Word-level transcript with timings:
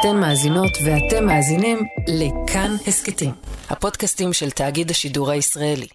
אתן 0.00 0.16
מאזינות 0.16 0.78
ואתם 0.84 1.26
מאזינים 1.26 1.78
לכאן 2.08 2.76
הסכתים, 2.86 3.30
הפודקאסטים 3.70 4.32
של 4.32 4.50
תאגיד 4.50 4.90
השידור 4.90 5.30
הישראלי. 5.30 5.86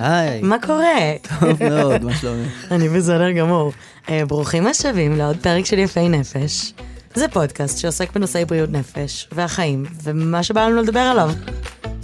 היי, 0.00 0.42
מה 0.42 0.56
קורה? 0.66 0.96
טוב 1.40 1.64
מאוד, 1.64 2.04
מה 2.04 2.14
שלומך? 2.14 2.66
אני 2.74 2.88
בסדר 2.88 3.30
גמור. 3.32 3.72
אה, 4.08 4.26
ברוכים 4.26 4.66
השבים 4.66 5.16
לעוד 5.16 5.36
פרק 5.36 5.64
של 5.66 5.78
יפי 5.78 6.08
נפש. 6.08 6.72
זה 7.14 7.28
פודקאסט 7.28 7.78
שעוסק 7.78 8.12
בנושאי 8.12 8.44
בריאות 8.44 8.70
נפש 8.70 9.28
והחיים, 9.32 9.84
ומה 10.02 10.42
שבא 10.42 10.66
לנו 10.66 10.82
לדבר 10.82 11.00
עליו. 11.00 11.30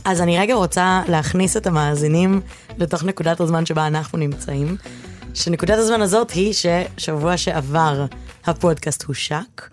אז 0.04 0.20
אני 0.20 0.38
רגע 0.38 0.54
רוצה 0.54 1.02
להכניס 1.08 1.56
את 1.56 1.66
המאזינים 1.66 2.40
לתוך 2.78 3.04
נקודת 3.04 3.40
הזמן 3.40 3.66
שבה 3.66 3.86
אנחנו 3.86 4.18
נמצאים. 4.18 4.76
שנקודת 5.34 5.78
הזמן 5.78 6.02
הזאת 6.02 6.30
היא 6.30 6.52
ששבוע 6.52 7.36
שעבר 7.36 8.06
הפודקאסט 8.44 9.02
הושק, 9.02 9.68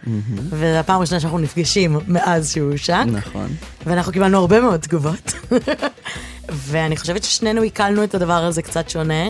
וזו 0.49 0.77
הפעם 0.77 0.97
הראשונה 0.97 1.19
שאנחנו 1.19 1.39
נפגשים 1.39 1.97
מאז 2.07 2.53
שהוא 2.53 2.71
הושק. 2.71 3.03
נכון. 3.07 3.47
ואנחנו 3.85 4.11
קיבלנו 4.11 4.37
הרבה 4.37 4.61
מאוד 4.61 4.79
תגובות. 4.79 5.33
ואני 6.49 6.97
חושבת 6.97 7.23
ששנינו 7.23 7.61
עיכלנו 7.61 8.03
את 8.03 8.15
הדבר 8.15 8.43
הזה 8.43 8.61
קצת 8.61 8.89
שונה. 8.89 9.23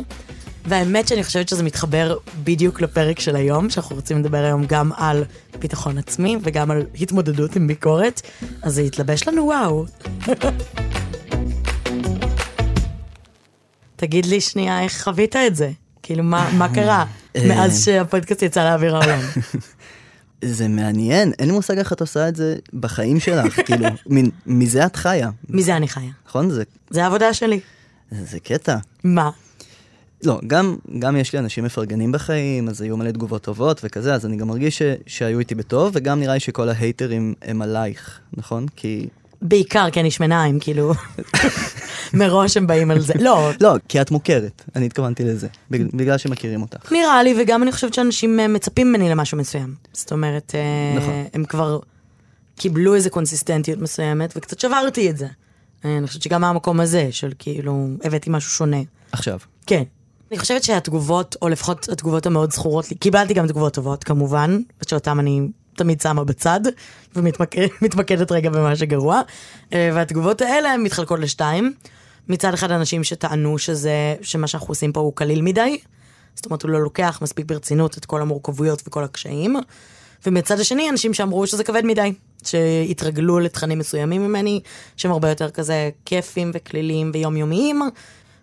והאמת 0.69 1.07
שאני 1.07 1.23
חושבת 1.23 1.49
שזה 1.49 1.63
מתחבר 1.63 2.17
בדיוק 2.43 2.81
לפרק 2.81 3.19
של 3.19 3.35
היום, 3.35 3.69
שאנחנו 3.69 3.95
רוצים 3.95 4.19
לדבר 4.19 4.37
היום 4.37 4.65
גם 4.67 4.91
על 4.97 5.23
ביטחון 5.59 5.97
עצמי 5.97 6.37
וגם 6.41 6.71
על 6.71 6.85
התמודדות 7.01 7.55
עם 7.55 7.67
ביקורת, 7.67 8.21
אז 8.61 8.75
זה 8.75 8.81
יתלבש 8.81 9.27
לנו 9.27 9.45
וואו. 9.45 9.85
תגיד 13.95 14.25
לי 14.25 14.41
שנייה 14.41 14.83
איך 14.83 15.03
חווית 15.03 15.35
את 15.35 15.55
זה? 15.55 15.71
כאילו, 16.03 16.23
מה, 16.23 16.49
מה 16.57 16.73
קרה 16.73 17.05
מאז 17.47 17.85
שהפודקאסט 17.85 18.41
יצא 18.41 18.69
לאוויר 18.69 18.95
העולם? 18.95 19.19
זה 20.41 20.67
מעניין, 20.67 21.31
אין 21.39 21.47
לי 21.47 21.53
מושג 21.53 21.77
איך 21.77 21.93
את 21.93 22.01
עושה 22.01 22.27
את 22.27 22.35
זה 22.35 22.55
בחיים 22.73 23.19
שלך, 23.19 23.59
כאילו, 23.65 23.85
מזה 24.45 24.85
את 24.85 24.95
חיה, 24.95 25.29
מזה 25.49 25.75
אני 25.75 25.87
חיה. 25.87 26.11
נכון? 26.27 26.49
זה, 26.49 26.63
זה 26.89 27.03
העבודה 27.03 27.33
שלי. 27.33 27.59
זה 28.11 28.39
קטע. 28.39 28.77
מה? 29.03 29.29
לא, 30.23 30.39
גם, 30.47 30.75
גם 30.99 31.15
יש 31.15 31.33
לי 31.33 31.39
אנשים 31.39 31.63
מפרגנים 31.63 32.11
בחיים, 32.11 32.69
אז 32.69 32.81
היו 32.81 32.97
מלא 32.97 33.11
תגובות 33.11 33.43
טובות 33.43 33.81
וכזה, 33.83 34.13
אז 34.13 34.25
אני 34.25 34.37
גם 34.37 34.47
מרגיש 34.47 34.77
ש, 34.77 34.81
שהיו 35.07 35.39
איתי 35.39 35.55
בטוב, 35.55 35.91
וגם 35.93 36.19
נראה 36.19 36.33
לי 36.33 36.39
שכל 36.39 36.69
ההייטרים 36.69 37.33
הם 37.41 37.61
עלייך, 37.61 38.19
נכון? 38.37 38.65
כי... 38.75 39.07
בעיקר 39.41 39.89
כי 39.89 39.99
אני 39.99 40.11
שמנה, 40.11 40.43
הם 40.43 40.59
כאילו... 40.59 40.93
מראש 42.13 42.57
הם 42.57 42.67
באים 42.67 42.91
על 42.91 42.99
זה. 42.99 43.13
לא, 43.19 43.49
לא, 43.61 43.75
כי 43.87 44.01
את 44.01 44.11
מוכרת, 44.11 44.63
אני 44.75 44.85
התכוונתי 44.85 45.23
לזה, 45.23 45.47
בגלל, 45.71 45.87
בגלל 45.93 46.17
שמכירים 46.17 46.61
אותך. 46.61 46.91
נראה 46.91 47.23
לי, 47.23 47.35
וגם 47.41 47.63
אני 47.63 47.71
חושבת 47.71 47.93
שאנשים 47.93 48.39
אה, 48.39 48.47
מצפים 48.47 48.87
ממני 48.87 49.09
למשהו 49.09 49.37
מסוים. 49.37 49.75
זאת 49.93 50.11
אומרת, 50.11 50.55
אה, 50.55 50.97
נכון. 50.97 51.25
הם 51.33 51.45
כבר 51.45 51.79
קיבלו 52.55 52.95
איזו 52.95 53.09
קונסיסטנטיות 53.09 53.79
מסוימת, 53.79 54.33
וקצת 54.35 54.59
שברתי 54.59 55.09
את 55.09 55.17
זה. 55.17 55.27
אה, 55.85 55.97
אני 55.97 56.07
חושבת 56.07 56.21
שגם 56.21 56.41
מהמקום 56.41 56.79
הזה, 56.79 57.07
של 57.11 57.31
כאילו, 57.39 57.87
הבאתי 58.03 58.29
משהו 58.29 58.51
שונה. 58.51 58.81
עכשיו, 59.11 59.39
כן. 59.65 59.83
אני 60.31 60.39
חושבת 60.39 60.63
שהתגובות, 60.63 61.35
או 61.41 61.49
לפחות 61.49 61.89
התגובות 61.89 62.25
המאוד 62.25 62.51
זכורות 62.51 62.91
לי, 62.91 62.97
קיבלתי 62.97 63.33
גם 63.33 63.47
תגובות 63.47 63.73
טובות 63.73 64.03
כמובן, 64.03 64.59
שאותן 64.87 65.19
אני 65.19 65.41
תמיד 65.75 66.01
שמה 66.01 66.23
בצד, 66.23 66.59
ומתמקדת 67.15 68.31
רגע 68.31 68.49
במה 68.49 68.75
שגרוע. 68.75 69.21
אה, 69.73 69.89
והתגובות 69.93 70.41
האלה 70.41 70.77
מתחלקות 70.77 71.19
לשתיים. 71.19 71.73
מצד 72.29 72.53
אחד 72.53 72.71
אנשים 72.71 73.03
שטענו 73.03 73.57
שזה, 73.57 74.15
שמה 74.21 74.47
שאנחנו 74.47 74.67
עושים 74.67 74.91
פה 74.91 74.99
הוא 74.99 75.13
קליל 75.15 75.41
מדי, 75.41 75.77
זאת 76.35 76.45
אומרת 76.45 76.63
הוא 76.63 76.71
לא 76.71 76.81
לוקח 76.81 77.19
מספיק 77.21 77.45
ברצינות 77.45 77.97
את 77.97 78.05
כל 78.05 78.21
המורכבויות 78.21 78.81
וכל 78.87 79.03
הקשיים. 79.03 79.55
ומצד 80.25 80.59
השני 80.59 80.89
אנשים 80.89 81.13
שאמרו 81.13 81.47
שזה 81.47 81.63
כבד 81.63 81.85
מדי, 81.85 82.13
שהתרגלו 82.43 83.39
לתכנים 83.39 83.79
מסוימים 83.79 84.23
ממני, 84.23 84.61
שהם 84.97 85.11
הרבה 85.11 85.29
יותר 85.29 85.49
כזה 85.49 85.89
כיפים 86.05 86.51
וכליליים 86.53 87.11
ויומיומיים, 87.13 87.81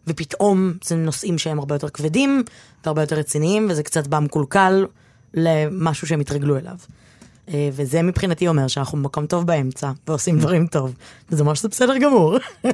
ופתאום 0.06 0.72
זה 0.84 0.96
נושאים 0.96 1.38
שהם 1.38 1.58
הרבה 1.58 1.74
יותר 1.74 1.88
כבדים 1.88 2.42
והרבה 2.84 3.02
יותר 3.02 3.16
רציניים, 3.16 3.66
וזה 3.70 3.82
קצת 3.82 4.06
בא 4.06 4.18
מקולקל 4.18 4.86
למשהו 5.34 6.06
שהם 6.06 6.20
התרגלו 6.20 6.58
אליו. 6.58 6.76
אה, 7.48 7.68
וזה 7.72 8.02
מבחינתי 8.02 8.48
אומר 8.48 8.68
שאנחנו 8.68 8.98
במקום 8.98 9.26
טוב 9.26 9.46
באמצע, 9.46 9.90
ועושים 10.08 10.38
דברים 10.38 10.66
טוב, 10.66 10.94
וזה 11.30 11.42
אומר 11.42 11.54
שזה 11.54 11.68
בסדר 11.68 11.98
גמור. 11.98 12.36
אה, 12.64 12.70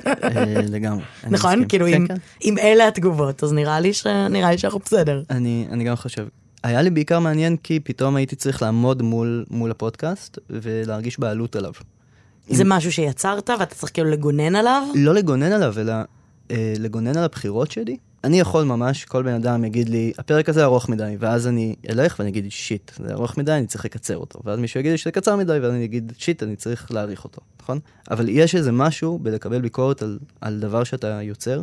לגמרי. 0.62 1.02
נכון? 1.30 1.68
כאילו, 1.68 1.86
כן, 1.86 1.94
אם, 1.94 2.06
כן. 2.06 2.16
אם 2.44 2.58
אלה 2.58 2.88
התגובות, 2.88 3.44
אז 3.44 3.52
נראה 3.52 3.80
לי, 3.80 3.92
שאנחנו 3.92 4.78
בסדר. 4.78 5.22
אני, 5.30 5.66
אני 5.70 5.84
גם 5.84 5.96
חושב. 5.96 6.26
היה 6.64 6.82
לי 6.82 6.90
בעיקר 6.90 7.18
מעניין 7.18 7.56
כי 7.56 7.80
פתאום 7.80 8.16
הייתי 8.16 8.36
צריך 8.36 8.62
לעמוד 8.62 9.02
מול, 9.02 9.44
מול 9.50 9.70
הפודקאסט 9.70 10.38
ולהרגיש 10.50 11.18
בעלות 11.20 11.56
עליו. 11.56 11.72
זה 12.48 12.64
משהו 12.64 12.92
שיצרת 12.92 13.50
ואתה 13.50 13.74
צריך 13.74 13.92
כאילו 13.92 14.10
לגונן 14.10 14.56
עליו? 14.56 14.82
לא 14.94 15.14
לגונן 15.14 15.52
עליו, 15.52 15.74
אלא 15.78 15.92
אה, 16.50 16.74
לגונן 16.78 17.16
על 17.16 17.24
הבחירות 17.24 17.70
שלי. 17.70 17.96
אני 18.24 18.40
יכול 18.40 18.64
ממש, 18.64 19.04
כל 19.04 19.22
בן 19.22 19.34
אדם 19.34 19.64
יגיד 19.64 19.88
לי, 19.88 20.12
הפרק 20.18 20.48
הזה 20.48 20.64
ארוך 20.64 20.88
מדי, 20.88 21.16
ואז 21.18 21.46
אני 21.46 21.74
אלך 21.90 22.16
ואני 22.18 22.30
אגיד, 22.30 22.46
שיט, 22.50 22.90
זה 22.98 23.12
ארוך 23.12 23.38
מדי, 23.38 23.52
אני 23.52 23.66
צריך 23.66 23.84
לקצר 23.84 24.16
אותו. 24.16 24.40
ואז 24.44 24.58
מישהו 24.58 24.80
יגיד 24.80 24.92
לי 24.92 24.98
שזה 24.98 25.10
קצר 25.10 25.36
מדי, 25.36 25.58
ואז 25.62 25.72
אני 25.72 25.84
אגיד, 25.84 26.12
שיט, 26.18 26.42
אני 26.42 26.56
צריך 26.56 26.90
להאריך 26.92 27.24
אותו, 27.24 27.40
נכון? 27.62 27.78
אבל 28.10 28.28
יש 28.28 28.54
איזה 28.54 28.72
משהו 28.72 29.18
בלקבל 29.18 29.60
ביקורת 29.60 30.02
על, 30.02 30.18
על 30.40 30.60
דבר 30.60 30.84
שאתה 30.84 31.22
יוצר, 31.22 31.62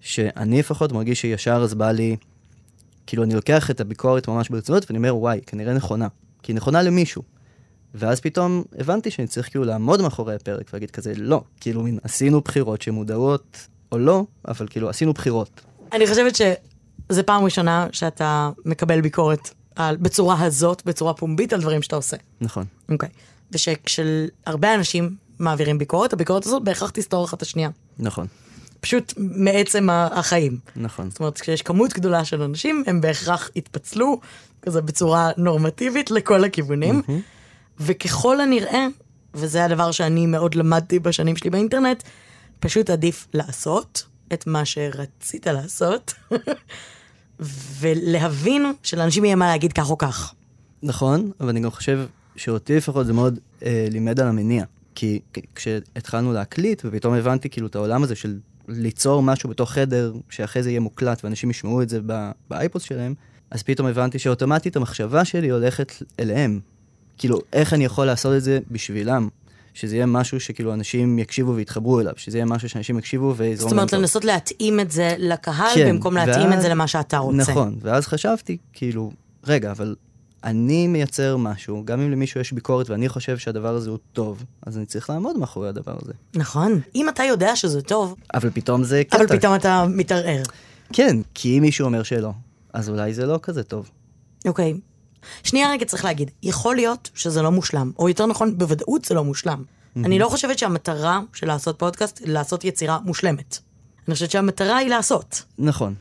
שאני 0.00 0.58
לפחות 0.58 0.92
מרגיש 0.92 1.20
שישר 1.20 1.60
אז 1.64 1.74
בא 1.74 1.90
לי, 1.90 2.16
כאילו 3.06 3.22
אני 3.22 3.34
לוקח 3.34 3.70
את 3.70 3.80
הביקורת 3.80 4.28
ממש 4.28 4.48
ברצינות, 4.48 4.84
ואני 4.88 4.98
אומר, 4.98 5.16
וואי, 5.16 5.40
כנראה 5.46 5.74
נכונה. 5.74 6.08
כי 6.42 6.52
היא 6.52 6.56
נכונה 6.56 6.82
למישהו. 6.82 7.22
ואז 7.94 8.20
פתאום 8.20 8.62
הבנתי 8.78 9.10
שאני 9.10 9.28
צריך 9.28 9.48
כאילו 9.48 9.64
לעמוד 9.64 10.02
מאחורי 10.02 10.34
הפרק 10.34 10.70
ולהגיד 10.72 10.90
כזה, 10.90 11.12
לא, 11.16 11.42
כאילו 11.60 11.82
מין 11.82 11.98
עשינו 12.02 12.40
בחירות 12.40 12.82
שמודעות 12.82 13.68
או 13.92 13.98
לא, 13.98 14.24
אבל 14.48 14.66
כאילו 14.70 14.88
עשינו 14.88 15.12
בחירות. 15.12 15.60
אני 15.92 16.06
חושבת 16.06 16.36
שזו 16.36 17.22
פעם 17.26 17.44
ראשונה 17.44 17.86
שאתה 17.92 18.50
מקבל 18.64 19.00
ביקורת 19.00 19.50
על, 19.76 19.96
בצורה 19.96 20.40
הזאת, 20.40 20.82
בצורה 20.84 21.14
פומבית, 21.14 21.52
על 21.52 21.60
דברים 21.60 21.82
שאתה 21.82 21.96
עושה. 21.96 22.16
נכון. 22.40 22.64
אוקיי. 22.88 23.08
ושכשהרבה 23.52 24.74
אנשים 24.74 25.16
מעבירים 25.38 25.78
ביקורת, 25.78 26.12
הביקורת 26.12 26.46
הזאת 26.46 26.64
בהכרח 26.64 26.90
תסתור 26.90 27.24
אחת 27.24 27.36
את 27.36 27.42
השנייה. 27.42 27.70
נכון, 27.98 28.26
פשוט 28.80 29.14
מעצם 29.16 29.88
החיים. 29.90 30.58
נכון. 30.76 31.10
זאת 31.10 31.20
אומרת, 31.20 31.40
כשיש 31.40 31.62
כמות 31.62 31.92
גדולה 31.92 32.24
של 32.24 32.42
אנשים, 32.42 32.84
הם 32.86 33.00
בהכרח 33.00 33.50
יתפצלו 33.56 34.20
כזה 34.62 34.82
בצורה 34.82 35.30
נורמטיבית 35.36 36.10
לכל 36.10 36.44
הכיוונים. 36.44 37.02
וככל 37.80 38.40
הנראה, 38.40 38.86
וזה 39.34 39.64
הדבר 39.64 39.90
שאני 39.90 40.26
מאוד 40.26 40.54
למדתי 40.54 40.98
בשנים 40.98 41.36
שלי 41.36 41.50
באינטרנט, 41.50 42.02
פשוט 42.60 42.90
עדיף 42.90 43.26
לעשות 43.34 44.06
את 44.32 44.46
מה 44.46 44.64
שרצית 44.64 45.46
לעשות, 45.46 46.14
ולהבין 47.80 48.72
שלאנשים 48.82 49.24
יהיה 49.24 49.36
מה 49.36 49.46
להגיד 49.46 49.72
כך 49.72 49.90
או 49.90 49.98
כך. 49.98 50.34
נכון, 50.82 51.30
אבל 51.40 51.48
אני 51.48 51.60
גם 51.60 51.70
חושב 51.70 52.06
שאותי 52.36 52.76
לפחות 52.76 53.06
זה 53.06 53.12
מאוד 53.12 53.38
אה, 53.62 53.86
לימד 53.90 54.20
על 54.20 54.28
המניע. 54.28 54.64
כי 54.94 55.20
כשהתחלנו 55.54 56.32
להקליט, 56.32 56.82
ופתאום 56.84 57.14
הבנתי 57.14 57.48
כאילו 57.50 57.66
את 57.66 57.74
העולם 57.74 58.02
הזה 58.02 58.14
של 58.14 58.38
ליצור 58.68 59.22
משהו 59.22 59.50
בתוך 59.50 59.70
חדר, 59.72 60.12
שאחרי 60.30 60.62
זה 60.62 60.70
יהיה 60.70 60.80
מוקלט 60.80 61.24
ואנשים 61.24 61.50
ישמעו 61.50 61.82
את 61.82 61.88
זה 61.88 62.00
באייפוס 62.50 62.82
שלהם, 62.82 63.14
אז 63.50 63.62
פתאום 63.62 63.88
הבנתי 63.88 64.18
שאוטומטית 64.18 64.76
המחשבה 64.76 65.24
שלי 65.24 65.48
הולכת 65.48 65.92
אליהם. 66.20 66.60
כאילו, 67.18 67.38
איך 67.52 67.74
אני 67.74 67.84
יכול 67.84 68.06
לעשות 68.06 68.36
את 68.36 68.42
זה 68.42 68.58
בשבילם? 68.70 69.28
שזה 69.74 69.96
יהיה 69.96 70.06
משהו 70.06 70.40
שכאילו 70.40 70.72
אנשים 70.74 71.18
יקשיבו 71.18 71.54
ויתחברו 71.54 72.00
אליו, 72.00 72.12
שזה 72.16 72.38
יהיה 72.38 72.44
משהו 72.44 72.68
שאנשים 72.68 72.98
יקשיבו 72.98 73.34
ויזרום 73.36 73.70
זאת 73.70 73.78
אומרת. 73.78 73.92
לנסות 73.92 74.24
להתאים 74.24 74.80
את 74.80 74.90
זה 74.90 75.14
לקהל, 75.18 75.74
כן, 75.74 75.88
במקום 75.88 76.14
להתאים 76.14 76.46
ואז- 76.48 76.54
את 76.54 76.62
זה 76.62 76.68
למה 76.68 76.86
שאתה 76.86 77.18
רוצה. 77.18 77.36
נכון, 77.36 77.76
ואז 77.82 78.06
חשבתי, 78.06 78.56
כאילו, 78.72 79.12
רגע, 79.46 79.70
אבל 79.70 79.94
אני 80.44 80.86
מייצר 80.86 81.36
משהו, 81.36 81.82
גם 81.84 82.00
אם 82.00 82.10
למישהו 82.10 82.40
יש 82.40 82.52
ביקורת 82.52 82.90
ואני 82.90 83.08
חושב 83.08 83.38
שהדבר 83.38 83.74
הזה 83.74 83.90
הוא 83.90 83.98
טוב, 84.12 84.44
אז 84.66 84.76
אני 84.78 84.86
צריך 84.86 85.10
לעמוד 85.10 85.38
מאחורי 85.38 85.68
הדבר 85.68 85.96
הזה. 86.02 86.12
נכון. 86.36 86.80
אם 86.94 87.08
אתה 87.08 87.22
יודע 87.24 87.56
שזה 87.56 87.82
טוב, 87.82 88.14
אבל 88.34 88.50
פתאום 88.50 88.84
זה 88.84 89.02
קטע. 89.04 89.16
אבל 89.16 89.26
פתאום 89.38 89.54
אתה 89.54 89.84
מתערער. 89.88 90.42
כן, 90.92 91.16
כי 91.34 91.56
אם 91.58 91.62
מישהו 91.62 91.84
אומר 91.86 92.02
שלא, 92.02 92.30
אז 92.72 92.88
אולי 92.88 93.14
זה 93.14 93.26
לא 93.26 93.38
כזה 93.42 93.62
טוב. 93.62 93.90
אוקיי. 94.46 94.74
שנייה 95.42 95.70
רגע 95.70 95.84
צריך 95.84 96.04
להגיד, 96.04 96.30
יכול 96.42 96.76
להיות 96.76 97.10
שזה 97.14 97.42
לא 97.42 97.50
מושלם, 97.50 97.92
או 97.98 98.08
יותר 98.08 98.26
נכון, 98.26 98.58
בוודאות 98.58 99.04
זה 99.04 99.14
לא 99.14 99.24
מושלם. 99.24 99.62
אני 99.96 100.18
לא 100.18 100.28
חושבת 100.28 100.58
שהמטרה 100.58 101.20
של 101.34 101.46
לעשות 101.46 101.78
פודקאסט 101.78 102.18
היא 102.18 102.28
לעשות 102.28 102.64
יצירה 102.64 102.98
מושלמת. 103.04 103.58
אני 104.08 104.14
חושבת 104.14 104.30
שהמטרה 104.30 104.76
היא 104.76 104.88
לעשות. 104.88 105.42
נכון, 105.58 105.94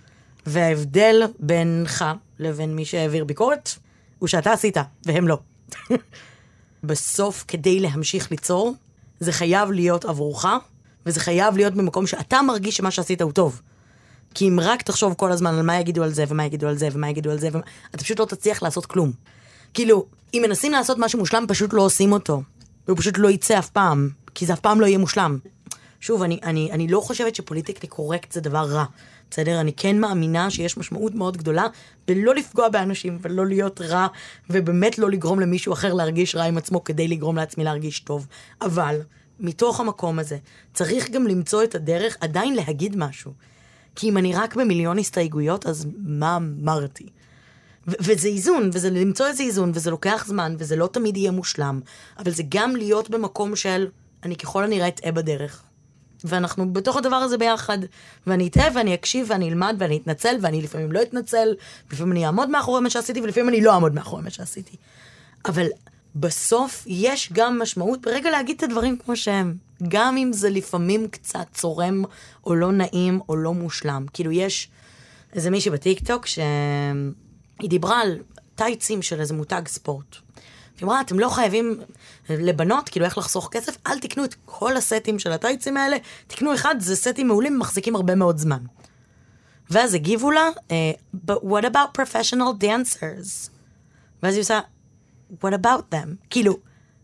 וההבדל 0.45 1.23
בינך 1.39 2.05
לבין 2.39 2.75
מי 2.75 2.85
שהעביר 2.85 3.23
ביקורת, 3.23 3.69
הוא 4.19 4.27
שאתה 4.27 4.53
עשית, 4.53 4.77
והם 5.05 5.27
לא. 5.27 5.37
בסוף, 6.83 7.45
כדי 7.47 7.79
להמשיך 7.79 8.31
ליצור, 8.31 8.73
זה 9.19 9.31
חייב 9.31 9.71
להיות 9.71 10.05
עבורך, 10.05 10.45
וזה 11.05 11.19
חייב 11.19 11.57
להיות 11.57 11.73
במקום 11.73 12.07
שאתה 12.07 12.41
מרגיש 12.41 12.77
שמה 12.77 12.91
שעשית 12.91 13.21
הוא 13.21 13.31
טוב. 13.31 13.61
כי 14.33 14.47
אם 14.47 14.59
רק 14.61 14.81
תחשוב 14.81 15.13
כל 15.13 15.31
הזמן 15.31 15.55
על 15.55 15.61
מה 15.61 15.79
יגידו 15.79 16.03
על 16.03 16.09
זה, 16.09 16.23
ומה 16.27 16.45
יגידו 16.45 16.67
על 16.67 16.77
זה, 16.77 16.87
ומה 16.91 17.09
יגידו 17.09 17.31
על 17.31 17.39
זה, 17.39 17.49
ומה... 17.51 17.61
אתה 17.89 18.03
פשוט 18.03 18.19
לא 18.19 18.25
תצליח 18.25 18.63
לעשות 18.63 18.85
כלום. 18.85 19.11
כאילו, 19.73 20.05
אם 20.33 20.43
מנסים 20.47 20.71
לעשות 20.71 20.97
משהו 20.99 21.19
מושלם, 21.19 21.45
פשוט 21.47 21.73
לא 21.73 21.81
עושים 21.81 22.11
אותו. 22.11 22.41
והוא 22.87 22.97
פשוט 22.97 23.17
לא 23.17 23.29
יצא 23.29 23.59
אף 23.59 23.69
פעם, 23.69 24.09
כי 24.35 24.45
זה 24.45 24.53
אף 24.53 24.59
פעם 24.59 24.81
לא 24.81 24.85
יהיה 24.85 24.97
מושלם. 24.97 25.39
שוב, 25.99 26.23
אני, 26.23 26.39
אני, 26.43 26.71
אני 26.71 26.87
לא 26.87 26.99
חושבת 26.99 27.35
שפוליטיקלי 27.35 27.89
קורקט 27.89 28.31
זה 28.31 28.41
דבר 28.41 28.65
רע. 28.69 28.85
בסדר? 29.31 29.59
אני 29.59 29.73
כן 29.73 29.99
מאמינה 29.99 30.49
שיש 30.49 30.77
משמעות 30.77 31.15
מאוד 31.15 31.37
גדולה 31.37 31.67
בלא 32.07 32.35
לפגוע 32.35 32.69
באנשים 32.69 33.17
ולא 33.21 33.47
להיות 33.47 33.81
רע, 33.81 34.07
ובאמת 34.49 34.99
לא 34.99 35.09
לגרום 35.09 35.39
למישהו 35.39 35.73
אחר 35.73 35.93
להרגיש 35.93 36.35
רע 36.35 36.43
עם 36.43 36.57
עצמו 36.57 36.83
כדי 36.83 37.07
לגרום 37.07 37.35
לעצמי 37.35 37.63
להרגיש 37.63 37.99
טוב. 37.99 38.27
אבל, 38.61 38.99
מתוך 39.39 39.79
המקום 39.79 40.19
הזה, 40.19 40.37
צריך 40.73 41.09
גם 41.09 41.27
למצוא 41.27 41.63
את 41.63 41.75
הדרך 41.75 42.17
עדיין 42.21 42.55
להגיד 42.55 42.95
משהו. 42.97 43.31
כי 43.95 44.09
אם 44.09 44.17
אני 44.17 44.35
רק 44.35 44.55
במיליון 44.55 44.99
הסתייגויות, 44.99 45.65
אז 45.65 45.87
מה 45.97 46.37
אמרתי? 46.37 47.05
וזה 47.87 48.27
איזון, 48.27 48.69
וזה 48.73 48.89
למצוא 48.89 49.27
איזה 49.27 49.43
איזון, 49.43 49.71
וזה 49.73 49.91
לוקח 49.91 50.25
זמן, 50.27 50.55
וזה 50.59 50.75
לא 50.75 50.87
תמיד 50.87 51.17
יהיה 51.17 51.31
מושלם, 51.31 51.79
אבל 52.19 52.31
זה 52.31 52.43
גם 52.49 52.75
להיות 52.75 53.09
במקום 53.09 53.55
של, 53.55 53.87
אני 54.23 54.35
ככל 54.35 54.63
הנראה 54.63 54.87
אטעה 54.87 55.11
בדרך. 55.11 55.63
ואנחנו 56.23 56.73
בתוך 56.73 56.97
הדבר 56.97 57.15
הזה 57.15 57.37
ביחד. 57.37 57.77
ואני 58.27 58.47
אטעה 58.47 58.67
ואני 58.75 58.93
אקשיב 58.93 59.27
ואני 59.29 59.49
אלמד 59.49 59.75
ואני 59.79 59.97
אתנצל 59.97 60.35
ואני 60.41 60.61
לפעמים 60.61 60.91
לא 60.91 61.01
אתנצל, 61.01 61.55
לפעמים 61.91 62.11
אני 62.11 62.25
אעמוד 62.25 62.49
מאחורי 62.49 62.81
מה 62.81 62.89
שעשיתי 62.89 63.21
ולפעמים 63.21 63.49
אני 63.49 63.61
לא 63.61 63.73
אעמוד 63.73 63.93
מאחורי 63.93 64.23
מה 64.23 64.29
שעשיתי. 64.29 64.77
אבל 65.45 65.67
בסוף 66.15 66.83
יש 66.87 67.29
גם 67.33 67.59
משמעות 67.61 68.01
ברגע 68.01 68.31
להגיד 68.31 68.57
את 68.57 68.63
הדברים 68.63 68.97
כמו 68.97 69.15
שהם. 69.15 69.68
גם 69.87 70.17
אם 70.17 70.33
זה 70.33 70.49
לפעמים 70.49 71.07
קצת 71.07 71.47
צורם 71.53 72.03
או 72.45 72.55
לא 72.55 72.71
נעים 72.71 73.19
או 73.29 73.35
לא 73.35 73.53
מושלם. 73.53 74.05
כאילו 74.13 74.31
יש 74.31 74.69
איזה 75.33 75.49
מישהי 75.49 75.71
בטיקטוק 75.71 76.25
שהיא 76.25 77.69
דיברה 77.69 78.01
על 78.01 78.17
טייצים 78.55 79.01
של 79.01 79.19
איזה 79.19 79.33
מותג 79.33 79.61
ספורט. 79.67 80.15
היא 80.79 80.85
אמרה, 80.85 81.01
אתם 81.01 81.19
לא 81.19 81.29
חייבים 81.29 81.79
לבנות, 82.29 82.89
כאילו 82.89 83.05
איך 83.05 83.17
לחסוך 83.17 83.49
כסף, 83.51 83.77
אל 83.87 83.99
תקנו 83.99 84.25
את 84.25 84.35
כל 84.45 84.77
הסטים 84.77 85.19
של 85.19 85.31
הטייצים 85.31 85.77
האלה, 85.77 85.97
תקנו 86.27 86.53
אחד, 86.53 86.75
זה 86.79 86.95
סטים 86.95 87.27
מעולים, 87.27 87.59
מחזיקים 87.59 87.95
הרבה 87.95 88.15
מאוד 88.15 88.37
זמן. 88.37 88.63
ואז 89.69 89.93
הגיבו 89.93 90.31
לה, 90.31 90.49
uh, 90.57 90.71
but 91.27 91.43
what 91.43 91.63
about 91.63 92.01
professional 92.01 92.63
dancers? 92.63 93.49
ואז 94.23 94.33
היא 94.33 94.41
עושה, 94.41 94.59
what 95.43 95.53
about 95.53 95.95
them? 95.95 96.07
כאילו, 96.29 96.57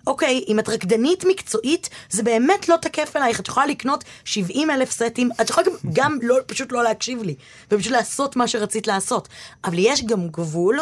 אוקיי, 0.07 0.43
אם 0.47 0.59
את 0.59 0.69
רקדנית 0.69 1.23
מקצועית, 1.27 1.89
זה 2.09 2.23
באמת 2.23 2.69
לא 2.69 2.75
תקף 2.81 3.15
אלייך, 3.15 3.39
את 3.39 3.47
יכולה 3.47 3.65
לקנות 3.65 4.03
70 4.25 4.71
אלף 4.71 4.91
סטים, 4.91 5.29
את 5.41 5.49
יכולה 5.49 5.67
גם, 5.67 5.73
גם 5.93 6.17
לא, 6.21 6.37
פשוט 6.45 6.71
לא 6.71 6.83
להקשיב 6.83 7.23
לי, 7.23 7.35
ופשוט 7.71 7.91
לעשות 7.91 8.35
מה 8.35 8.47
שרצית 8.47 8.87
לעשות. 8.87 9.27
אבל 9.63 9.75
יש 9.77 10.03
גם 10.03 10.27
גבול. 10.27 10.79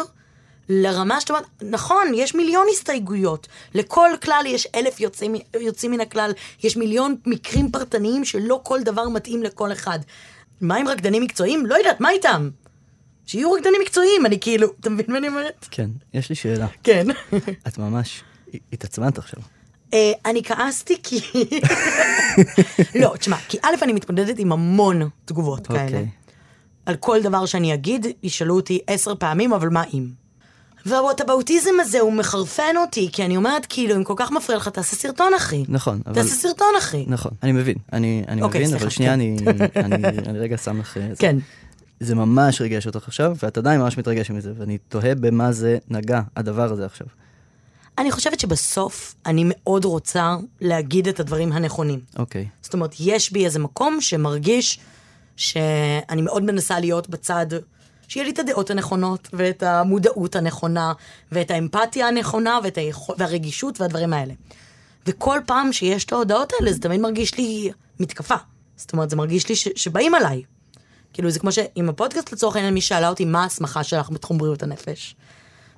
לרמה 0.68 1.20
שאתה 1.20 1.32
אומר, 1.32 1.44
נכון, 1.62 2.12
יש 2.14 2.34
מיליון 2.34 2.66
הסתייגויות. 2.72 3.48
לכל 3.74 4.10
כלל 4.22 4.42
יש 4.46 4.68
אלף 4.74 5.00
יוצאים, 5.00 5.34
יוצאים 5.60 5.90
מן 5.90 6.00
הכלל, 6.00 6.32
יש 6.62 6.76
מיליון 6.76 7.16
מקרים 7.26 7.70
פרטניים 7.70 8.24
שלא 8.24 8.60
כל 8.62 8.82
דבר 8.82 9.08
מתאים 9.08 9.42
לכל 9.42 9.72
אחד. 9.72 9.98
מה 10.60 10.76
עם 10.76 10.88
רקדנים 10.88 11.22
מקצועיים? 11.22 11.66
לא 11.66 11.74
יודעת, 11.74 12.00
מה 12.00 12.10
איתם? 12.10 12.50
שיהיו 13.26 13.52
רקדנים 13.52 13.80
מקצועיים, 13.82 14.26
אני 14.26 14.40
כאילו, 14.40 14.68
אתה 14.80 14.90
מבין 14.90 15.06
מה 15.08 15.18
אני 15.18 15.28
אומרת? 15.28 15.66
כן, 15.70 15.90
יש 16.14 16.28
לי 16.28 16.34
שאלה. 16.34 16.66
כן. 16.82 17.06
את 17.68 17.78
ממש 17.78 18.22
התעצמנת 18.72 19.18
עכשיו. 19.18 19.42
אה, 19.94 20.12
אני 20.26 20.42
כעסתי 20.44 20.94
כי... 21.02 21.20
לא, 23.02 23.14
תשמע, 23.18 23.36
כי 23.48 23.58
א', 23.62 23.74
אני 23.82 23.92
מתמודדת 23.92 24.38
עם 24.38 24.52
המון 24.52 25.08
תגובות 25.24 25.66
כאלה. 25.66 25.84
אוקיי. 25.84 26.08
על 26.86 26.96
כל 26.96 27.22
דבר 27.22 27.46
שאני 27.46 27.74
אגיד, 27.74 28.06
ישאלו 28.22 28.56
אותי 28.56 28.78
עשר 28.86 29.14
פעמים, 29.14 29.52
אבל 29.52 29.68
מה 29.68 29.82
אם? 29.94 30.06
והווטאבאוטיזם 30.86 31.70
הזה 31.80 32.00
הוא 32.00 32.12
מחרפן 32.12 32.76
אותי, 32.76 33.08
כי 33.12 33.24
אני 33.24 33.36
אומרת, 33.36 33.66
כאילו, 33.68 33.96
אם 33.96 34.04
כל 34.04 34.14
כך 34.16 34.32
מפריע 34.32 34.58
לך, 34.58 34.68
תעשה 34.68 34.96
סרטון, 34.96 35.32
אחי. 35.36 35.64
נכון, 35.68 36.00
אבל... 36.06 36.14
תעשה 36.14 36.34
סרטון, 36.34 36.74
אחי. 36.78 37.04
נכון, 37.08 37.32
אני 37.42 37.52
מבין, 37.52 37.76
אני, 37.92 38.24
אני 38.28 38.42
אוקיי, 38.42 38.60
מבין, 38.60 38.70
סליחה, 38.70 38.84
אבל 38.84 38.90
שנייה, 38.90 39.12
כן. 39.12 39.20
אני, 39.20 39.96
אני, 39.96 40.18
אני 40.28 40.38
רגע 40.38 40.56
שם 40.56 40.80
לך... 40.80 40.96
אה, 40.96 41.08
זה. 41.08 41.16
כן. 41.18 41.36
זה 42.00 42.14
ממש 42.14 42.60
ריגש 42.60 42.86
אותך 42.86 43.08
עכשיו, 43.08 43.36
ואת 43.42 43.58
עדיין 43.58 43.80
ממש 43.80 43.98
מתרגשת 43.98 44.30
מזה, 44.30 44.52
ואני 44.58 44.78
תוהה 44.78 45.14
במה 45.14 45.52
זה 45.52 45.78
נגע, 45.88 46.20
הדבר 46.36 46.72
הזה 46.72 46.86
עכשיו. 46.86 47.06
אני 47.98 48.12
חושבת 48.12 48.40
שבסוף 48.40 49.14
אני 49.26 49.42
מאוד 49.46 49.84
רוצה 49.84 50.36
להגיד 50.60 51.08
את 51.08 51.20
הדברים 51.20 51.52
הנכונים. 51.52 52.00
אוקיי, 52.18 52.48
זאת 52.62 52.74
אומרת, 52.74 52.94
יש 53.00 53.32
בי 53.32 53.44
איזה 53.44 53.58
מקום 53.58 54.00
שמרגיש 54.00 54.78
שאני 55.36 56.22
מאוד 56.22 56.42
מנסה 56.42 56.80
להיות 56.80 57.08
בצד, 57.08 57.46
שיהיה 58.08 58.24
לי 58.24 58.32
את 58.32 58.38
הדעות 58.38 58.70
הנכונות, 58.70 59.28
ואת 59.32 59.62
המודעות 59.62 60.36
הנכונה, 60.36 60.92
ואת 61.32 61.50
האמפתיה 61.50 62.08
הנכונה, 62.08 62.58
ואת 62.64 62.78
היכול, 62.78 63.16
והרגישות 63.18 63.80
והדברים 63.80 64.12
האלה. 64.12 64.34
וכל 65.06 65.40
פעם 65.46 65.72
שיש 65.72 66.04
את 66.04 66.12
ההודעות 66.12 66.52
האלה, 66.52 66.72
זה 66.72 66.78
תמיד 66.78 67.00
מרגיש 67.00 67.38
לי 67.38 67.70
מתקפה. 68.00 68.34
זאת 68.76 68.92
אומרת, 68.92 69.10
זה 69.10 69.16
מרגיש 69.16 69.48
לי 69.48 69.56
ש, 69.56 69.68
שבאים 69.76 70.14
עליי. 70.14 70.42
כאילו, 71.12 71.30
זה 71.30 71.38
כמו 71.38 71.52
שעם 71.52 71.88
הפודקאסט 71.88 72.32
לצורך 72.32 72.56
העניין, 72.56 72.74
מי 72.74 72.80
שאלה 72.80 73.08
אותי 73.08 73.24
מה 73.24 73.42
ההסמכה 73.42 73.84
שלך 73.84 74.10
בתחום 74.10 74.38
בריאות 74.38 74.62
הנפש. 74.62 75.16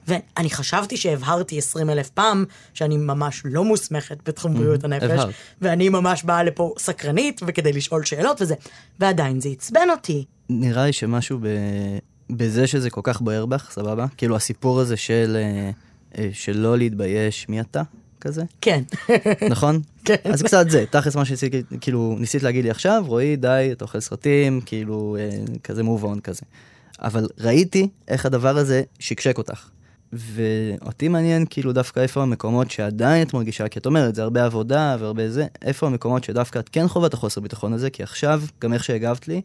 ואני 0.07 0.51
חשבתי 0.51 0.97
שהבהרתי 0.97 1.59
20 1.59 1.91
אלף 1.91 2.11
פעם 2.11 2.45
שאני 2.75 2.97
ממש 2.97 3.43
לא 3.45 3.65
מוסמכת 3.65 4.29
בתחום 4.29 4.55
בריאות 4.55 4.85
הנפש. 4.85 5.35
ואני 5.61 5.89
ממש 5.89 6.25
באה 6.25 6.43
לפה 6.43 6.75
סקרנית 6.79 7.41
וכדי 7.47 7.73
לשאול 7.73 8.05
שאלות 8.05 8.43
וזה, 8.43 8.55
ועדיין 9.01 9.41
זה 9.41 9.49
עצבן 9.49 9.91
אותי. 9.91 10.25
נראה 10.51 10.87
לי 10.87 10.93
שמשהו 10.93 11.39
ב... 11.43 11.47
בזה 12.31 12.67
שזה 12.67 12.91
כל 12.91 13.01
כך 13.05 13.21
בוער 13.21 13.47
בך, 13.47 13.71
סבבה? 13.71 14.07
כאילו 14.17 14.37
הסיפור 14.37 14.81
הזה 14.81 14.97
של, 14.97 15.37
אה, 15.37 15.71
אה, 16.19 16.29
של 16.33 16.57
לא 16.59 16.79
להתבייש, 16.79 17.49
מי 17.49 17.61
אתה? 17.61 17.83
כזה, 18.21 18.43
כן. 18.61 18.83
נכון? 19.51 19.81
כן. 20.05 20.15
אז 20.25 20.43
קצת 20.43 20.71
זה, 20.71 20.85
תכלס 20.91 21.17
מה 21.17 21.25
שניסית, 21.25 21.53
כאילו, 21.81 22.17
ניסית 22.19 22.43
להגיד 22.43 22.65
לי 22.65 22.71
עכשיו, 22.71 23.05
רועי, 23.07 23.37
די, 23.37 23.69
אתה 23.73 23.85
אוכל 23.85 24.01
סרטים, 24.01 24.61
כאילו, 24.67 25.17
אה, 25.19 25.31
כזה 25.65 25.83
move 25.83 26.05
on 26.05 26.21
כזה. 26.21 26.43
אבל 27.01 27.29
ראיתי 27.39 27.89
איך 28.09 28.27
הדבר 28.27 28.57
הזה 28.57 28.83
שקשק 28.99 29.39
אותך. 29.39 29.69
ואותי 30.13 31.09
מעניין 31.09 31.45
כאילו 31.51 31.73
דווקא 31.73 32.01
איפה 32.01 32.23
המקומות 32.23 32.71
שעדיין 32.71 33.27
את 33.27 33.35
מרגישה, 33.35 33.69
כי 33.69 33.79
את 33.79 33.87
אומרת, 33.87 34.15
זה 34.15 34.23
הרבה 34.23 34.45
עבודה 34.45 34.97
והרבה 35.01 35.31
זה, 35.31 35.47
איפה 35.63 35.87
המקומות 35.87 36.25
שדווקא 36.25 36.59
את 36.59 36.69
כן 36.69 36.89
חווה 36.89 37.07
את 37.07 37.15
החוסר 37.15 37.41
ביטחון 37.41 37.73
הזה, 37.73 37.91
כי 37.91 38.03
עכשיו, 38.03 38.43
גם 38.61 38.73
איך 38.73 38.85
שהגבת 38.85 39.29
לי, 39.29 39.41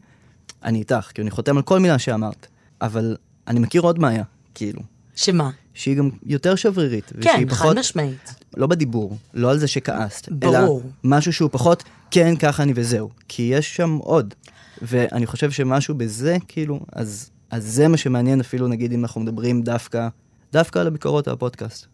אני 0.64 0.80
איתך, 0.80 1.12
כאילו 1.14 1.26
אני 1.26 1.32
חותם 1.32 1.58
על 1.58 1.64
כל 1.64 1.80
מילה 1.80 2.00
שאמרת, 2.00 2.48
אבל 2.82 3.16
אני 3.48 3.60
מכיר 3.60 3.82
עוד 3.82 4.00
בעיה, 4.00 4.24
כאילו, 4.56 4.82
שמה? 5.16 5.50
שהיא 5.74 5.98
גם 5.98 6.10
יותר 6.26 6.56
שברירית, 6.56 7.12
כן, 7.22 7.44
חד 7.50 7.50
פחות, 7.50 7.78
משמעית. 7.78 8.34
לא 8.58 8.68
בדיבור, 8.68 9.18
לא 9.34 9.52
על 9.52 9.58
זה 9.58 9.68
שכעסת, 9.68 10.30
ברור. 10.30 10.82
אלא 10.84 10.92
משהו 11.04 11.34
שהוא 11.34 11.50
פחות, 11.52 11.84
כן, 12.12 12.36
ככה 12.36 12.64
אני 12.64 12.74
וזהו, 12.76 13.10
כי 13.28 13.42
יש 13.42 13.76
שם 13.76 13.98
עוד, 14.02 14.34
ואני 14.82 15.26
חושב 15.26 15.52
שמשהו 15.52 15.96
בזה, 15.96 16.38
כאילו, 16.48 16.80
אז, 16.94 17.30
אז 17.50 17.66
זה 17.66 17.88
מה 17.88 17.98
שמעניין 17.98 18.40
אפילו, 18.40 18.68
נגיד, 18.68 18.94
אם 18.94 19.02
אנחנו 19.02 19.22
מדברים 19.22 19.62
דווקא, 19.62 20.08
דווקא 20.54 20.80
על 20.80 20.88
הביקורות 20.88 21.28
על 21.28 21.34
הפודקאסט. 21.34 21.86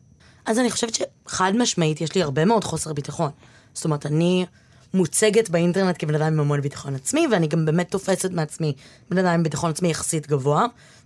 אז 0.45 0.59
אני 0.59 0.71
חושבת 0.71 0.95
שחד 0.95 1.53
משמעית 1.55 2.01
יש 2.01 2.15
לי 2.15 2.23
הרבה 2.23 2.45
מאוד 2.45 2.63
חוסר 2.63 2.93
ביטחון. 2.93 3.31
זאת 3.73 3.85
אומרת, 3.85 4.05
אני 4.05 4.45
מוצגת 4.93 5.49
באינטרנט 5.49 5.95
כבן 5.99 6.15
אדם 6.15 6.27
עם 6.27 6.39
המון 6.39 6.61
ביטחון 6.61 6.95
עצמי, 6.95 7.27
ואני 7.31 7.47
גם 7.47 7.65
באמת 7.65 7.91
תופסת 7.91 8.31
מעצמי 8.31 8.73
בן 9.09 9.17
אדם 9.17 9.33
עם 9.33 9.43
ביטחון 9.43 9.69
עצמי 9.69 9.89
יחסית 9.89 10.27
גבוה, 10.27 10.65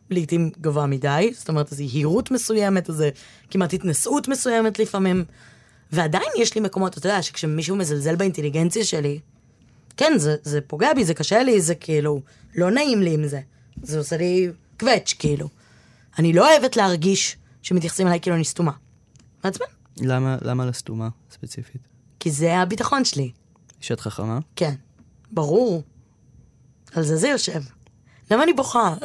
לעיתים 0.10 0.52
גבוה 0.62 0.86
מדי, 0.86 1.32
זאת 1.36 1.50
אומרת, 1.50 1.72
איזו 1.72 1.84
יהירות 1.84 2.32
מסוימת, 2.32 2.90
איזו 2.90 3.06
כמעט 3.50 3.74
התנשאות 3.74 4.28
מסוימת 4.28 4.80
לפעמים. 4.80 5.26
ועדיין 5.92 6.32
יש 6.38 6.56
לי 6.56 6.62
מקומות, 6.62 6.98
אתה 6.98 7.08
יודע, 7.08 7.22
שכשמישהו 7.22 7.76
מזלזל 7.76 8.16
באינטליגנציה 8.16 8.86
שלי, 8.86 9.20
כן, 9.98 10.14
זה, 10.18 10.36
זה 10.44 10.62
פוגע 10.62 10.94
בי, 10.94 11.06
זה 11.06 11.14
קשה 11.14 11.44
לי, 11.44 11.62
זה 11.62 11.76
כאילו, 11.76 12.22
לא 12.56 12.72
נעים 12.72 13.02
לי 13.02 13.14
עם 13.14 13.28
זה. 13.28 13.40
זה 13.84 13.98
עושה 13.98 14.18
לי 14.18 14.50
קווץ', 14.80 15.14
כאילו. 15.20 15.48
אני 16.20 16.34
לא 16.34 16.52
אוהבת 16.52 16.76
להרגיש 16.76 17.38
שמתייחסים 17.62 18.08
אליי 18.08 18.20
כאילו 18.20 18.36
אני 18.36 18.46
סתומה. 18.46 18.72
מעצבן. 19.44 19.66
למה, 19.98 20.38
למה 20.42 20.66
לסתומה 20.66 21.10
ספציפית? 21.32 21.82
כי 22.20 22.32
זה 22.32 22.58
הביטחון 22.58 23.06
שלי. 23.06 23.32
שאת 23.80 24.00
חכמה? 24.00 24.40
כן. 24.56 24.74
ברור. 25.32 25.84
על 26.94 27.04
זה 27.04 27.18
זה 27.18 27.28
יושב. 27.28 27.62
למה 28.32 28.44
אני 28.44 28.54
בוכה? 28.54 28.96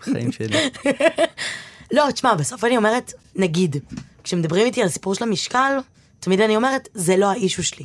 חיים 0.00 0.32
שלי. 0.32 0.56
לא, 1.96 2.10
תשמע, 2.10 2.34
בסוף 2.34 2.64
אני 2.64 2.76
אומרת, 2.76 3.12
נגיד, 3.36 3.76
כשמדברים 4.24 4.66
איתי 4.66 4.80
על 4.80 4.86
הסיפור 4.86 5.14
של 5.14 5.24
המשקל, 5.24 5.78
תמיד 6.20 6.40
אני 6.40 6.56
אומרת, 6.56 6.88
זה 6.94 7.16
לא 7.16 7.30
האישו 7.30 7.62
שלי. 7.62 7.84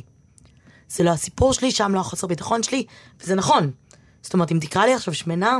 זה 0.88 1.04
לא 1.04 1.10
הסיפור 1.10 1.52
שלי, 1.52 1.70
שם 1.70 1.92
לא 1.94 2.00
החוסר 2.00 2.26
ביטחון 2.26 2.62
שלי, 2.62 2.84
וזה 3.20 3.34
נכון. 3.34 3.70
זאת 4.22 4.34
אומרת, 4.34 4.52
אם 4.52 4.58
תקרא 4.60 4.84
לי 4.84 4.94
עכשיו 4.94 5.14
שמנה, 5.14 5.58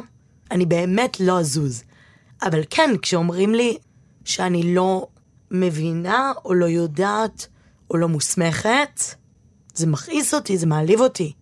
אני 0.50 0.66
באמת 0.66 1.20
לא 1.20 1.40
אזוז. 1.40 1.82
אבל 2.42 2.60
כן, 2.70 2.90
כשאומרים 3.02 3.54
לי 3.54 3.78
שאני 4.24 4.74
לא 4.74 5.08
מבינה, 5.50 6.32
או 6.44 6.54
לא 6.54 6.66
יודעת, 6.66 7.46
או 7.90 7.96
לא 7.96 8.08
מוסמכת, 8.08 9.00
זה 9.74 9.86
מכעיס 9.86 10.34
אותי, 10.34 10.58
זה 10.58 10.66
מעליב 10.66 11.00
אותי. 11.00 11.32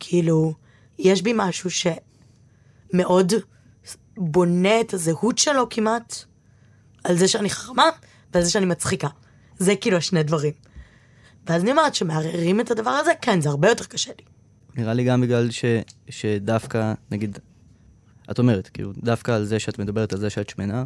כאילו, 0.00 0.54
יש 0.98 1.22
בי 1.22 1.32
משהו 1.36 1.70
ש... 1.70 1.86
מאוד 2.92 3.32
בונה 4.16 4.80
את 4.80 4.94
הזהות 4.94 5.38
שלו 5.38 5.68
כמעט 5.68 6.24
על 7.04 7.16
זה 7.16 7.28
שאני 7.28 7.50
חכמה 7.50 7.84
ועל 8.34 8.44
זה 8.44 8.50
שאני 8.50 8.66
מצחיקה. 8.66 9.08
זה 9.58 9.76
כאילו 9.76 9.96
השני 9.96 10.22
דברים. 10.22 10.52
ואז 11.46 11.62
אני 11.62 11.70
אומרת 11.70 11.94
שמערערים 11.94 12.60
את 12.60 12.70
הדבר 12.70 12.90
הזה, 12.90 13.10
כן, 13.22 13.40
זה 13.40 13.48
הרבה 13.48 13.68
יותר 13.68 13.84
קשה 13.84 14.10
לי. 14.18 14.24
נראה 14.76 14.94
לי 14.94 15.04
גם 15.04 15.20
בגלל 15.20 15.50
ש, 15.50 15.64
שדווקא, 16.08 16.92
נגיד, 17.10 17.38
את 18.30 18.38
אומרת, 18.38 18.68
כאילו, 18.68 18.92
דווקא 18.96 19.32
על 19.32 19.44
זה 19.44 19.58
שאת 19.58 19.78
מדברת 19.78 20.12
על 20.12 20.18
זה 20.18 20.30
שאת 20.30 20.48
שמנה, 20.48 20.84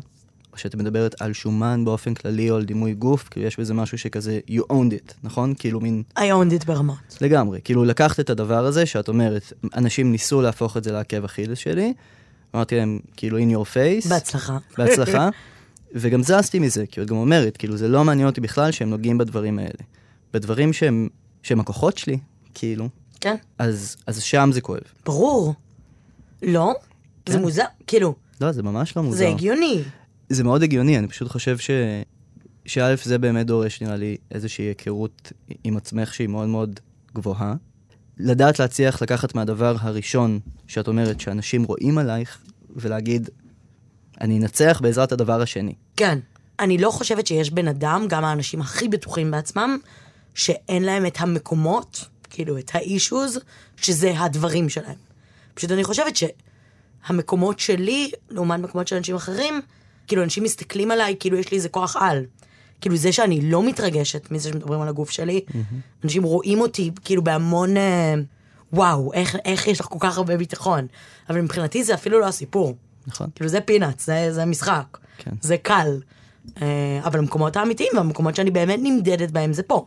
או 0.52 0.58
שאת 0.58 0.74
מדברת 0.74 1.14
על 1.20 1.32
שומן 1.32 1.84
באופן 1.84 2.14
כללי 2.14 2.50
או 2.50 2.56
על 2.56 2.64
דימוי 2.64 2.94
גוף, 2.94 3.28
כאילו 3.28 3.46
יש 3.46 3.60
בזה 3.60 3.74
משהו 3.74 3.98
שכזה, 3.98 4.40
you 4.48 4.72
owned 4.72 4.92
it, 4.92 5.12
נכון? 5.22 5.54
כאילו 5.58 5.80
מין... 5.80 6.02
I 6.18 6.20
owned 6.20 6.62
it 6.62 6.66
ברמות. 6.66 7.18
לגמרי. 7.20 7.60
כאילו 7.64 7.84
לקחת 7.84 8.20
את 8.20 8.30
הדבר 8.30 8.66
הזה 8.66 8.86
שאת 8.86 9.08
אומרת, 9.08 9.52
אנשים 9.76 10.12
ניסו 10.12 10.42
להפוך 10.42 10.76
את 10.76 10.84
זה 10.84 10.92
לעקב 10.92 11.24
אכילס 11.24 11.58
שלי, 11.58 11.92
אמרתי 12.54 12.76
להם, 12.76 12.98
כאילו, 13.16 13.38
in 13.38 13.54
your 13.54 13.66
face. 13.74 14.08
בהצלחה. 14.08 14.58
בהצלחה. 14.78 15.28
וגם 15.94 16.22
זזתי 16.22 16.58
מזה, 16.58 16.86
כי 16.86 17.02
את 17.02 17.06
גם 17.06 17.16
אומרת, 17.16 17.56
כאילו, 17.56 17.76
זה 17.76 17.88
לא 17.88 18.04
מעניין 18.04 18.28
אותי 18.28 18.40
בכלל 18.40 18.70
שהם 18.70 18.90
נוגעים 18.90 19.18
בדברים 19.18 19.58
האלה. 19.58 19.80
בדברים 20.32 20.72
שהם, 20.72 21.08
שהם 21.42 21.60
הכוחות 21.60 21.98
שלי, 21.98 22.18
כאילו, 22.54 22.88
כן, 23.20 23.36
אז, 23.58 23.96
אז 24.06 24.22
שם 24.22 24.50
זה 24.52 24.60
כואב. 24.60 24.80
ברור. 25.06 25.54
לא? 26.42 26.74
זה 27.28 27.34
כן. 27.34 27.40
מוזר, 27.40 27.64
כאילו, 27.86 28.14
לא, 28.40 28.52
זה 28.52 28.62
ממש 28.62 28.96
לא 28.96 29.02
מוזר. 29.02 29.18
זה 29.18 29.28
הגיוני. 29.28 29.82
זה 30.34 30.44
מאוד 30.44 30.62
הגיוני, 30.62 30.98
אני 30.98 31.08
פשוט 31.08 31.28
חושב 31.28 31.58
ש... 31.58 31.70
שא' 32.66 32.94
זה 33.02 33.18
באמת 33.18 33.46
דורש, 33.46 33.82
נראה 33.82 33.96
לי, 33.96 34.16
איזושהי 34.30 34.64
היכרות 34.64 35.32
עם 35.64 35.76
עצמך 35.76 36.14
שהיא 36.14 36.28
מאוד 36.28 36.48
מאוד 36.48 36.80
גבוהה. 37.14 37.54
לדעת 38.18 38.58
להצליח 38.58 39.02
לקחת 39.02 39.34
מהדבר 39.34 39.76
הראשון 39.80 40.38
שאת 40.66 40.88
אומרת 40.88 41.20
שאנשים 41.20 41.64
רואים 41.64 41.98
עלייך, 41.98 42.38
ולהגיד, 42.76 43.30
אני 44.20 44.38
אנצח 44.38 44.80
בעזרת 44.82 45.12
הדבר 45.12 45.42
השני. 45.42 45.74
כן. 45.96 46.18
אני 46.60 46.78
לא 46.78 46.90
חושבת 46.90 47.26
שיש 47.26 47.50
בן 47.50 47.68
אדם, 47.68 48.06
גם 48.08 48.24
האנשים 48.24 48.60
הכי 48.60 48.88
בטוחים 48.88 49.30
בעצמם, 49.30 49.78
שאין 50.34 50.82
להם 50.82 51.06
את 51.06 51.16
המקומות, 51.20 52.04
כאילו 52.30 52.58
את 52.58 52.70
האישוז, 52.74 53.38
שזה 53.76 54.20
הדברים 54.20 54.68
שלהם. 54.68 54.96
פשוט 55.54 55.70
אני 55.70 55.84
חושבת 55.84 56.14
שהמקומות 56.16 57.58
שלי, 57.58 58.10
לעומת 58.30 58.60
מקומות 58.60 58.88
של 58.88 58.96
אנשים 58.96 59.16
אחרים, 59.16 59.60
כאילו 60.06 60.22
אנשים 60.22 60.42
מסתכלים 60.42 60.90
עליי 60.90 61.16
כאילו 61.20 61.38
יש 61.38 61.50
לי 61.50 61.56
איזה 61.56 61.68
כוח 61.68 61.96
על. 61.96 62.24
כאילו 62.80 62.96
זה 62.96 63.12
שאני 63.12 63.40
לא 63.40 63.62
מתרגשת 63.62 64.30
מזה 64.30 64.48
שמדברים 64.48 64.80
על 64.80 64.88
הגוף 64.88 65.10
שלי, 65.10 65.40
אנשים 66.04 66.22
רואים 66.22 66.60
אותי 66.60 66.90
כאילו 67.04 67.24
בהמון, 67.24 67.76
אה, 67.76 68.14
וואו, 68.72 69.12
איך, 69.12 69.36
איך 69.44 69.68
יש 69.68 69.80
לך 69.80 69.86
כל 69.86 69.98
כך 70.00 70.18
הרבה 70.18 70.36
ביטחון. 70.36 70.86
אבל 71.30 71.40
מבחינתי 71.40 71.84
זה 71.84 71.94
אפילו 71.94 72.20
לא 72.20 72.28
הסיפור. 72.28 72.76
נכון? 73.06 73.26
כאילו 73.34 73.48
זה 73.48 73.60
פינאץ, 73.60 74.06
זה, 74.06 74.28
זה 74.32 74.44
משחק, 74.44 74.98
כן. 75.18 75.30
זה 75.40 75.56
קל. 75.56 76.00
אה, 76.62 77.00
אבל 77.04 77.18
המקומות 77.18 77.56
האמיתיים 77.56 77.90
והמקומות 77.94 78.36
שאני 78.36 78.50
באמת 78.50 78.78
נמדדת 78.82 79.30
בהם 79.30 79.52
זה 79.52 79.62
פה. 79.62 79.86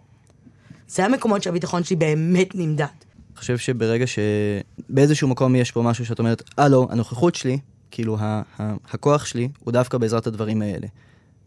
זה 0.87 1.05
המקומות 1.05 1.43
שהביטחון 1.43 1.83
שלי 1.83 1.95
באמת 1.95 2.55
נמדד. 2.55 2.85
אני 2.85 3.39
חושב 3.39 3.57
שברגע 3.57 4.05
שבאיזשהו 4.07 5.27
מקום 5.27 5.55
יש 5.55 5.71
פה 5.71 5.81
משהו 5.81 6.05
שאת 6.05 6.19
אומרת, 6.19 6.43
הלו, 6.57 6.87
הנוכחות 6.89 7.35
שלי, 7.35 7.57
כאילו 7.91 8.17
ה- 8.19 8.41
ה- 8.59 8.75
הכוח 8.91 9.25
שלי, 9.25 9.49
הוא 9.59 9.71
דווקא 9.71 9.97
בעזרת 9.97 10.27
הדברים 10.27 10.61
האלה. 10.61 10.87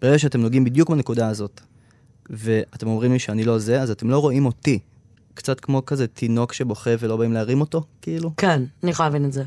ברגע 0.03 0.19
שאתם 0.19 0.41
נוגעים 0.41 0.65
בדיוק 0.65 0.91
בנקודה 0.91 1.29
הזאת, 1.29 1.61
ואתם 2.31 2.87
אומרים 2.89 3.13
לי 3.13 3.19
שאני 3.19 3.45
לא 3.45 3.59
זה, 3.59 3.81
אז 3.83 3.91
אתם 3.91 4.11
לא 4.11 4.19
רואים 4.19 4.47
אותי. 4.47 4.79
קצת 5.35 5.61
כמו 5.61 5.87
כזה 5.87 6.07
תינוק 6.07 6.53
שבוכה 6.53 6.91
ולא 6.99 7.17
באים 7.17 7.33
להרים 7.33 7.61
אותו, 7.61 7.85
כאילו. 8.03 8.31
כן, 8.37 8.63
אני 8.83 8.91
יכולה 8.91 9.09
להבין 9.09 9.25
את 9.25 9.33
זה. 9.33 9.45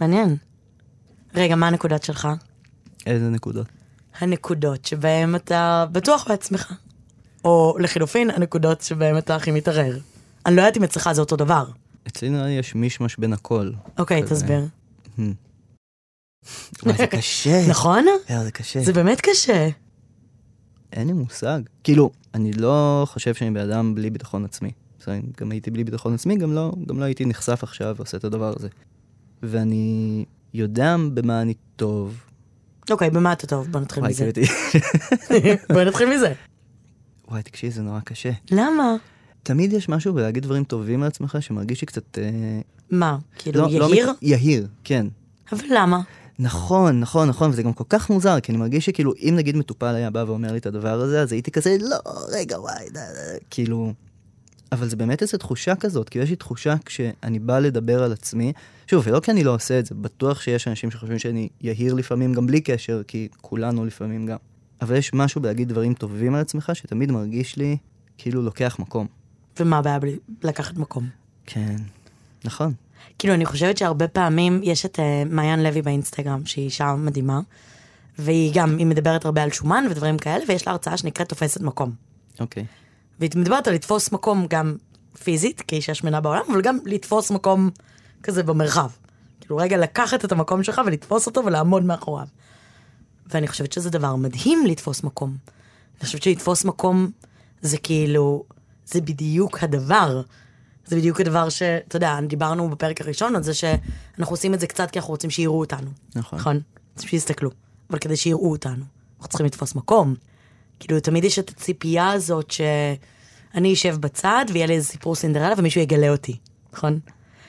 מעניין. 0.00 0.36
רגע, 1.34 1.56
מה 1.56 1.68
הנקודות 1.68 2.02
שלך? 2.02 2.28
איזה 3.06 3.30
נקודות? 3.30 3.66
הנקודות 4.18 4.84
שבהן 4.84 5.34
אתה 5.34 5.84
בטוח 5.92 6.24
בעצמך. 6.28 6.72
או 7.44 7.76
לחילופין, 7.80 8.30
הנקודות 8.30 8.80
שבהן 8.80 9.18
אתה 9.18 9.36
הכי 9.36 9.50
מתערער. 9.50 9.98
אני 10.46 10.56
לא 10.56 10.60
יודעת 10.60 10.76
אם 10.76 10.84
אצלך 10.84 11.12
זה 11.12 11.20
אותו 11.20 11.36
דבר. 11.36 11.66
אצלי 12.08 12.28
נראה 12.30 12.46
לי 12.46 12.52
יש 12.52 12.74
מישמש 12.74 13.16
בין 13.16 13.32
הכל. 13.32 13.70
אוקיי, 13.98 14.22
כזה. 14.22 14.34
תסביר. 14.34 14.66
וואי, 16.82 16.96
זה 16.96 17.06
קשה. 17.06 17.62
נכון? 17.70 18.04
זה 18.44 18.50
קשה. 18.50 18.80
זה 18.84 18.92
באמת 18.92 19.20
קשה. 19.20 19.68
אין 20.92 21.06
לי 21.06 21.12
מושג. 21.12 21.60
כאילו, 21.84 22.10
אני 22.34 22.52
לא 22.52 23.06
חושב 23.10 23.34
שאני 23.34 23.50
בן 23.50 23.70
אדם 23.70 23.94
בלי 23.94 24.10
ביטחון 24.10 24.44
עצמי. 24.44 24.70
בסדר, 25.00 25.14
גם 25.40 25.50
הייתי 25.50 25.70
בלי 25.70 25.84
ביטחון 25.84 26.14
עצמי, 26.14 26.36
גם 26.36 26.52
לא, 26.52 26.72
גם 26.86 26.98
לא 27.00 27.04
הייתי 27.04 27.24
נחשף 27.24 27.60
עכשיו 27.62 27.94
ועושה 27.96 28.16
את 28.16 28.24
הדבר 28.24 28.52
הזה. 28.56 28.68
ואני 29.42 30.24
יודע 30.54 30.96
במה 31.14 31.42
אני 31.42 31.54
טוב. 31.76 32.20
אוקיי, 32.90 33.10
במה 33.10 33.32
אתה 33.32 33.46
טוב? 33.46 33.66
בוא 33.72 33.80
נתחיל 33.80 34.04
מזה. 34.04 34.30
בוא 35.72 35.82
נתחיל 35.82 36.16
מזה. 36.16 36.32
וואי, 37.28 37.42
תקשיבי, 37.42 37.72
זה 37.72 37.82
נורא 37.82 38.00
קשה. 38.00 38.30
למה? 38.50 38.94
תמיד 39.42 39.72
יש 39.72 39.88
משהו 39.88 40.14
בלהגיד 40.14 40.42
דברים 40.42 40.64
טובים 40.64 41.02
על 41.02 41.08
עצמך 41.08 41.36
שמרגיש 41.40 41.80
לי 41.80 41.86
קצת... 41.86 42.18
אה, 42.18 42.60
מה? 42.90 43.18
כאילו, 43.38 43.60
לא- 43.60 43.70
לא 43.78 43.84
יהיר? 43.94 44.10
מת- 44.10 44.16
יהיר, 44.22 44.66
כן. 44.84 45.06
אבל 45.52 45.64
למה? 45.70 46.00
נכון, 46.38 47.00
נכון, 47.00 47.28
נכון, 47.28 47.50
וזה 47.50 47.62
גם 47.62 47.72
כל 47.72 47.84
כך 47.88 48.10
מוזר, 48.10 48.40
כי 48.40 48.52
אני 48.52 48.58
מרגיש 48.58 48.86
שכאילו, 48.86 49.12
אם 49.18 49.34
נגיד 49.36 49.56
מטופל 49.56 49.94
היה 49.94 50.10
בא 50.10 50.24
ואומר 50.26 50.52
לי 50.52 50.58
את 50.58 50.66
הדבר 50.66 51.00
הזה, 51.00 51.22
אז 51.22 51.32
הייתי 51.32 51.50
כזה, 51.50 51.76
לא, 51.80 51.96
רגע, 52.32 52.60
וואי, 52.60 52.90
דה, 52.90 53.00
דה, 53.00 53.38
כאילו... 53.50 53.92
אבל 54.72 54.88
זה 54.88 54.96
באמת 54.96 55.22
איזו 55.22 55.38
תחושה 55.38 55.74
כזאת, 55.74 56.08
כאילו 56.08 56.24
יש 56.24 56.30
לי 56.30 56.36
תחושה 56.36 56.74
כשאני 56.84 57.38
בא 57.38 57.58
לדבר 57.58 58.02
על 58.02 58.12
עצמי, 58.12 58.52
שוב, 58.86 59.04
ולא 59.06 59.20
כי 59.20 59.30
אני 59.30 59.44
לא 59.44 59.54
עושה 59.54 59.78
את 59.78 59.86
זה, 59.86 59.94
בטוח 59.94 60.40
שיש 60.40 60.68
אנשים 60.68 60.90
שחושבים 60.90 61.18
שאני 61.18 61.48
יהיר 61.60 61.94
לפעמים 61.94 62.32
גם 62.32 62.46
בלי 62.46 62.60
קשר, 62.60 63.02
כי 63.06 63.28
כולנו 63.40 63.84
לפעמים 63.84 64.26
גם. 64.26 64.36
אבל 64.80 64.96
יש 64.96 65.14
משהו 65.14 65.40
בלהגיד 65.40 65.68
דברים 65.68 65.94
טובים 65.94 66.34
על 66.34 66.40
עצמך, 66.40 66.70
שתמיד 66.74 67.12
מרגיש 67.12 67.56
לי 67.56 67.76
כאילו 68.18 68.42
לוקח 68.42 68.76
מקום. 68.78 69.06
ומה 69.60 69.78
הבעיה 69.78 69.98
בלי 69.98 70.18
לקחת 70.42 70.76
מקום? 70.76 71.08
כן, 71.46 71.76
נכון. 72.44 72.72
כאילו, 73.18 73.34
אני 73.34 73.46
חושבת 73.46 73.78
שהרבה 73.78 74.08
פעמים 74.08 74.60
יש 74.62 74.86
את 74.86 74.98
uh, 74.98 75.02
מעיין 75.30 75.62
לוי 75.62 75.82
באינסטגרם, 75.82 76.46
שהיא 76.46 76.64
אישה 76.64 76.94
מדהימה, 76.94 77.40
והיא 78.18 78.52
גם, 78.54 78.76
היא 78.78 78.86
מדברת 78.86 79.24
הרבה 79.24 79.42
על 79.42 79.50
שומן 79.50 79.84
ודברים 79.90 80.18
כאלה, 80.18 80.44
ויש 80.48 80.66
לה 80.66 80.72
הרצאה 80.72 80.96
שנקראת 80.96 81.28
תופסת 81.28 81.60
מקום. 81.60 81.92
אוקיי. 82.40 82.64
והיא 83.20 83.30
מדברת 83.36 83.68
על 83.68 83.74
לתפוס 83.74 84.12
מקום 84.12 84.46
גם 84.50 84.76
פיזית, 85.22 85.60
כאישה 85.60 85.94
שמנה 85.94 86.20
בעולם, 86.20 86.42
אבל 86.52 86.60
גם 86.62 86.78
לתפוס 86.84 87.30
מקום 87.30 87.70
כזה 88.22 88.42
במרחב. 88.42 88.90
כאילו, 89.40 89.56
רגע 89.56 89.76
לקחת 89.76 90.24
את 90.24 90.32
המקום 90.32 90.62
שלך 90.62 90.80
ולתפוס 90.86 91.26
אותו 91.26 91.44
ולעמוד 91.44 91.84
מאחוריו. 91.84 92.26
ואני 93.26 93.48
חושבת 93.48 93.72
שזה 93.72 93.90
דבר 93.90 94.16
מדהים 94.16 94.66
לתפוס 94.66 95.02
מקום. 95.02 95.36
אני 96.00 96.06
חושבת 96.06 96.22
שלתפוס 96.22 96.64
מקום 96.64 97.10
זה 97.62 97.78
כאילו, 97.78 98.44
זה 98.86 99.00
בדיוק 99.00 99.62
הדבר. 99.62 100.22
זה 100.86 100.96
בדיוק 100.96 101.20
הדבר 101.20 101.48
שאתה 101.48 101.96
יודע, 101.96 102.18
דיברנו 102.26 102.70
בפרק 102.70 103.00
הראשון 103.00 103.36
על 103.36 103.42
זה 103.42 103.54
שאנחנו 103.54 104.32
עושים 104.32 104.54
את 104.54 104.60
זה 104.60 104.66
קצת 104.66 104.90
כי 104.90 104.98
אנחנו 104.98 105.12
רוצים 105.12 105.30
שיראו 105.30 105.60
אותנו. 105.60 105.90
נכון. 106.14 106.38
נכון? 106.38 106.60
רוצים 106.94 107.08
שיסתכלו. 107.08 107.50
אבל 107.90 107.98
כדי 107.98 108.16
שיראו 108.16 108.50
אותנו, 108.50 108.84
אנחנו 109.16 109.28
צריכים 109.28 109.46
לתפוס 109.46 109.74
מקום. 109.74 110.14
כאילו, 110.80 111.00
תמיד 111.00 111.24
יש 111.24 111.38
את 111.38 111.50
הציפייה 111.50 112.10
הזאת 112.10 112.50
שאני 112.50 113.72
אשב 113.72 113.96
בצד 113.96 114.44
ויהיה 114.52 114.66
לי 114.66 114.74
איזה 114.74 114.86
סיפור 114.86 115.14
סינדרלה 115.14 115.54
ומישהו 115.58 115.80
יגלה 115.80 116.08
אותי, 116.08 116.36
נכון? 116.72 116.98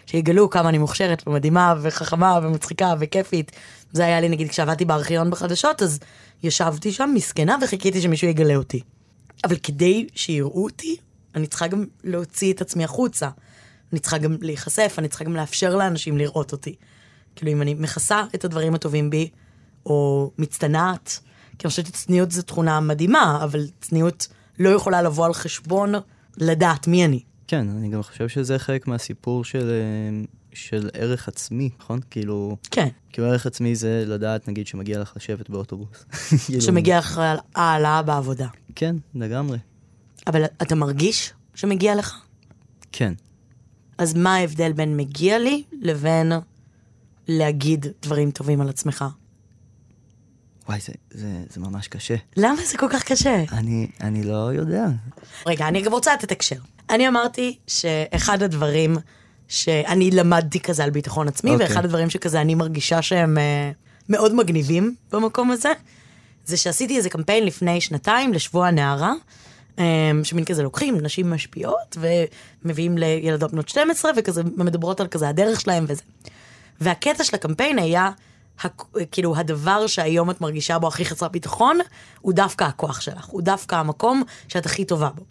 שיגלו 0.06 0.50
כמה 0.50 0.70
אני 0.70 0.78
מוכשרת 0.78 1.28
ומדהימה 1.28 1.76
וחכמה 1.82 2.40
ומצחיקה 2.44 2.94
וכיפית. 3.00 3.52
זה 3.92 4.06
היה 4.06 4.22
לי 4.22 4.30
נגיד 4.30 4.50
כשעבדתי 4.50 4.86
בארכיון 4.86 5.32
בחדשות, 5.32 5.82
אז 5.82 6.00
ישבתי 6.44 6.92
שם 6.92 7.12
מסכנה 7.14 7.58
וחיכיתי 7.62 8.02
שמישהו 8.02 8.28
יגלה 8.28 8.56
אותי. 8.56 8.82
אבל 9.44 9.56
כדי 9.56 10.08
שיראו 10.16 10.64
אותי, 10.64 10.96
אני 11.36 11.48
צריכה 11.48 11.68
גם 11.68 11.86
להוציא 12.04 12.54
את 12.54 12.62
עצמי 12.62 12.84
החוצה. 12.84 13.30
אני 13.92 14.00
צריכה 14.00 14.18
גם 14.18 14.38
להיחשף, 14.42 14.96
אני 14.98 15.08
צריכה 15.08 15.24
גם 15.24 15.36
לאפשר 15.36 15.76
לאנשים 15.76 16.18
לראות 16.18 16.52
אותי. 16.52 16.76
כאילו, 17.36 17.52
אם 17.52 17.62
אני 17.62 17.74
מכסה 17.74 18.24
את 18.36 18.46
הדברים 18.46 18.76
הטובים 18.76 19.10
בי, 19.10 19.30
או 19.86 20.32
מצטנעת, 20.38 21.20
כי 21.60 21.68
אני 21.68 21.70
חושבת 21.70 21.86
שצניעות 21.86 22.32
זו 22.32 22.42
תכונה 22.42 22.80
מדהימה, 22.80 23.40
אבל 23.44 23.68
צניעות 23.82 24.28
לא 24.60 24.70
יכולה 24.70 25.02
לבוא 25.02 25.26
על 25.26 25.34
חשבון 25.34 25.94
לדעת 26.38 26.88
מי 26.88 27.06
אני. 27.06 27.20
כן, 27.48 27.70
אני 27.70 27.90
גם 27.90 28.04
חושב 28.04 28.28
שזה 28.28 28.60
חלק 28.60 28.88
מהסיפור 28.88 29.44
של, 29.44 29.70
אה, 29.70 30.26
של 30.54 30.90
ערך 30.94 31.28
עצמי, 31.28 31.70
נכון? 31.80 32.00
כאילו, 32.10 32.58
כן, 32.72 32.88
כאילו 33.10 33.28
ערך 33.28 33.46
עצמי 33.46 33.76
זה 33.76 34.04
לדעת, 34.08 34.48
נגיד, 34.48 34.68
שמגיע 34.68 35.00
לך 35.00 35.14
לשבת 35.16 35.50
באוטובוס. 35.50 36.06
כאילו, 36.46 36.62
שמגיע 36.62 37.00
אחרי 37.00 37.26
העלאה 37.56 38.02
בעבודה. 38.02 38.48
כן, 38.76 38.96
לגמרי. 39.16 39.58
אבל 40.28 40.46
אתה 40.46 40.76
מרגיש 40.76 41.34
שמגיע 41.56 41.96
לך? 41.96 42.22
כן. 42.92 43.14
אז 43.98 44.14
מה 44.14 44.36
ההבדל 44.36 44.74
בין 44.74 44.98
מגיע 44.98 45.40
לי 45.40 45.64
לבין 45.82 46.32
להגיד 47.28 47.86
דברים 48.02 48.32
טובים 48.32 48.62
על 48.62 48.70
עצמך? 48.70 49.06
וואי, 50.70 50.80
זה, 50.80 50.94
זה, 51.12 51.28
זה 51.50 51.60
ממש 51.60 51.88
קשה. 51.88 52.16
למה 52.38 52.66
זה 52.66 52.78
כל 52.78 52.88
כך 52.90 53.04
קשה? 53.04 53.44
אני, 53.52 53.88
אני 54.02 54.24
לא 54.24 54.54
יודע. 54.54 54.86
רגע, 55.46 55.68
אני 55.68 55.82
גם 55.82 55.92
רוצה 55.92 56.14
לתת 56.14 56.32
הקשר. 56.32 56.56
אני 56.90 57.08
אמרתי 57.08 57.58
שאחד 57.68 58.44
הדברים 58.44 58.96
שאני 59.48 60.12
למדתי 60.12 60.60
כזה 60.60 60.84
על 60.84 60.90
ביטחון 60.90 61.28
עצמי, 61.28 61.52
אוקיי. 61.52 61.68
ואחד 61.68 61.86
הדברים 61.86 62.10
שכזה 62.10 62.42
אני 62.42 62.56
מרגישה 62.56 63.02
שהם 63.02 63.38
אה, 63.38 63.72
מאוד 64.10 64.34
מגניבים 64.34 64.96
במקום 65.12 65.52
הזה, 65.52 65.70
זה 66.46 66.58
שעשיתי 66.58 66.98
איזה 66.98 67.10
קמפיין 67.10 67.46
לפני 67.46 67.82
שנתיים 67.82 68.34
לשבוע 68.34 68.68
הנערה, 68.68 69.14
שמין 70.24 70.46
כזה 70.46 70.64
לוקחים 70.64 70.98
נשים 71.02 71.30
משפיעות 71.30 71.98
ומביאים 72.64 72.98
לילדות 72.98 73.52
בנות 73.52 73.70
12 73.70 74.12
וכזה 74.18 74.44
מדברות 74.58 75.00
על 75.00 75.08
כזה 75.08 75.30
הדרך 75.30 75.62
שלהם 75.62 75.86
וזה. 75.88 76.02
והקטע 76.82 77.24
של 77.24 77.36
הקמפיין 77.36 77.80
היה, 77.80 78.10
כאילו 79.12 79.38
הדבר 79.38 79.88
שהיום 79.88 80.30
את 80.30 80.42
מרגישה 80.42 80.80
בו 80.80 80.88
הכי 80.88 81.06
חסר 81.06 81.28
ביטחון, 81.28 81.80
הוא 82.22 82.34
דווקא 82.34 82.64
הכוח 82.64 83.02
שלך, 83.02 83.26
הוא 83.26 83.42
דווקא 83.42 83.76
המקום 83.76 84.24
שאת 84.48 84.66
הכי 84.66 84.86
טובה 84.86 85.10
בו. 85.16 85.24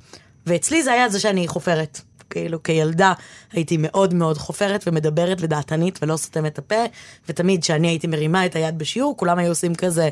ואצלי 0.47 0.83
זה 0.83 0.93
היה 0.93 1.09
זה 1.09 1.21
שאני 1.21 1.49
חופרת. 1.49 2.01
כאילו 2.31 2.63
כילדה 2.63 3.13
הייתי 3.53 3.77
מאוד 3.79 4.15
מאוד 4.15 4.39
חופרת 4.39 4.85
ומדברת 4.87 5.39
ודעתנית 5.41 5.99
ולא 6.03 6.17
סותמת 6.17 6.53
את 6.53 6.59
הפה, 6.59 6.85
ותמיד 7.29 7.63
כשאני 7.63 7.89
הייתי 7.89 8.07
מרימה 8.07 8.47
את 8.47 8.57
היד 8.57 8.79
בשיעור, 8.79 9.17
כולם 9.17 9.39
היו 9.39 9.49
עושים 9.49 9.75
כזה, 9.75 10.09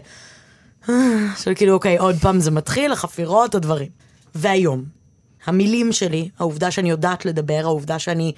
של 1.42 1.54
כאילו, 1.54 1.74
אוקיי, 1.74 1.98
עוד 1.98 2.16
פעם 2.22 2.40
זה 2.40 2.50
מתחיל, 2.50 2.92
החפירות 2.92 3.54
או 3.54 3.60
דברים. 3.60 3.88
והיום, 4.34 4.84
המילים 5.44 5.92
שלי, 5.92 6.28
העובדה 6.38 6.70
שאני 6.70 6.90
יודעת 6.90 7.24
לדבר, 7.24 7.60
העובדה 7.62 7.98
שאני 7.98 8.32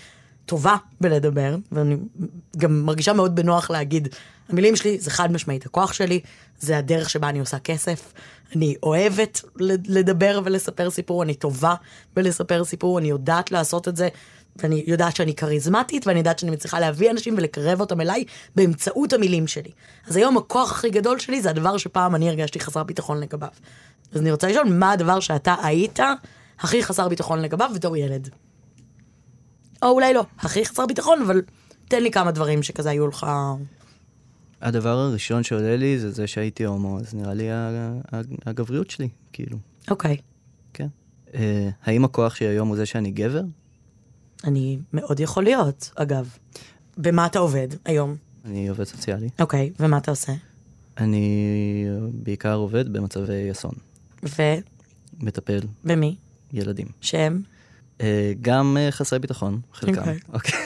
טובה 0.47 0.77
בלדבר, 1.01 1.57
ואני 1.73 1.97
גם 2.57 2.83
מרגישה 2.87 3.13
מאוד 3.13 3.37
בנוח 3.37 3.71
להגיד, 3.71 4.09
המילים 4.49 4.77
שלי 4.77 4.99
זה 4.99 5.11
חד 5.11 5.33
משמעית 5.33 5.67
הכוח 5.67 5.93
שלי, 5.93 6.21
זה 6.61 6.79
הדרך 6.79 7.11
שבה 7.11 7.29
אני 7.29 7.39
עושה 7.39 7.59
כסף, 7.59 8.13
אני 8.57 8.75
אוהבת 8.83 9.43
לדבר 9.87 10.41
ולספר 10.45 10.91
סיפור, 10.91 11.23
אני 11.23 11.35
טובה 11.35 11.75
בלספר 12.17 12.65
סיפור, 12.65 12.99
אני 12.99 13.09
יודעת 13.09 13.53
לעשות 13.53 13.89
את 13.89 13.97
זה, 13.97 14.09
ואני 14.57 14.85
יודעת 14.87 15.17
שאני 15.17 15.35
כריזמטית, 15.35 16.07
ואני 16.07 16.19
יודעת 16.19 16.39
שאני 16.39 16.51
מצליחה 16.51 16.81
להביא 16.81 17.11
אנשים 17.11 17.35
ולקרב 17.37 17.81
אותם 17.81 18.01
אליי 18.01 18.25
באמצעות 18.57 19.13
המילים 19.13 19.47
שלי. 19.47 19.71
אז 20.07 20.17
היום 20.17 20.37
הכוח 20.37 20.73
הכי 20.73 20.91
גדול 20.91 21.19
שלי 21.19 21.43
זה 21.43 21.51
הדבר 21.51 21.77
שפעם 21.77 22.15
אני 22.15 22.29
הרגשתי 22.29 22.61
חסר 22.61 22.83
ביטחון 22.83 23.21
לגביו. 23.21 23.49
אז 24.13 24.21
אני 24.21 24.31
רוצה 24.31 24.49
לשאול, 24.49 24.69
מה 24.69 24.93
הדבר 24.93 25.21
שאתה 25.21 25.55
היית 25.63 25.99
הכי 26.61 26.83
חסר 26.83 27.09
ביטחון 27.09 27.43
לגביו 27.43 27.71
בתור 27.75 27.97
ילד? 27.97 28.29
או 29.83 29.91
אולי 29.91 30.15
לא, 30.15 30.25
הכי 30.39 30.65
חסר 30.65 30.87
ביטחון, 30.87 31.23
אבל 31.23 31.43
תן 31.89 32.03
לי 32.03 32.11
כמה 32.11 32.31
דברים 32.31 32.63
שכזה 32.63 32.91
היו 32.91 33.09
לך... 33.09 33.27
הדבר 34.61 34.99
הראשון 34.99 35.43
שעולה 35.43 35.77
לי 35.77 35.99
זה 35.99 36.11
זה 36.11 36.27
שהייתי 36.27 36.65
הומו, 36.65 37.01
אז 37.01 37.15
נראה 37.15 37.35
לי 37.35 37.49
הגבריות 38.47 38.91
שלי, 38.91 39.09
כאילו, 39.33 39.57
אוקיי. 39.91 40.17
כן. 40.75 40.89
אה, 41.35 41.69
האם 41.85 42.05
הכוח 42.05 42.35
שלי 42.35 42.47
היום 42.47 42.69
הוא 42.69 42.77
זה 42.77 42.87
שאני 42.87 43.11
גבר? 43.11 43.43
אני 44.45 44.79
מאוד 44.93 45.21
יכול 45.21 45.45
להיות, 45.45 45.91
אגב. 45.95 46.37
במה 46.97 47.27
אתה 47.27 47.39
עובד 47.39 47.69
היום? 47.85 48.17
אני 48.45 48.69
עובד 48.69 48.85
סוציאלי. 48.85 49.29
אוקיי, 49.41 49.71
ומה 49.81 49.99
אתה 49.99 50.11
עושה? 50.11 50.33
אני 50.99 51.87
בעיקר 52.13 52.55
עובד 52.55 52.93
במצבי 52.93 53.51
אסון. 53.51 53.75
ובמי? 54.25 54.61
מטפל 55.21 55.61
ילדים. 56.53 56.87
שהם? 57.01 57.43
אה, 58.01 58.33
גם 58.43 58.77
אה, 58.81 58.91
חסרי 58.91 59.19
ביטחון, 59.19 59.61
חלקם. 59.73 59.99
אוקיי. 59.99 60.19
אוקיי. 60.33 60.59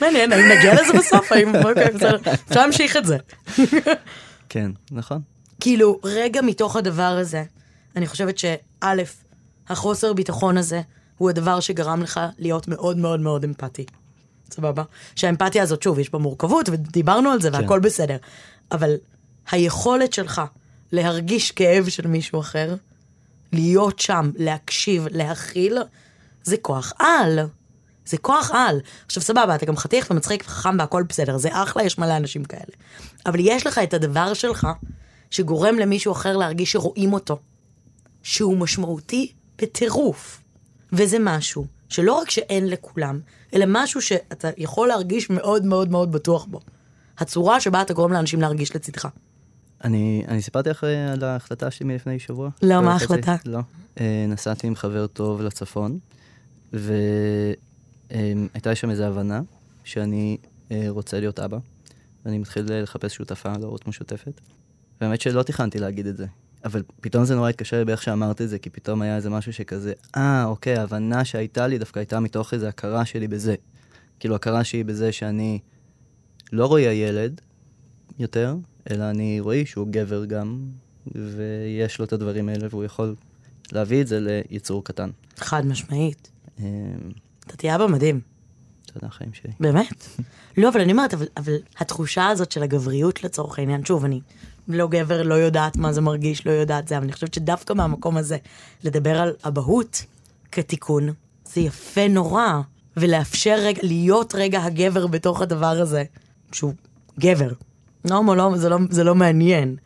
מעניין, 0.00 0.32
האם 0.32 0.58
נגיע 0.58 0.74
לזה 0.74 0.92
בסוף? 0.98 1.32
האם... 1.32 1.54
אוקיי, 1.66 1.90
בסדר. 1.94 2.16
אפשר 2.48 2.60
להמשיך 2.60 2.96
את 2.96 3.04
זה. 3.06 3.16
כן, 4.48 4.70
נכון. 4.90 5.22
כאילו, 5.60 6.00
רגע 6.04 6.42
מתוך 6.42 6.76
הדבר 6.76 7.02
הזה, 7.02 7.44
אני 7.96 8.06
חושבת 8.06 8.38
שא', 8.38 8.92
החוסר 9.68 10.12
ביטחון 10.12 10.56
הזה, 10.56 10.80
הוא 11.18 11.30
הדבר 11.30 11.60
שגרם 11.60 12.02
לך 12.02 12.20
להיות 12.38 12.68
מאוד 12.68 12.96
מאוד 12.96 13.20
מאוד 13.20 13.44
אמפתי. 13.44 13.84
סבבה? 14.50 14.82
שהאמפתיה 15.16 15.62
הזאת, 15.62 15.82
שוב, 15.82 15.98
יש 15.98 16.12
בה 16.12 16.18
מורכבות, 16.18 16.68
ודיברנו 16.68 17.30
על 17.30 17.40
זה, 17.40 17.48
והכל 17.52 17.80
בסדר. 17.80 18.16
אבל 18.72 18.94
היכולת 19.50 20.12
שלך 20.12 20.42
להרגיש 20.92 21.50
כאב 21.50 21.88
של 21.88 22.06
מישהו 22.06 22.40
אחר, 22.40 22.74
להיות 23.52 23.98
שם, 23.98 24.30
להקשיב, 24.36 25.06
להכיל, 25.10 25.78
זה 26.42 26.56
כוח 26.56 26.92
על. 26.98 27.38
זה 28.06 28.18
כוח 28.18 28.50
על. 28.54 28.80
עכשיו 29.06 29.22
סבבה, 29.22 29.54
אתה 29.54 29.66
גם 29.66 29.76
חתיך 29.76 30.10
ומצחיק 30.10 30.44
וחכם 30.46 30.76
והכל 30.78 31.02
בסדר, 31.08 31.36
זה 31.36 31.48
אחלה, 31.52 31.82
יש 31.82 31.98
מלא 31.98 32.16
אנשים 32.16 32.44
כאלה. 32.44 32.74
אבל 33.26 33.38
יש 33.40 33.66
לך 33.66 33.78
את 33.78 33.94
הדבר 33.94 34.34
שלך, 34.34 34.66
שגורם 35.30 35.78
למישהו 35.78 36.12
אחר 36.12 36.36
להרגיש 36.36 36.72
שרואים 36.72 37.12
אותו, 37.12 37.38
שהוא 38.22 38.56
משמעותי 38.56 39.32
בטירוף. 39.58 40.40
וזה 40.92 41.16
משהו 41.20 41.66
שלא 41.88 42.12
רק 42.12 42.30
שאין 42.30 42.68
לכולם, 42.68 43.20
אלא 43.54 43.64
משהו 43.68 44.02
שאתה 44.02 44.48
יכול 44.56 44.88
להרגיש 44.88 45.30
מאוד 45.30 45.64
מאוד 45.64 45.90
מאוד 45.90 46.12
בטוח 46.12 46.44
בו. 46.44 46.60
הצורה 47.18 47.60
שבה 47.60 47.82
אתה 47.82 47.94
גורם 47.94 48.12
לאנשים 48.12 48.40
להרגיש 48.40 48.76
לצדך. 48.76 49.08
אני, 49.84 50.24
אני 50.28 50.42
סיפרתי 50.42 50.70
לך 50.70 50.84
אה, 50.84 51.12
על 51.12 51.24
ההחלטה 51.24 51.70
שלי 51.70 51.86
מלפני 51.86 52.18
שבוע? 52.18 52.50
לא, 52.62 52.82
מה? 52.82 52.92
ההחלטה? 52.92 53.36
לא. 53.44 53.60
אה, 54.00 54.26
נסעתי 54.28 54.66
עם 54.66 54.76
חבר 54.76 55.06
טוב 55.06 55.42
לצפון, 55.42 55.98
והייתה 56.72 57.54
שם 58.74 58.90
איזו 58.90 59.04
הבנה 59.04 59.40
שאני 59.84 60.36
אה, 60.70 60.86
רוצה 60.88 61.20
להיות 61.20 61.38
אבא, 61.38 61.58
ואני 62.24 62.38
מתחיל 62.38 62.82
לחפש 62.82 63.14
שותפה 63.14 63.52
להורות 63.58 63.88
משותפת. 63.88 64.40
והאמת 65.00 65.20
שלא 65.20 65.42
תכננתי 65.42 65.78
להגיד 65.78 66.06
את 66.06 66.16
זה, 66.16 66.26
אבל 66.64 66.82
פתאום 67.00 67.24
זה 67.24 67.34
נורא 67.34 67.48
התקשר 67.48 67.78
לי 67.78 67.84
באיך 67.84 68.02
שאמרת 68.02 68.40
את 68.40 68.48
זה, 68.48 68.58
כי 68.58 68.70
פתאום 68.70 69.02
היה 69.02 69.16
איזה 69.16 69.30
משהו 69.30 69.52
שכזה, 69.52 69.92
אה, 70.16 70.44
אוקיי, 70.44 70.76
ההבנה 70.76 71.24
שהייתה 71.24 71.66
לי 71.66 71.78
דווקא 71.78 71.98
הייתה 71.98 72.20
מתוך 72.20 72.54
איזו 72.54 72.66
הכרה 72.66 73.04
שלי 73.04 73.28
בזה. 73.28 73.54
כאילו, 74.20 74.34
הכרה 74.34 74.64
שלי 74.64 74.84
בזה 74.84 75.12
שאני 75.12 75.58
לא 76.52 76.66
רועי 76.66 76.88
הילד 76.88 77.40
יותר, 78.18 78.56
אלא 78.90 79.10
אני 79.10 79.40
רועי 79.40 79.66
שהוא 79.66 79.86
גבר 79.90 80.24
גם, 80.24 80.60
ויש 81.14 81.98
לו 81.98 82.04
את 82.04 82.12
הדברים 82.12 82.48
האלה, 82.48 82.66
והוא 82.70 82.84
יכול 82.84 83.14
להביא 83.72 84.00
את 84.00 84.06
זה 84.06 84.42
ליצור 84.50 84.84
קטן. 84.84 85.10
חד 85.36 85.66
משמעית. 85.66 86.30
אמ, 86.58 86.64
אתה 87.46 87.56
תהיה 87.56 87.74
אבא 87.74 87.86
מדהים. 87.86 88.20
תודה, 88.92 89.06
החיים 89.06 89.32
שלי. 89.32 89.52
באמת? 89.60 90.04
לא, 90.58 90.68
אבל 90.68 90.80
אני 90.80 90.92
אומרת, 90.92 91.14
אבל, 91.14 91.26
אבל 91.36 91.56
התחושה 91.78 92.28
הזאת 92.28 92.52
של 92.52 92.62
הגבריות 92.62 93.24
לצורך 93.24 93.58
העניין, 93.58 93.84
שוב, 93.84 94.04
אני 94.04 94.20
לא 94.68 94.88
גבר, 94.88 95.22
לא 95.22 95.34
יודעת 95.34 95.76
מה 95.76 95.92
זה 95.92 96.00
מרגיש, 96.00 96.46
לא 96.46 96.50
יודעת 96.50 96.88
זה, 96.88 96.96
אבל 96.96 97.04
אני 97.04 97.12
חושבת 97.12 97.34
שדווקא 97.34 97.72
מהמקום 97.72 98.16
הזה, 98.16 98.36
לדבר 98.84 99.20
על 99.20 99.32
אבהות 99.46 100.04
כתיקון, 100.52 101.12
זה 101.44 101.60
יפה 101.60 102.08
נורא, 102.08 102.60
ולאפשר 102.96 103.56
רגע, 103.58 103.80
להיות 103.82 104.34
רגע 104.34 104.64
הגבר 104.64 105.06
בתוך 105.06 105.42
הדבר 105.42 105.66
הזה, 105.80 106.04
שהוא 106.52 106.72
גבר. 107.20 107.52
הומו, 108.08 108.34
לא, 108.34 108.52
זה 108.56 108.68
לא, 108.68 108.78
זה 108.90 109.04
לא 109.04 109.14
מעניין, 109.14 109.76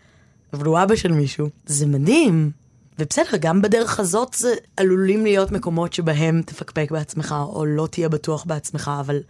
אבל 0.53 0.66
הוא 0.66 0.83
אבא 0.83 0.96
של 0.96 1.12
מישהו, 1.12 1.48
זה 1.66 1.87
מדהים. 1.87 2.50
ובסדר, 2.98 3.37
גם 3.40 3.62
בדרך 3.62 4.00
הזאת 4.00 4.35
זה 4.35 4.55
עלולים 4.77 5.24
להיות 5.24 5.53
מקומות 5.53 5.92
שבהם 5.92 6.42
תפקפק 6.46 6.90
בעצמך, 6.90 7.35
או 7.48 7.64
לא 7.66 7.88
תהיה 7.90 8.09
בטוח 8.09 8.44
בעצמך, 8.44 8.90
אבל 9.00 9.20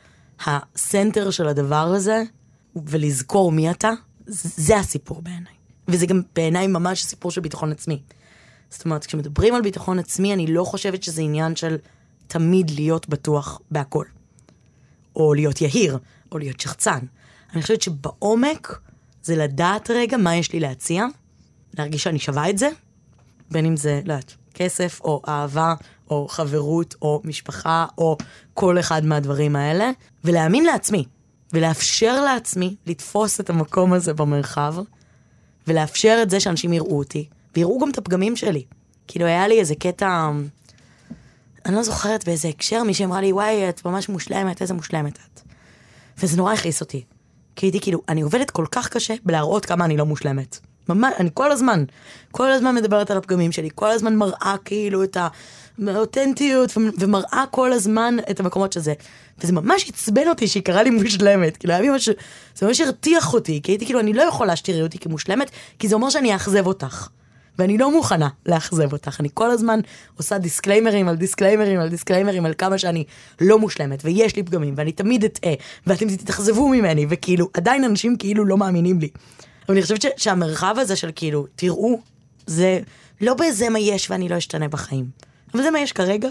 הסנטר 0.46 1.30
של 1.30 1.48
הדבר 1.48 1.76
הזה, 1.76 2.22
ולזכור 2.86 3.52
מי 3.52 3.70
אתה, 3.70 3.90
זה 4.26 4.76
הסיפור 4.78 5.22
בעיניי. 5.22 5.52
וזה 5.88 6.06
גם 6.06 6.22
בעיניי 6.34 6.66
ממש 6.66 7.04
סיפור 7.04 7.30
של 7.30 7.40
ביטחון 7.40 7.72
עצמי. 7.72 8.02
זאת 8.70 8.84
אומרת, 8.84 9.06
כשמדברים 9.06 9.54
על 9.54 9.62
ביטחון 9.62 9.98
עצמי, 9.98 10.34
אני 10.34 10.46
לא 10.46 10.64
חושבת 10.64 11.02
שזה 11.02 11.22
עניין 11.22 11.56
של 11.56 11.76
תמיד 12.26 12.70
להיות 12.70 13.08
בטוח 13.08 13.60
בהכל. 13.70 14.04
או 15.16 15.34
להיות 15.34 15.60
יהיר, 15.60 15.98
או 16.32 16.38
להיות 16.38 16.60
שחצן. 16.60 16.98
אני 17.54 17.62
חושבת 17.62 17.82
שבעומק 17.82 18.78
זה 19.22 19.36
לדעת 19.36 19.90
רגע 19.90 20.16
מה 20.16 20.36
יש 20.36 20.52
לי 20.52 20.60
להציע, 20.60 21.06
להרגיש 21.78 22.02
שאני 22.02 22.18
שווה 22.18 22.50
את 22.50 22.58
זה, 22.58 22.68
בין 23.50 23.66
אם 23.66 23.76
זה, 23.76 24.00
לא 24.04 24.12
יודעת, 24.12 24.34
כסף, 24.54 25.00
או 25.00 25.22
אהבה, 25.28 25.74
או 26.10 26.28
חברות, 26.28 26.94
או 27.02 27.20
משפחה, 27.24 27.86
או 27.98 28.16
כל 28.54 28.78
אחד 28.78 29.04
מהדברים 29.04 29.56
האלה, 29.56 29.90
ולהאמין 30.24 30.64
לעצמי, 30.64 31.04
ולאפשר 31.52 32.24
לעצמי 32.24 32.76
לתפוס 32.86 33.40
את 33.40 33.50
המקום 33.50 33.92
הזה 33.92 34.14
במרחב, 34.14 34.74
ולאפשר 35.66 36.18
את 36.22 36.30
זה 36.30 36.40
שאנשים 36.40 36.72
יראו 36.72 36.98
אותי, 36.98 37.28
ויראו 37.56 37.78
גם 37.78 37.90
את 37.90 37.98
הפגמים 37.98 38.36
שלי. 38.36 38.64
כאילו, 39.06 39.26
היה 39.26 39.48
לי 39.48 39.60
איזה 39.60 39.74
קטע, 39.74 40.30
אני 41.66 41.74
לא 41.74 41.82
זוכרת 41.82 42.24
באיזה 42.24 42.48
הקשר, 42.48 42.82
מישהי 42.82 43.04
אמרה 43.04 43.20
לי, 43.20 43.32
וואי, 43.32 43.68
את 43.68 43.84
ממש 43.84 44.08
מושלמת, 44.08 44.62
איזה 44.62 44.74
מושלמת 44.74 45.18
את. 45.18 45.40
וזה 46.18 46.36
נורא 46.36 46.52
הכעיס 46.52 46.80
אותי. 46.80 47.04
כי 47.56 47.66
הייתי 47.66 47.80
כאילו, 47.80 48.02
אני 48.08 48.22
עובדת 48.22 48.50
כל 48.50 48.66
כך 48.70 48.88
קשה 48.88 49.14
בלהראות 49.24 49.66
כמה 49.66 49.84
אני 49.84 49.96
לא 49.96 50.06
מושלמת. 50.06 50.58
ממש, 50.88 51.14
אני 51.18 51.30
כל 51.34 51.52
הזמן, 51.52 51.84
כל 52.32 52.50
הזמן 52.50 52.74
מדברת 52.74 53.10
על 53.10 53.16
הפגמים 53.16 53.52
שלי, 53.52 53.68
כל 53.74 53.90
הזמן 53.90 54.16
מראה 54.16 54.54
כאילו 54.64 55.04
את 55.04 55.16
האותנטיות, 55.86 56.70
ומראה 56.76 57.44
כל 57.50 57.72
הזמן 57.72 58.16
את 58.30 58.40
המקומות 58.40 58.72
שזה. 58.72 58.92
וזה 59.38 59.52
ממש 59.52 59.88
עצבן 59.88 60.28
אותי 60.28 60.48
שהיא 60.48 60.62
קראה 60.62 60.82
לי 60.82 60.90
מושלמת, 60.90 61.56
כאילו 61.56 61.72
היה 61.72 61.82
לי 61.82 61.88
ממש, 61.88 62.08
זה 62.54 62.66
ממש 62.66 62.80
הרתיח 62.80 63.34
אותי, 63.34 63.60
כי 63.62 63.72
הייתי 63.72 63.84
כאילו, 63.84 64.00
אני 64.00 64.12
לא 64.12 64.22
יכולה 64.22 64.56
שתראי 64.56 64.82
אותי 64.82 64.98
כמושלמת, 64.98 65.50
כי 65.78 65.88
זה 65.88 65.94
אומר 65.94 66.10
שאני 66.10 66.34
אאכזב 66.34 66.66
אותך. 66.66 67.08
ואני 67.58 67.78
לא 67.78 67.92
מוכנה 67.92 68.28
לאכזב 68.46 68.92
אותך. 68.92 69.20
אני 69.20 69.28
כל 69.34 69.50
הזמן 69.50 69.80
עושה 70.16 70.38
דיסקליימרים 70.38 71.08
על 71.08 71.16
דיסקליימרים 71.16 71.80
על 71.80 71.88
דיסקליימרים 71.88 72.46
על 72.46 72.54
כמה 72.58 72.78
שאני 72.78 73.04
לא 73.40 73.58
מושלמת, 73.58 74.00
ויש 74.04 74.36
לי 74.36 74.42
פגמים, 74.42 74.74
ואני 74.76 74.92
תמיד 74.92 75.24
אטעה, 75.24 75.52
ואתם 75.86 76.16
תתאכזבו 76.16 76.68
ממני, 76.68 77.06
וכאילו, 77.08 77.48
עדיין 77.54 77.84
אנשים 77.84 78.16
כאילו 78.16 78.44
לא 78.44 78.56
מאמינים 78.56 78.98
לי. 79.00 79.08
אבל 79.66 79.74
אני 79.74 79.82
חושבת 79.82 80.02
ש- 80.02 80.06
שהמרחב 80.16 80.74
הזה 80.78 80.96
של 80.96 81.10
כאילו, 81.14 81.46
תראו, 81.56 82.00
זה 82.46 82.80
לא 83.20 83.34
כזה 83.34 83.68
מה 83.68 83.78
יש 83.78 84.10
ואני 84.10 84.28
לא 84.28 84.38
אשתנה 84.38 84.68
בחיים. 84.68 85.06
אבל 85.54 85.62
זה 85.62 85.70
מה 85.70 85.80
יש 85.80 85.92
כרגע, 85.92 86.28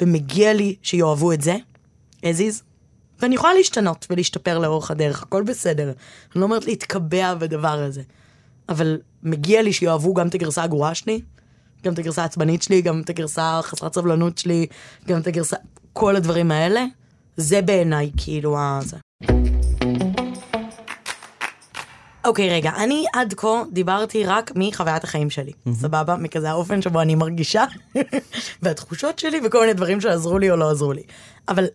ומגיע 0.00 0.52
לי 0.52 0.74
שיאהבו 0.82 1.32
את 1.32 1.40
זה, 1.42 1.56
as 2.20 2.38
is, 2.38 2.62
ואני 3.20 3.34
יכולה 3.34 3.54
להשתנות 3.54 4.06
ולהשתפר 4.10 4.58
לאורך 4.58 4.90
הדרך, 4.90 5.22
הכל 5.22 5.42
בסדר. 5.42 5.84
אני 5.84 6.40
לא 6.40 6.44
אומרת 6.44 6.66
להתקבע 6.66 7.34
בדבר 7.34 7.78
הזה. 7.82 8.02
אבל 8.68 8.98
מגיע 9.22 9.62
לי 9.62 9.72
שיאהבו 9.72 10.14
גם 10.14 10.28
את 10.28 10.34
הגרסה 10.34 10.62
הגרועה 10.62 10.94
שלי, 10.94 11.20
גם 11.84 11.92
את 11.92 11.98
הגרסה 11.98 12.22
העצבנית 12.22 12.62
שלי, 12.62 12.82
גם 12.82 13.00
את 13.00 13.10
הגרסה 13.10 13.60
חסרת 13.62 13.94
סבלנות 13.94 14.38
שלי, 14.38 14.66
גם 15.08 15.20
את 15.20 15.26
הגרסה... 15.26 15.56
כל 15.92 16.16
הדברים 16.16 16.50
האלה, 16.50 16.84
זה 17.36 17.62
בעיניי 17.62 18.10
כאילו 18.16 18.58
ה... 18.58 18.80
זה. 18.82 18.96
אוקיי, 22.24 22.50
רגע, 22.50 22.70
אני 22.76 23.04
עד 23.12 23.34
כה 23.36 23.62
דיברתי 23.72 24.24
רק 24.24 24.52
מחוויית 24.54 25.04
החיים 25.04 25.30
שלי, 25.30 25.52
סבבה? 25.72 26.16
מכזה 26.16 26.50
האופן 26.50 26.82
שבו 26.82 27.00
אני 27.00 27.14
מרגישה, 27.14 27.64
והתחושות 28.62 29.18
שלי, 29.18 29.40
וכל 29.44 29.60
מיני 29.60 29.72
דברים 29.72 30.00
שעזרו 30.00 30.38
לי 30.38 30.50
או 30.50 30.56
לא 30.56 30.70
עזרו 30.70 30.92
לי. 30.92 31.02
אבל 31.48 31.66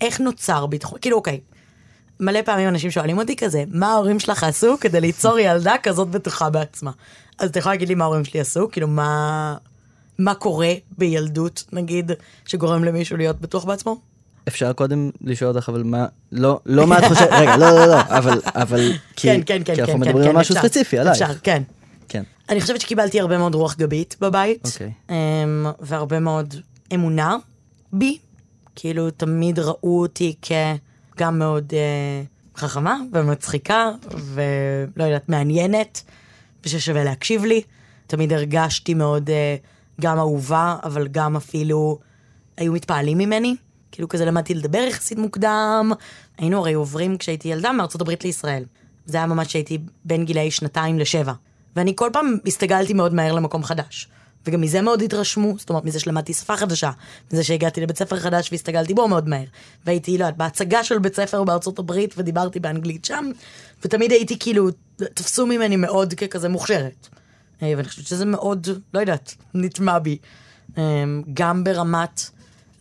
איך 0.00 0.20
נוצר 0.20 0.66
ביטחון? 0.66 0.98
כאילו, 1.00 1.16
אוקיי, 1.16 1.40
מלא 2.22 2.42
פעמים 2.42 2.68
אנשים 2.68 2.90
שואלים 2.90 3.18
אותי 3.18 3.36
כזה, 3.36 3.64
מה 3.68 3.92
ההורים 3.92 4.20
שלך 4.20 4.44
עשו 4.44 4.76
כדי 4.80 5.00
ליצור 5.00 5.38
ילדה 5.38 5.74
כזאת 5.82 6.08
בטוחה 6.08 6.50
בעצמה? 6.50 6.90
אז 7.38 7.50
אתה 7.50 7.58
יכול 7.58 7.72
להגיד 7.72 7.88
לי 7.88 7.94
מה 7.94 8.04
ההורים 8.04 8.24
שלי 8.24 8.40
עשו? 8.40 8.68
כאילו, 8.72 8.88
מה, 8.88 9.56
מה 10.18 10.34
קורה 10.34 10.72
בילדות, 10.98 11.64
נגיד, 11.72 12.10
שגורם 12.44 12.84
למישהו 12.84 13.16
להיות 13.16 13.40
בטוח 13.40 13.64
בעצמו? 13.64 14.00
אפשר 14.48 14.72
קודם 14.72 15.10
לשאול 15.20 15.56
אותך, 15.56 15.68
אבל 15.68 15.82
מה, 15.82 16.06
לא, 16.32 16.60
לא 16.66 16.86
מה 16.86 16.98
את 16.98 17.04
חושבת, 17.04 17.28
רגע, 17.32 17.56
לא, 17.56 17.70
לא, 17.70 17.86
לא, 17.86 18.00
אבל, 18.00 18.40
אבל, 18.46 18.92
כי, 19.16 19.28
כן, 19.28 19.40
כן, 19.46 19.62
כן, 19.64 19.74
כי 19.74 19.80
אנחנו 19.80 19.94
כן, 19.94 20.00
מדברים 20.00 20.24
כן, 20.24 20.30
על 20.30 20.36
משהו 20.36 20.56
אפשר, 20.56 20.68
ספציפי, 20.68 20.98
עלייך. 20.98 21.22
אפשר, 21.22 21.38
כן. 21.42 21.62
כן. 22.08 22.22
אני 22.48 22.60
חושבת 22.60 22.80
שקיבלתי 22.80 23.20
הרבה 23.20 23.38
מאוד 23.38 23.54
רוח 23.54 23.76
גבית 23.76 24.16
בבית. 24.20 24.66
אוקיי. 24.66 24.92
אמ, 25.10 25.66
והרבה 25.80 26.20
מאוד 26.20 26.54
אמונה 26.94 27.36
בי. 27.92 28.18
כאילו, 28.76 29.10
תמיד 29.10 29.58
ראו 29.58 30.00
אותי 30.00 30.34
כגם 31.16 31.38
מאוד 31.38 31.72
אה, 31.74 32.22
חכמה 32.56 32.96
ומצחיקה, 33.12 33.90
ולא 34.10 35.04
יודעת, 35.04 35.28
מעניינת, 35.28 36.02
וששווה 36.64 37.04
להקשיב 37.04 37.44
לי. 37.44 37.62
תמיד 38.06 38.32
הרגשתי 38.32 38.94
מאוד 38.94 39.30
אה, 39.30 39.56
גם 40.00 40.18
אהובה, 40.18 40.76
אבל 40.84 41.08
גם 41.08 41.36
אפילו 41.36 41.98
היו 42.56 42.72
מתפעלים 42.72 43.18
ממני. 43.18 43.56
כאילו 43.92 44.08
כזה 44.08 44.24
למדתי 44.24 44.54
לדבר 44.54 44.78
יחסית 44.88 45.18
מוקדם. 45.18 45.92
היינו 46.38 46.58
הרי 46.58 46.72
עוברים 46.72 47.18
כשהייתי 47.18 47.48
ילדה 47.48 47.72
מארצות 47.72 48.00
הברית 48.00 48.24
לישראל. 48.24 48.64
זה 49.06 49.16
היה 49.16 49.26
ממש 49.26 49.52
שהייתי 49.52 49.78
בין 50.04 50.24
גילאי 50.24 50.50
שנתיים 50.50 50.98
לשבע. 50.98 51.32
ואני 51.76 51.92
כל 51.96 52.10
פעם 52.12 52.36
הסתגלתי 52.46 52.92
מאוד 52.92 53.14
מהר 53.14 53.32
למקום 53.32 53.64
חדש. 53.64 54.08
וגם 54.46 54.60
מזה 54.60 54.82
מאוד 54.82 55.02
התרשמו, 55.02 55.54
זאת 55.58 55.70
אומרת, 55.70 55.84
מזה 55.84 56.00
שלמדתי 56.00 56.32
שפה 56.32 56.56
חדשה, 56.56 56.90
מזה 57.32 57.44
שהגעתי 57.44 57.80
לבית 57.80 57.98
ספר 57.98 58.16
חדש 58.16 58.52
והסתגלתי 58.52 58.94
בו 58.94 59.08
מאוד 59.08 59.28
מהר. 59.28 59.44
והייתי, 59.86 60.18
לא 60.18 60.24
יודעת, 60.24 60.36
בהצגה 60.36 60.84
של 60.84 60.98
בית 60.98 61.16
ספר 61.16 61.44
בארצות 61.44 61.78
הברית 61.78 62.14
ודיברתי 62.16 62.60
באנגלית 62.60 63.04
שם, 63.04 63.30
ותמיד 63.84 64.12
הייתי 64.12 64.38
כאילו, 64.38 64.68
תפסו 64.96 65.46
ממני 65.46 65.76
מאוד 65.76 66.14
ככזה 66.14 66.48
מוכשרת. 66.48 67.08
אה, 67.62 67.72
ואני 67.76 67.88
חושבת 67.88 68.06
שזה 68.06 68.24
מאוד, 68.24 68.66
לא 68.94 69.00
יודעת, 69.00 69.34
נטמע 69.54 69.98
בי. 69.98 70.18
אה, 70.78 71.04
גם 71.34 71.64
ברמת, 71.64 72.30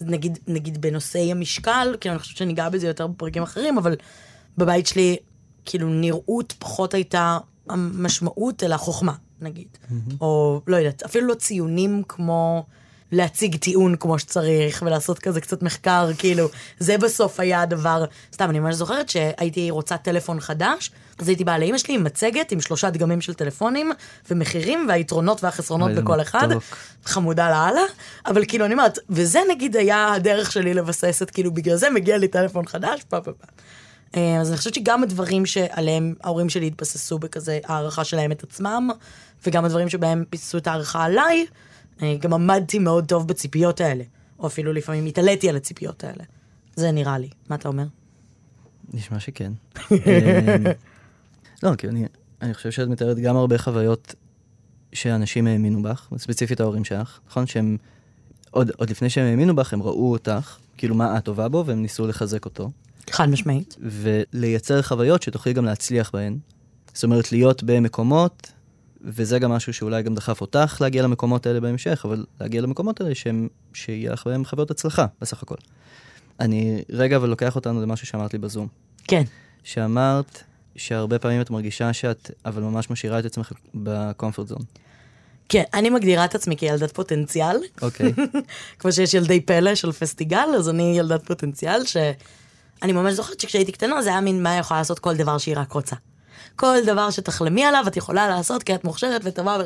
נגיד, 0.02 0.40
נגיד 0.48 0.82
בנושאי 0.82 1.32
המשקל, 1.32 1.96
כאילו 2.02 2.14
אני 2.14 2.20
חושבת 2.20 2.38
שניגע 2.38 2.70
בזה 2.70 2.88
יותר 2.88 3.08
בפרקים 3.08 3.44
אחרים, 3.44 3.78
אבל 3.78 3.96
בבית 4.58 4.88
שלי, 4.88 5.18
כאילו 5.66 5.90
נראות 5.90 6.54
פחות 6.60 6.94
הייתה 6.94 7.38
המשמעות, 7.70 8.64
אלא 8.64 8.78
חוכמה, 8.78 9.14
נגיד. 9.42 9.68
או 10.22 10.62
לא 10.68 10.76
יודעת, 10.76 11.04
אפילו 11.04 11.28
לא 11.28 11.34
ציונים 11.34 12.04
כמו 12.08 12.66
להציג 13.12 13.56
טיעון 13.56 13.96
כמו 13.96 14.20
שצריך, 14.20 14.84
ולעשות 14.86 15.20
כזה 15.20 15.42
קצת 15.42 15.64
מחקר, 15.64 16.10
כאילו, 16.18 16.48
זה 16.80 16.98
בסוף 16.98 17.40
היה 17.40 17.62
הדבר, 17.62 18.06
סתם, 18.34 18.50
אני 18.50 18.60
ממש 18.60 18.76
זוכרת 18.76 19.10
שהייתי 19.10 19.72
רוצה 19.72 19.98
טלפון 19.98 20.40
חדש, 20.40 20.92
אז 21.20 21.28
הייתי 21.28 21.44
באה 21.44 21.58
לאמא 21.58 21.78
שלי 21.78 21.96
עם 21.96 22.04
מצגת, 22.04 22.52
עם 22.52 22.62
שלושה 22.62 22.90
דגמים 22.90 23.22
של 23.22 23.34
טלפונים, 23.34 23.92
ומחירים, 24.32 24.86
והיתרונות 24.90 25.44
והחסרונות 25.44 25.92
בכל 25.92 26.22
אחד. 26.22 26.48
חמודה 27.06 27.50
לאללה, 27.50 27.82
אבל 28.26 28.46
כאילו 28.46 28.66
אני 28.66 28.74
אומרת, 28.74 29.00
וזה 29.10 29.40
נגיד 29.50 29.76
היה 29.76 30.14
הדרך 30.14 30.52
שלי 30.52 30.74
לבסס 30.74 31.22
את 31.22 31.32
כאילו 31.32 31.52
בגלל 31.52 31.76
זה 31.76 31.90
מגיע 31.90 32.18
לי 32.18 32.28
טלפון 32.28 32.66
חדש, 32.66 33.02
פה 33.10 33.22
פה 33.22 33.32
פה. 33.32 33.48
אה, 34.16 34.42
אז 34.42 34.50
אני 34.50 34.58
חושבת 34.58 34.74
שגם 34.74 35.04
הדברים 35.04 35.46
שעליהם 35.46 36.14
ההורים 36.24 36.50
שלי 36.50 36.68
התבססו 36.68 37.20
בכזה 37.20 37.60
הערכה 37.66 38.04
שלהם 38.04 38.32
את 38.32 38.44
עצמם, 38.44 38.90
וגם 39.46 39.66
הדברים 39.66 39.90
שבהם 39.90 40.24
ביססו 40.32 40.58
את 40.58 40.68
הערכה 40.68 41.04
עליי, 41.04 41.46
אה, 42.02 42.16
גם 42.20 42.34
עמדתי 42.34 42.80
מאוד 42.80 43.06
טוב 43.06 43.28
בציפיות 43.28 43.82
האלה, 43.82 44.04
או 44.40 44.48
אפילו 44.48 44.74
לפעמים 44.74 45.06
התעליתי 45.06 45.50
על 45.50 45.56
הציפיות 45.56 46.04
האלה. 46.04 46.24
זה 46.76 46.92
נראה 46.92 47.18
לי. 47.18 47.30
מה 47.50 47.56
אתה 47.56 47.68
אומר? 47.68 47.86
נשמע 48.94 49.20
שכן. 49.20 49.52
אמ, 49.92 49.98
לא, 51.64 51.76
כי 51.76 51.88
אני, 51.88 52.06
אני 52.42 52.54
חושב 52.54 52.72
שאת 52.72 52.88
מתארת 52.88 53.20
גם 53.20 53.36
הרבה 53.36 53.58
חוויות 53.58 54.16
שאנשים 54.94 55.48
האמינו 55.48 55.84
בך, 55.84 56.08
ספציפית 56.18 56.60
ההורים 56.60 56.84
שלך, 56.84 57.20
נכון? 57.30 57.48
שהם, 57.48 57.78
עוד, 58.52 58.72
עוד 58.78 58.90
לפני 58.90 59.10
שהם 59.10 59.26
האמינו 59.26 59.56
בך, 59.56 59.74
הם 59.74 59.84
ראו 59.84 60.12
אותך, 60.12 60.58
כאילו 60.78 60.96
מה 60.96 61.18
את 61.18 61.26
טובה 61.26 61.50
בו, 61.50 61.64
והם 61.66 61.82
ניסו 61.82 62.08
לחזק 62.08 62.46
אותו, 62.46 62.72
חד 63.12 63.30
משמעית. 63.30 63.76
ולייצר 63.82 64.82
חוויות 64.82 65.24
שתוכלי 65.24 65.54
גם 65.54 65.66
להצליח 65.66 66.12
בהן. 66.14 66.38
זאת 66.94 67.04
אומרת, 67.04 67.32
להיות 67.32 67.64
במקומות, 67.64 68.52
וזה 69.04 69.40
גם 69.40 69.52
משהו 69.52 69.74
שאולי 69.74 70.04
גם 70.04 70.16
דחף 70.16 70.42
אותך 70.42 70.78
להגיע 70.82 71.04
למקומות 71.04 71.46
האלה 71.46 71.60
בהמשך, 71.60 72.02
אבל 72.06 72.26
להגיע 72.42 72.62
למקומות 72.62 73.02
האלה 73.02 73.16
שהם, 73.16 73.48
שיהיה 73.74 74.14
לך 74.14 74.28
בהם 74.28 74.46
חוויות 74.46 74.72
הצלחה, 74.72 75.06
בסך 75.22 75.44
הכל. 75.44 75.56
אני 76.40 76.84
רגע 76.90 77.18
אבל 77.18 77.30
לוקח 77.30 77.56
אותנו 77.56 77.82
למשהו 77.82 78.08
שאמרת 78.08 78.34
לי 78.34 78.40
בזום. 78.40 78.68
כן. 79.08 79.24
שאמרת 79.64 80.44
שהרבה 80.76 81.20
פעמים 81.20 81.42
את 81.42 81.50
מרגישה 81.50 81.94
שאת, 81.94 82.32
אבל 82.46 82.62
ממש 82.62 82.90
משאירה 82.90 83.20
את 83.20 83.26
עצמך 83.26 83.52
בקומפורט 83.76 84.48
זון. 84.48 84.62
כן, 85.50 85.64
אני 85.74 85.90
מגדירה 85.90 86.26
את 86.26 86.36
עצמי 86.36 86.58
כילדת 86.58 86.92
פוטנציאל. 86.92 87.58
אוקיי. 87.82 88.14
כמו 88.80 88.92
שיש 88.92 89.14
ילדי 89.14 89.42
פלא 89.42 89.76
של 89.76 89.92
פסטיגל, 89.92 90.50
אז 90.58 90.70
אני 90.70 90.98
ילדת 90.98 91.26
פוטנציאל, 91.26 91.86
שאני 91.86 92.94
ממש 92.94 93.14
זוכרת 93.14 93.40
שכשהייתי 93.40 93.72
קטנה 93.72 94.02
זה 94.02 94.10
היה 94.10 94.22
מין 94.22 94.44
מה 94.44 94.58
יכולה 94.58 94.80
לעשות 94.80 95.00
כל 95.00 95.16
דבר 95.16 95.38
שהיא 95.38 95.56
רק 95.58 95.72
רוצה. 95.72 95.96
כל 96.56 96.78
דבר 96.86 97.10
שתחלמי 97.10 97.66
עליו 97.66 97.84
את 97.88 97.98
יכולה 97.98 98.28
לעשות 98.28 98.64
כי 98.64 98.76
את 98.76 98.84
מוכשרת 98.84 99.22
וטובה, 99.24 99.58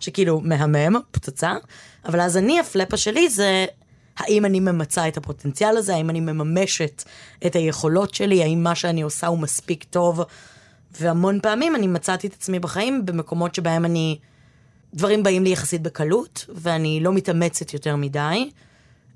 שכאילו 0.00 0.40
מהמם, 0.40 1.00
פצצה. 1.10 1.52
אבל 2.04 2.20
אז 2.20 2.36
אני, 2.36 2.60
הפלאפה 2.60 2.96
שלי 2.96 3.28
זה 3.28 3.66
האם 4.16 4.44
אני 4.44 4.60
ממצה 4.60 5.08
את 5.08 5.16
הפוטנציאל 5.16 5.76
הזה, 5.76 5.94
האם 5.94 6.10
אני 6.10 6.20
מממשת 6.20 7.04
את 7.46 7.56
היכולות 7.56 8.14
שלי, 8.14 8.42
האם 8.42 8.62
מה 8.62 8.74
שאני 8.74 9.02
עושה 9.02 9.26
הוא 9.26 9.38
מספיק 9.38 9.84
טוב. 9.84 10.20
והמון 11.00 11.40
פעמים 11.40 11.76
אני 11.76 11.86
מצאתי 11.86 12.26
את 12.26 12.32
עצמי 12.32 12.58
בחיים 12.58 13.06
במקומות 13.06 13.54
שבהם 13.54 13.84
אני... 13.84 14.18
דברים 14.94 15.22
באים 15.22 15.44
לי 15.44 15.50
יחסית 15.50 15.82
בקלות, 15.82 16.46
ואני 16.54 17.00
לא 17.02 17.12
מתאמצת 17.12 17.74
יותר 17.74 17.96
מדי, 17.96 18.50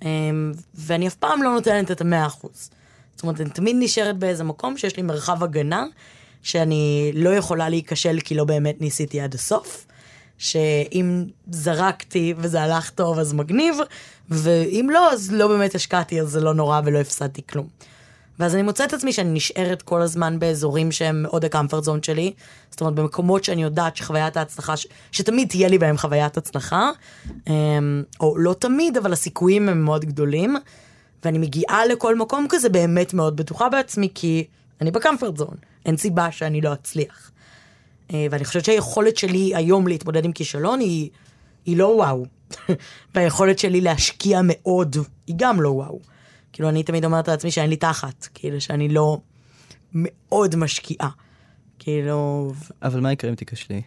אמ, 0.03 0.53
ואני 0.75 1.09
אף 1.09 1.15
פעם 1.15 1.43
לא 1.43 1.53
נותנת 1.53 1.91
את 1.91 2.01
המאה 2.01 2.27
אחוז. 2.27 2.71
זאת 3.15 3.23
אומרת, 3.23 3.41
אני 3.41 3.51
תמיד 3.51 3.77
נשארת 3.79 4.19
באיזה 4.19 4.45
מקום 4.45 4.77
שיש 4.77 4.97
לי 4.97 5.03
מרחב 5.03 5.45
הגנה, 5.45 5.85
שאני 6.45 7.11
לא 7.15 7.31
יכולה 7.31 7.69
להיכשל 7.69 8.19
כי 8.25 8.35
לא 8.35 8.45
באמת 8.45 8.81
ניסיתי 8.81 9.21
עד 9.21 9.35
הסוף, 9.35 9.87
שאם 10.39 11.25
זרקתי 11.51 12.35
וזה 12.37 12.63
הלך 12.63 12.91
טוב 12.91 13.19
אז 13.19 13.33
מגניב, 13.33 13.77
ואם 14.31 14.89
לא, 14.93 15.13
אז 15.13 15.33
לא 15.33 15.49
באמת 15.49 15.75
השקעתי, 15.75 16.21
אז 16.21 16.29
זה 16.29 16.41
לא 16.41 16.55
נורא 16.55 16.81
ולא 16.85 16.99
הפסדתי 16.99 17.43
כלום. 17.51 17.67
ואז 18.39 18.55
אני 18.55 18.63
מוצאת 18.63 18.89
את 18.89 18.95
עצמי 18.95 19.13
שאני 19.13 19.31
נשארת 19.31 19.83
כל 19.83 20.03
הזמן 20.03 20.39
באזורים 20.39 20.93
שהם 20.93 21.23
מאוד 21.23 21.45
הקמפרט 21.45 21.85
זון 21.85 22.03
שלי. 22.03 22.33
זאת 22.71 22.81
אומרת, 22.81 22.95
במקומות 22.95 23.45
שאני 23.45 23.63
יודעת 23.63 23.97
שחוויית 23.97 24.37
ההצלחה, 24.37 24.77
ש... 24.77 24.87
שתמיד 25.13 25.49
תהיה 25.49 25.69
לי 25.69 25.79
בהם 25.79 25.99
חוויית 25.99 26.37
הצלחה, 26.37 26.91
אמ, 27.47 28.03
או 28.21 28.39
לא 28.39 28.55
תמיד, 28.59 28.97
אבל 28.97 29.13
הסיכויים 29.13 29.69
הם 29.69 29.85
מאוד 29.85 30.05
גדולים. 30.05 30.57
ואני 31.25 31.39
מגיעה 31.39 31.87
לכל 31.87 32.17
מקום 32.17 32.47
כזה 32.49 32.69
באמת 32.69 33.15
מאוד 33.15 33.37
בטוחה 33.37 33.69
בעצמי, 33.69 34.09
כי 34.15 34.45
אני 34.81 34.91
בקמפרט 34.91 35.37
זון. 35.37 35.57
אין 35.85 35.97
סיבה 35.97 36.33
שאני 36.33 36.61
לא 36.61 36.73
אצליח. 36.73 37.31
אה, 38.13 38.27
ואני 38.31 38.45
חושבת 38.45 38.65
שהיכולת 38.65 39.17
שלי 39.17 39.53
היום 39.55 39.89
להתמודד 39.89 40.25
עם 40.25 40.33
כישלון 40.33 40.81
היא, 40.81 41.11
היא 41.67 41.77
לא 41.77 41.87
וואו. 41.87 42.27
והיכולת 43.15 43.59
שלי 43.59 43.81
להשקיע 43.81 44.41
מאוד 44.45 44.97
היא 45.27 45.35
גם 45.39 45.61
לא 45.61 45.69
וואו. 45.69 46.01
כאילו, 46.53 46.69
אני 46.69 46.83
תמיד 46.83 47.05
אומרת 47.05 47.29
לעצמי 47.29 47.51
שאין 47.51 47.71
לי 47.71 47.77
תחת, 47.77 48.29
כאילו, 48.35 48.61
שאני 48.61 48.89
לא 48.89 49.21
מאוד 49.95 50.57
משקיעה. 50.57 51.11
כאילו, 51.79 52.53
אבל 52.83 53.01
מה 53.01 53.13
יקרה 53.13 53.31
אם 53.31 53.35
תיכשלי? 53.35 53.83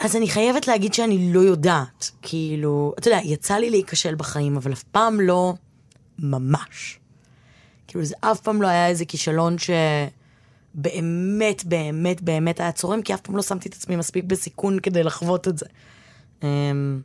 אז 0.00 0.16
אני 0.16 0.28
חייבת 0.28 0.68
להגיד 0.68 0.94
שאני 0.94 1.32
לא 1.32 1.40
יודעת. 1.40 2.10
כאילו, 2.22 2.94
אתה 2.98 3.08
יודע, 3.08 3.20
יצא 3.24 3.54
לי 3.54 3.70
להיכשל 3.70 4.14
בחיים, 4.14 4.56
אבל 4.56 4.72
אף 4.72 4.82
פעם 4.82 5.20
לא 5.20 5.54
ממש. 6.18 6.98
כאילו, 7.86 8.04
זה 8.04 8.14
אף 8.20 8.40
פעם 8.40 8.62
לא 8.62 8.66
היה 8.66 8.88
איזה 8.88 9.04
כישלון 9.04 9.56
שבאמת, 9.58 10.19
באמת, 10.74 11.64
באמת 12.22 12.60
היה 12.60 12.72
צורם, 12.72 13.02
כי 13.02 13.14
אף 13.14 13.20
פעם 13.20 13.36
לא 13.36 13.42
שמתי 13.42 13.68
את 13.68 13.74
עצמי 13.74 13.96
מספיק 13.96 14.24
בסיכון 14.24 14.78
כדי 14.78 15.02
לחוות 15.02 15.48
את 15.48 15.58
זה. 15.58 15.66
אמ, 16.42 17.00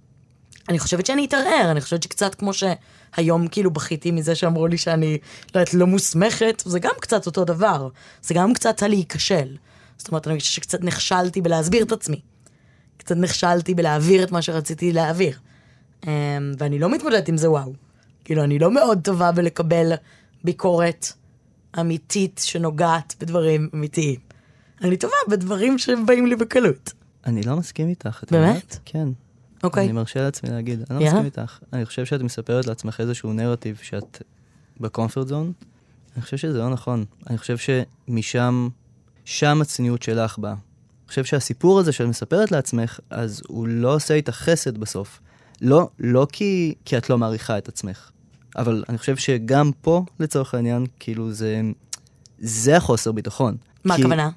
אני 0.70 0.80
חושבת 0.80 1.06
שאני 1.06 1.26
אתערער, 1.26 1.72
אני 1.72 1.82
חושבת 1.82 2.04
שקצת 2.04 2.36
כמו 2.36 2.52
שהיום 2.54 3.48
כאילו 3.48 3.72
בכיתי 3.72 4.12
מזה 4.12 4.36
שאמרו 4.36 4.68
לי 4.68 4.78
שאני, 4.78 5.18
לא 5.56 5.60
יודעת, 5.60 5.74
לא 5.74 5.88
מוסמכת, 5.88 6.64
זה 6.66 6.80
גם 6.80 6.92
קצת 7.00 7.26
אותו 7.26 7.46
דבר. 7.46 7.90
זה 8.22 8.34
גם 8.34 8.54
קצת 8.54 8.84
הלהיכשל. 8.84 9.58
זאת 9.98 10.08
אומרת, 10.08 10.28
אני 10.28 10.40
חושבת 10.40 10.54
שקצת 10.54 10.82
נכשלתי 10.82 11.42
בלהסביר 11.42 11.84
את 11.84 11.92
עצמי. 11.92 12.22
קצת 12.98 13.16
נכשלתי 13.16 13.74
בלהעביר 13.74 14.24
את 14.24 14.32
מה 14.32 14.42
שרציתי 14.42 14.92
להעביר. 14.92 15.40
אמ, 16.08 16.10
ואני 16.58 16.80
לא 16.80 16.90
מתמודדת 16.90 17.28
עם 17.28 17.38
זה 17.38 17.52
וואו. 17.52 17.74
כאילו, 18.26 18.44
אני 18.44 18.60
לא 18.60 18.72
מאוד 18.72 19.00
טובה 19.04 19.32
בלקבל 19.32 19.94
ביקורת 20.44 21.08
אמיתית 21.80 22.42
שנוגעת 22.44 23.16
בדברים 23.20 23.70
אמיתיים. 23.76 24.20
אני 24.82 24.98
טובה 24.98 25.16
בדברים 25.30 25.78
שבאים 25.78 26.26
לי 26.26 26.36
בקלות. 26.36 26.94
אני 27.26 27.44
לא 27.44 27.56
מסכים 27.56 27.90
איתך. 27.90 28.24
באמת? 28.32 28.56
יודעת? 28.56 28.80
כן. 28.86 29.08
אוקיי. 29.64 29.84
אני 29.84 29.92
מרשה 29.92 30.22
לעצמי 30.22 30.50
להגיד, 30.50 30.80
אני 30.90 31.00
לא 31.00 31.04
יאללה. 31.04 31.20
מסכים 31.20 31.26
איתך. 31.26 31.60
אני 31.74 31.86
חושב 31.86 32.06
שאת 32.06 32.22
מספרת 32.22 32.68
לעצמך 32.68 33.00
איזשהו 33.00 33.34
נרטיב 33.34 33.80
שאת 33.82 34.24
בקומפורט 34.80 35.28
זון. 35.28 35.52
אני 36.16 36.22
חושב 36.22 36.38
שזה 36.38 36.58
לא 36.58 36.70
נכון. 36.70 37.06
אני 37.30 37.38
חושב 37.38 37.58
שמשם, 37.58 38.70
שם 39.26 39.62
הצניעות 39.62 40.04
שלך 40.04 40.38
באה. 40.38 40.52
אני 40.52 41.08
חושב 41.08 41.26
שהסיפור 41.26 41.80
הזה 41.80 41.92
שאת 41.92 42.08
מספרת 42.08 42.52
לעצמך, 42.52 43.00
אז 43.10 43.42
הוא 43.48 43.68
לא 43.68 43.96
עושה 43.96 44.14
איתך 44.14 44.34
חסד 44.34 44.78
בסוף. 44.78 45.20
לא, 45.62 45.90
לא 46.00 46.28
כי, 46.32 46.76
כי 46.86 46.98
את 46.98 47.10
לא 47.10 47.18
מעריכה 47.18 47.58
את 47.58 47.68
עצמך, 47.68 48.10
אבל 48.56 48.84
אני 48.90 48.98
חושב 48.98 49.18
שגם 49.18 49.72
פה, 49.82 50.04
לצורך 50.20 50.54
העניין, 50.54 50.86
כאילו 51.00 51.32
זה, 51.32 51.62
זה 52.40 52.78
החוסר 52.78 53.12
ביטחון. 53.12 53.56
מה 53.86 53.96
כי- 53.96 54.02
הכוונה? 54.02 54.30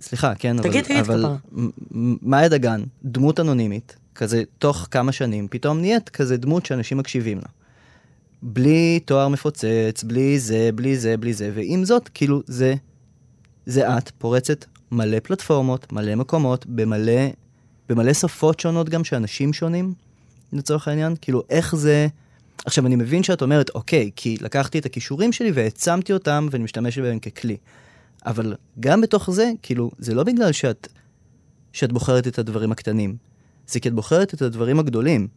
סליחה, 0.00 0.34
כן, 0.34 0.58
אבל... 0.58 0.68
תגיד, 0.68 0.84
תגיד, 0.84 0.96
אבל. 0.96 1.26
מ- 1.52 1.68
מ- 1.90 2.16
מאיה 2.30 2.48
דגן, 2.48 2.82
דמות 3.04 3.40
אנונימית, 3.40 3.96
כזה 4.14 4.42
תוך 4.58 4.88
כמה 4.90 5.12
שנים, 5.12 5.48
פתאום 5.50 5.80
נהיית 5.80 6.08
כזה 6.08 6.36
דמות 6.36 6.66
שאנשים 6.66 6.98
מקשיבים 6.98 7.38
לה. 7.38 7.48
בלי 8.42 9.00
תואר 9.04 9.28
מפוצץ, 9.28 10.02
בלי 10.06 10.38
זה, 10.38 10.70
בלי 10.74 10.96
זה, 10.96 11.16
בלי 11.16 11.32
זה, 11.34 11.50
ועם 11.54 11.84
זאת, 11.84 12.08
כאילו, 12.14 12.42
זה, 12.46 12.74
זה 13.66 13.98
את 13.98 14.10
פורצת 14.18 14.64
מלא 14.92 15.18
פלטפורמות, 15.22 15.92
מלא 15.92 16.14
מקומות, 16.14 16.66
במלא, 16.66 17.28
במלא 17.88 18.12
שפות 18.12 18.60
שונות 18.60 18.88
גם, 18.88 19.04
שאנשים 19.04 19.52
שונים, 19.52 19.94
לצורך 20.52 20.88
העניין, 20.88 21.14
כאילו, 21.20 21.42
איך 21.50 21.76
זה... 21.76 22.06
עכשיו, 22.64 22.86
אני 22.86 22.96
מבין 22.96 23.22
שאת 23.22 23.42
אומרת, 23.42 23.70
אוקיי, 23.74 24.10
כי 24.16 24.36
לקחתי 24.40 24.78
את 24.78 24.86
הכישורים 24.86 25.32
שלי 25.32 25.50
והעצמתי 25.50 26.12
אותם 26.12 26.48
ואני 26.50 26.64
משתמש 26.64 26.98
בהם 26.98 27.18
ככלי. 27.18 27.56
אבל 28.26 28.54
גם 28.80 29.00
בתוך 29.00 29.30
זה, 29.30 29.50
כאילו, 29.62 29.90
זה 29.98 30.14
לא 30.14 30.24
בגלל 30.24 30.52
שאת, 30.52 30.88
שאת 31.72 31.92
בוחרת 31.92 32.26
את 32.26 32.38
הדברים 32.38 32.72
הקטנים, 32.72 33.16
זה 33.66 33.80
כי 33.80 33.88
את 33.88 33.94
בוחרת 33.94 34.34
את 34.34 34.42
הדברים 34.42 34.78
הגדולים, 34.78 35.28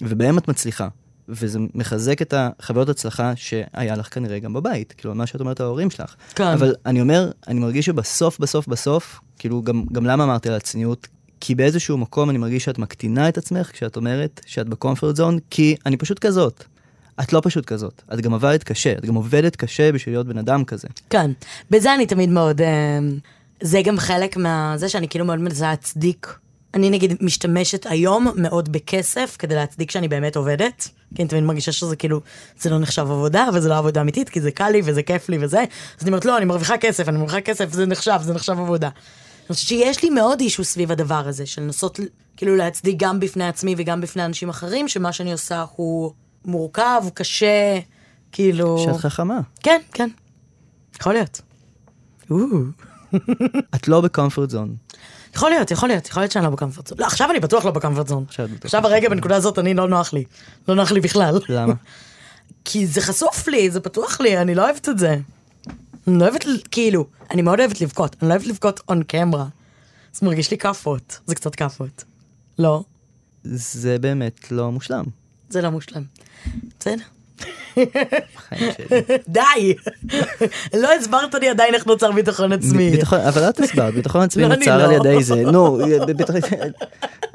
ובהם 0.00 0.38
את 0.38 0.48
מצליחה. 0.48 0.88
וזה 1.28 1.58
מחזק 1.74 2.22
את 2.22 2.34
החוויות 2.36 2.88
הצלחה 2.88 3.32
שהיה 3.36 3.96
לך 3.96 4.14
כנראה 4.14 4.38
גם 4.38 4.52
בבית, 4.52 4.94
כאילו, 4.96 5.14
מה 5.14 5.26
שאת 5.26 5.40
אומרת 5.40 5.60
ההורים 5.60 5.90
שלך. 5.90 6.14
כן. 6.34 6.44
אבל 6.44 6.74
אני 6.86 7.00
אומר, 7.00 7.30
אני 7.48 7.60
מרגיש 7.60 7.86
שבסוף, 7.86 8.38
בסוף, 8.38 8.68
בסוף, 8.68 9.20
כאילו, 9.38 9.62
גם, 9.62 9.84
גם 9.92 10.06
למה 10.06 10.24
אמרתי 10.24 10.48
על 10.48 10.54
הצניעות? 10.54 11.08
כי 11.40 11.54
באיזשהו 11.54 11.98
מקום 11.98 12.30
אני 12.30 12.38
מרגיש 12.38 12.64
שאת 12.64 12.78
מקטינה 12.78 13.28
את 13.28 13.38
עצמך 13.38 13.70
כשאת 13.72 13.96
אומרת 13.96 14.40
שאת 14.46 14.68
בקומפורט 14.68 15.16
זון, 15.16 15.38
כי 15.50 15.76
אני 15.86 15.96
פשוט 15.96 16.18
כזאת. 16.18 16.64
את 17.20 17.32
לא 17.32 17.40
פשוט 17.44 17.64
כזאת, 17.64 18.02
את 18.14 18.20
גם 18.20 18.34
עבדת 18.34 18.62
קשה, 18.62 18.92
את 18.92 19.06
גם 19.06 19.14
עובדת 19.14 19.56
קשה 19.56 19.92
בשביל 19.92 20.14
להיות 20.14 20.26
בן 20.26 20.38
אדם 20.38 20.64
כזה. 20.64 20.88
כן. 21.10 21.30
בזה 21.70 21.94
אני 21.94 22.06
תמיד 22.06 22.28
מאוד... 22.28 22.60
אה, 22.60 22.98
זה 23.60 23.82
גם 23.84 23.98
חלק 23.98 24.36
מה... 24.36 24.74
זה 24.76 24.88
שאני 24.88 25.08
כאילו 25.08 25.24
מאוד 25.24 25.38
מנסה 25.38 25.68
להצדיק. 25.70 26.38
אני 26.74 26.90
נגיד 26.90 27.16
משתמשת 27.20 27.86
היום 27.90 28.28
מאוד 28.36 28.72
בכסף 28.72 29.36
כדי 29.38 29.54
להצדיק 29.54 29.90
שאני 29.90 30.08
באמת 30.08 30.36
עובדת. 30.36 30.88
כי 31.14 31.22
אני 31.22 31.28
תמיד 31.28 31.42
מרגישה 31.42 31.72
שזה 31.72 31.96
כאילו, 31.96 32.20
זה 32.60 32.70
לא 32.70 32.78
נחשב 32.78 33.02
עבודה, 33.02 33.48
אבל 33.48 33.60
זה 33.60 33.68
לא 33.68 33.78
עבודה 33.78 34.00
אמיתית, 34.00 34.28
כי 34.28 34.40
זה 34.40 34.50
קל 34.50 34.70
לי 34.70 34.82
וזה 34.84 35.02
כיף 35.02 35.28
לי 35.28 35.38
וזה. 35.40 35.60
אז 35.60 36.02
אני 36.02 36.10
אומרת, 36.10 36.24
לא, 36.24 36.36
אני 36.36 36.44
מרוויחה 36.44 36.78
כסף, 36.78 37.08
אני 37.08 37.18
מרוויחה 37.18 37.40
כסף, 37.40 37.72
זה 37.72 37.86
נחשב, 37.86 38.18
זה 38.22 38.34
נחשב 38.34 38.52
עבודה. 38.52 38.88
אני 39.50 39.54
חושבת 39.54 39.68
שיש 39.68 40.02
לי 40.02 40.10
מאוד 40.10 40.40
אישו 40.40 40.64
סביב 40.64 40.92
הדבר 40.92 41.28
הזה, 41.28 41.46
של 41.46 41.62
לנסות 41.62 42.00
כאילו 42.36 42.56
להצדיק 42.56 42.96
גם 42.98 43.20
בפני 43.20 43.48
עצמי 43.48 43.74
וגם 43.78 44.00
בפני 44.00 44.24
אנשים 44.24 44.48
אחרים, 44.48 44.88
שמה 44.88 45.12
שאני 45.12 45.32
עושה 45.32 45.64
הוא 45.76 46.12
מורכב, 46.44 47.02
קשה, 47.14 47.78
כאילו... 48.32 48.78
שאת 48.78 48.96
חכמה. 48.96 49.40
כן, 49.62 49.80
כן. 49.92 50.08
יכול 51.00 51.12
להיות. 51.12 51.40
את 53.74 53.88
לא 53.88 54.00
בקומפורט 54.00 54.50
זון. 54.50 54.76
יכול 55.34 55.50
להיות, 55.50 55.70
יכול 55.70 55.88
להיות, 55.88 56.08
יכול 56.08 56.22
להיות 56.22 56.32
שאני 56.32 56.44
לא 56.44 56.50
בקמפורט 56.50 56.86
זון. 56.86 56.98
לא, 56.98 57.06
עכשיו 57.06 57.30
אני 57.30 57.40
בטוח 57.40 57.64
לא 57.64 57.70
בקמפורט 57.70 58.08
זון. 58.08 58.24
עכשיו 58.64 58.86
הרגע 58.86 59.08
בנקודה 59.08 59.36
הזאת 59.36 59.58
אני 59.58 59.74
לא 59.74 59.88
נוח 59.88 60.12
לי. 60.12 60.24
לא 60.68 60.74
נוח 60.74 60.92
לי 60.92 61.00
בכלל. 61.00 61.38
למה? 61.48 61.74
כי 62.64 62.86
זה 62.86 63.00
חשוף 63.00 63.48
לי, 63.48 63.70
זה 63.70 63.80
פתוח 63.80 64.20
לי, 64.20 64.38
אני 64.38 64.54
לא 64.54 64.64
אוהבת 64.64 64.88
את 64.88 64.98
זה. 64.98 65.16
אני 66.08 66.18
לא 66.18 66.24
אוהבת, 66.24 66.44
כאילו, 66.70 67.06
אני 67.30 67.42
מאוד 67.42 67.60
אוהבת 67.60 67.80
לבכות, 67.80 68.16
אני 68.20 68.28
לא 68.28 68.34
אוהבת 68.34 68.46
לבכות 68.46 68.80
און 68.88 69.02
קמרה. 69.02 69.46
זה 70.12 70.26
מרגיש 70.26 70.50
לי 70.50 70.58
כאפות, 70.58 71.20
זה 71.26 71.34
קצת 71.34 71.54
כאפות. 71.54 72.04
לא, 72.58 72.82
זה 73.44 73.98
באמת 73.98 74.52
לא 74.52 74.72
מושלם. 74.72 75.04
זה 75.48 75.62
לא 75.62 75.70
מושלם. 75.70 76.02
בסדר. 76.80 77.02
די! 79.28 79.74
לא 80.74 80.92
הסברת 81.00 81.34
לי 81.34 81.48
עדיין 81.48 81.74
איך 81.74 81.86
נוצר 81.86 82.12
ביטחון 82.12 82.52
עצמי. 82.52 82.92
אבל 83.28 83.48
את 83.48 83.60
הסברת, 83.60 83.94
ביטחון 83.94 84.20
עצמי 84.20 84.42
לא, 84.48 84.48
נוצר 84.48 84.78
לא. 84.78 84.84
על 84.84 84.92
ידי 84.92 85.24
זה. 85.24 85.42
נו, 85.42 85.78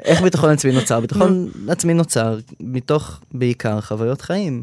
איך 0.04 0.22
ביטחון 0.22 0.50
עצמי 0.50 0.72
נוצר? 0.72 1.00
ביטחון 1.00 1.48
עצמי 1.68 1.94
נוצר 1.94 2.38
מתוך 2.60 3.20
בעיקר 3.32 3.80
חוויות 3.80 4.20
חיים. 4.20 4.62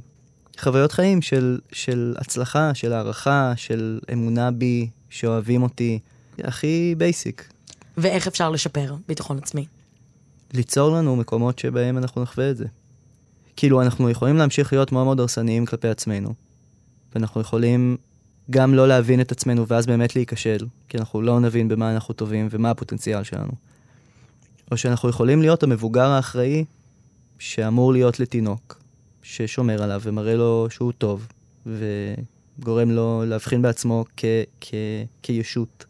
חוויות 0.60 0.92
חיים 0.92 1.22
של, 1.22 1.60
של 1.72 2.16
הצלחה, 2.18 2.74
של 2.74 2.94
הערכה, 2.94 3.54
של 3.56 4.00
אמונה 4.14 4.52
בי, 4.52 4.90
שאוהבים 5.10 5.64
אותי. 5.64 6.00
הכי 6.44 6.96
בייסיק. 6.98 7.50
ואיך 7.98 8.28
אפשר 8.28 8.50
לשפר 8.50 8.96
ביטחון 9.08 9.38
עצמי? 9.38 9.66
ליצור 10.54 10.96
לנו 10.96 11.16
מקומות 11.16 11.60
שבהם 11.60 11.98
אנחנו 11.98 12.22
נחווה 12.22 12.52
את 12.52 12.58
זה. 12.58 12.66
כאילו, 13.56 13.82
אנחנו 13.82 14.10
יכולים 14.10 14.36
להמשיך 14.36 14.74
להיות 14.74 14.92
מאוד 14.92 15.06
מאוד 15.06 15.20
הרסניים 15.20 15.66
כלפי 15.66 15.88
עצמנו, 15.88 16.34
ואנחנו 17.16 17.42
יכולים 17.42 17.98
גם 18.50 18.74
לא 18.74 18.88
להבין 18.88 19.22
את 19.22 19.32
עצמנו 19.32 19.68
ואז 19.68 19.86
באמת 19.86 20.16
להיכשל, 20.16 20.66
כי 20.90 20.98
אנחנו 20.98 21.22
לא 21.22 21.40
נבין 21.40 21.68
במה 21.68 21.94
אנחנו 21.94 22.14
טובים 22.14 22.48
ומה 22.52 22.70
הפוטנציאל 22.70 23.24
שלנו. 23.24 23.52
או 24.72 24.78
שאנחנו 24.78 25.10
יכולים 25.10 25.42
להיות 25.42 25.64
המבוגר 25.64 26.10
האחראי 26.10 26.66
שאמור 27.40 27.94
להיות 27.94 28.20
לתינוק, 28.20 28.82
ששומר 29.30 29.84
עליו 29.84 30.02
ומראה 30.04 30.36
לו 30.36 30.68
שהוא 30.70 30.92
טוב, 30.92 31.28
וגורם 31.66 32.92
לו 32.92 33.24
להבחין 33.26 33.62
בעצמו 33.62 34.06
כ- 34.18 34.26
כ- 34.62 34.74
כישות 35.24 35.86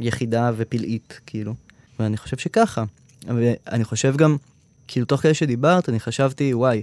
יחידה 0.00 0.50
ופלאית, 0.56 1.20
כאילו. 1.26 1.54
ואני 1.98 2.16
חושב 2.16 2.36
שככה. 2.36 2.84
ואני 3.26 3.84
חושב 3.84 4.16
גם, 4.16 4.36
כאילו, 4.88 5.06
תוך 5.06 5.20
כדי 5.20 5.34
שדיברת, 5.34 5.88
אני 5.88 6.00
חשבתי, 6.00 6.54
וואי, 6.54 6.82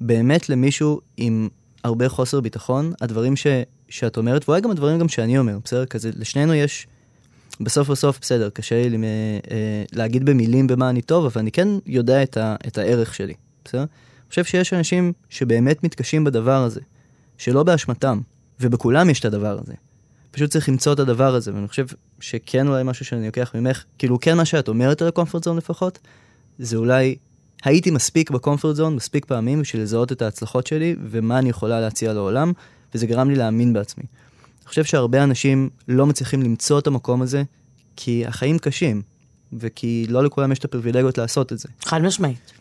באמת 0.00 0.48
למישהו 0.48 1.00
עם 1.16 1.48
הרבה 1.84 2.08
חוסר 2.08 2.40
ביטחון, 2.40 2.92
הדברים 3.00 3.36
ש, 3.36 3.46
שאת 3.88 4.16
אומרת, 4.16 4.48
ואולי 4.48 4.60
גם 4.60 4.70
הדברים 4.70 4.98
גם 4.98 5.08
שאני 5.08 5.38
אומר, 5.38 5.58
בסדר? 5.64 5.86
כזה, 5.86 6.10
לשנינו 6.16 6.54
יש, 6.54 6.86
בסוף 7.60 7.90
בסוף, 7.90 8.18
בסדר, 8.20 8.50
קשה 8.50 8.88
לי 8.88 8.96
אה, 8.96 9.02
אה, 9.50 9.84
להגיד 9.92 10.24
במילים 10.24 10.66
במה 10.66 10.90
אני 10.90 11.02
טוב, 11.02 11.24
אבל 11.24 11.40
אני 11.40 11.52
כן 11.52 11.68
יודע 11.86 12.22
את, 12.22 12.36
ה, 12.36 12.56
את 12.66 12.78
הערך 12.78 13.14
שלי, 13.14 13.34
בסדר? 13.64 13.84
אני 14.26 14.30
חושב 14.30 14.44
שיש 14.44 14.72
אנשים 14.72 15.12
שבאמת 15.28 15.84
מתקשים 15.84 16.24
בדבר 16.24 16.62
הזה, 16.62 16.80
שלא 17.38 17.62
באשמתם, 17.62 18.20
ובכולם 18.60 19.10
יש 19.10 19.20
את 19.20 19.24
הדבר 19.24 19.58
הזה. 19.62 19.72
פשוט 20.30 20.50
צריך 20.50 20.68
למצוא 20.68 20.92
את 20.92 20.98
הדבר 20.98 21.34
הזה, 21.34 21.54
ואני 21.54 21.68
חושב 21.68 21.86
שכן 22.20 22.68
אולי 22.68 22.82
משהו 22.82 23.04
שאני 23.04 23.26
לוקח 23.26 23.54
ממך, 23.54 23.84
כאילו 23.98 24.20
כן 24.20 24.36
מה 24.36 24.44
שאת 24.44 24.68
אומרת 24.68 25.02
על 25.02 25.08
הקומפורט 25.08 25.44
זון 25.44 25.56
לפחות, 25.56 25.98
זה 26.58 26.76
אולי 26.76 27.16
הייתי 27.64 27.90
מספיק 27.90 28.30
בקומפורט 28.30 28.76
זון 28.76 28.96
מספיק 28.96 29.24
פעמים 29.24 29.60
בשביל 29.60 29.82
לזהות 29.82 30.12
את 30.12 30.22
ההצלחות 30.22 30.66
שלי 30.66 30.96
ומה 31.10 31.38
אני 31.38 31.48
יכולה 31.48 31.80
להציע 31.80 32.12
לעולם, 32.12 32.52
וזה 32.94 33.06
גרם 33.06 33.30
לי 33.30 33.36
להאמין 33.36 33.72
בעצמי. 33.72 34.04
אני 34.60 34.68
חושב 34.68 34.84
שהרבה 34.84 35.24
אנשים 35.24 35.70
לא 35.88 36.06
מצליחים 36.06 36.42
למצוא 36.42 36.78
את 36.78 36.86
המקום 36.86 37.22
הזה, 37.22 37.42
כי 37.96 38.26
החיים 38.26 38.58
קשים, 38.58 39.02
וכי 39.52 40.06
לא 40.08 40.24
לכולם 40.24 40.52
יש 40.52 40.58
את 40.58 40.64
הפריבילגיות 40.64 41.18
לעשות 41.18 41.52
את 41.52 41.58
זה. 41.58 41.68
חד 41.84 42.02
משמעית. 42.02 42.52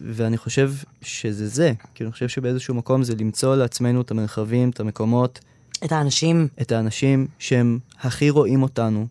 ואני 0.00 0.36
חושב 0.36 0.72
שזה 1.02 1.48
זה, 1.48 1.72
כי 1.94 2.04
אני 2.04 2.12
חושב 2.12 2.28
שבאיזשהו 2.28 2.74
מקום 2.74 3.02
זה 3.02 3.14
למצוא 3.20 3.56
לעצמנו 3.56 4.00
את 4.00 4.10
המרחבים, 4.10 4.70
את 4.70 4.80
המקומות, 4.80 5.40
את 5.84 5.92
האנשים, 5.92 6.48
את 6.60 6.72
האנשים 6.72 7.26
שהם 7.38 7.78
הכי 8.00 8.30
רואים 8.30 8.62
אותנו, 8.62 9.06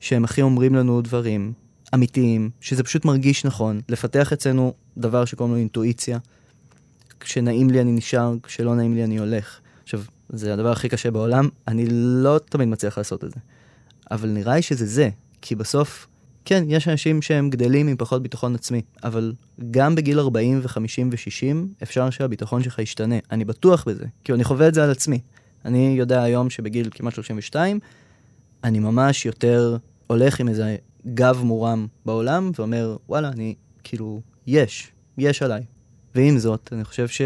שהם 0.00 0.24
הכי 0.24 0.42
אומרים 0.42 0.74
לנו 0.74 1.00
דברים, 1.00 1.52
אמיתיים, 1.94 2.50
שזה 2.60 2.82
פשוט 2.82 3.04
מרגיש 3.04 3.44
נכון, 3.44 3.80
לפתח 3.88 4.32
אצלנו 4.32 4.74
דבר 4.96 5.24
שקוראים 5.24 5.54
לו 5.54 5.60
אינטואיציה. 5.60 6.18
כשנעים 7.20 7.70
לי 7.70 7.80
אני 7.80 7.92
נשאר, 7.92 8.34
כשלא 8.42 8.74
נעים 8.74 8.94
לי 8.94 9.04
אני 9.04 9.18
הולך. 9.18 9.60
עכשיו, 9.82 10.02
זה 10.28 10.52
הדבר 10.52 10.72
הכי 10.72 10.88
קשה 10.88 11.10
בעולם, 11.10 11.48
אני 11.68 11.86
לא 11.90 12.38
תמיד 12.48 12.68
מצליח 12.68 12.98
לעשות 12.98 13.24
את 13.24 13.30
זה. 13.30 13.40
אבל 14.10 14.28
נראה 14.28 14.54
לי 14.54 14.62
שזה 14.62 14.86
זה, 14.86 15.08
כי 15.42 15.54
בסוף, 15.54 16.06
כן, 16.48 16.64
יש 16.68 16.88
אנשים 16.88 17.22
שהם 17.22 17.50
גדלים 17.50 17.88
עם 17.88 17.96
פחות 17.96 18.22
ביטחון 18.22 18.54
עצמי, 18.54 18.82
אבל 19.04 19.32
גם 19.70 19.94
בגיל 19.94 20.18
40 20.18 20.60
ו-50 20.62 21.06
ו-60 21.10 21.82
אפשר 21.82 22.10
שהביטחון 22.10 22.62
שלך 22.62 22.78
ישתנה. 22.78 23.14
אני 23.30 23.44
בטוח 23.44 23.84
בזה, 23.88 24.04
כי 24.24 24.32
אני 24.32 24.44
חווה 24.44 24.68
את 24.68 24.74
זה 24.74 24.84
על 24.84 24.90
עצמי. 24.90 25.20
אני 25.64 25.94
יודע 25.98 26.22
היום 26.22 26.50
שבגיל 26.50 26.88
כמעט 26.90 27.14
32, 27.14 27.78
אני 28.64 28.78
ממש 28.78 29.26
יותר 29.26 29.76
הולך 30.06 30.40
עם 30.40 30.48
איזה 30.48 30.76
גב 31.14 31.42
מורם 31.44 31.86
בעולם, 32.06 32.50
ואומר, 32.58 32.96
וואלה, 33.08 33.28
אני, 33.28 33.54
כאילו, 33.84 34.20
יש, 34.46 34.92
יש 35.18 35.42
עליי. 35.42 35.62
ועם 36.14 36.38
זאת, 36.38 36.68
אני 36.72 36.84
חושב 36.84 37.08
ש... 37.08 37.22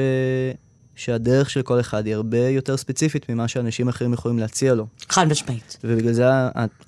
שהדרך 1.00 1.50
של 1.50 1.62
כל 1.62 1.80
אחד 1.80 2.06
היא 2.06 2.14
הרבה 2.14 2.48
יותר 2.48 2.76
ספציפית 2.76 3.30
ממה 3.30 3.48
שאנשים 3.48 3.88
אחרים 3.88 4.12
יכולים 4.12 4.38
להציע 4.38 4.74
לו. 4.74 4.86
חד 5.08 5.28
משמעית. 5.28 5.76
ובגלל 5.84 6.12
זה 6.12 6.24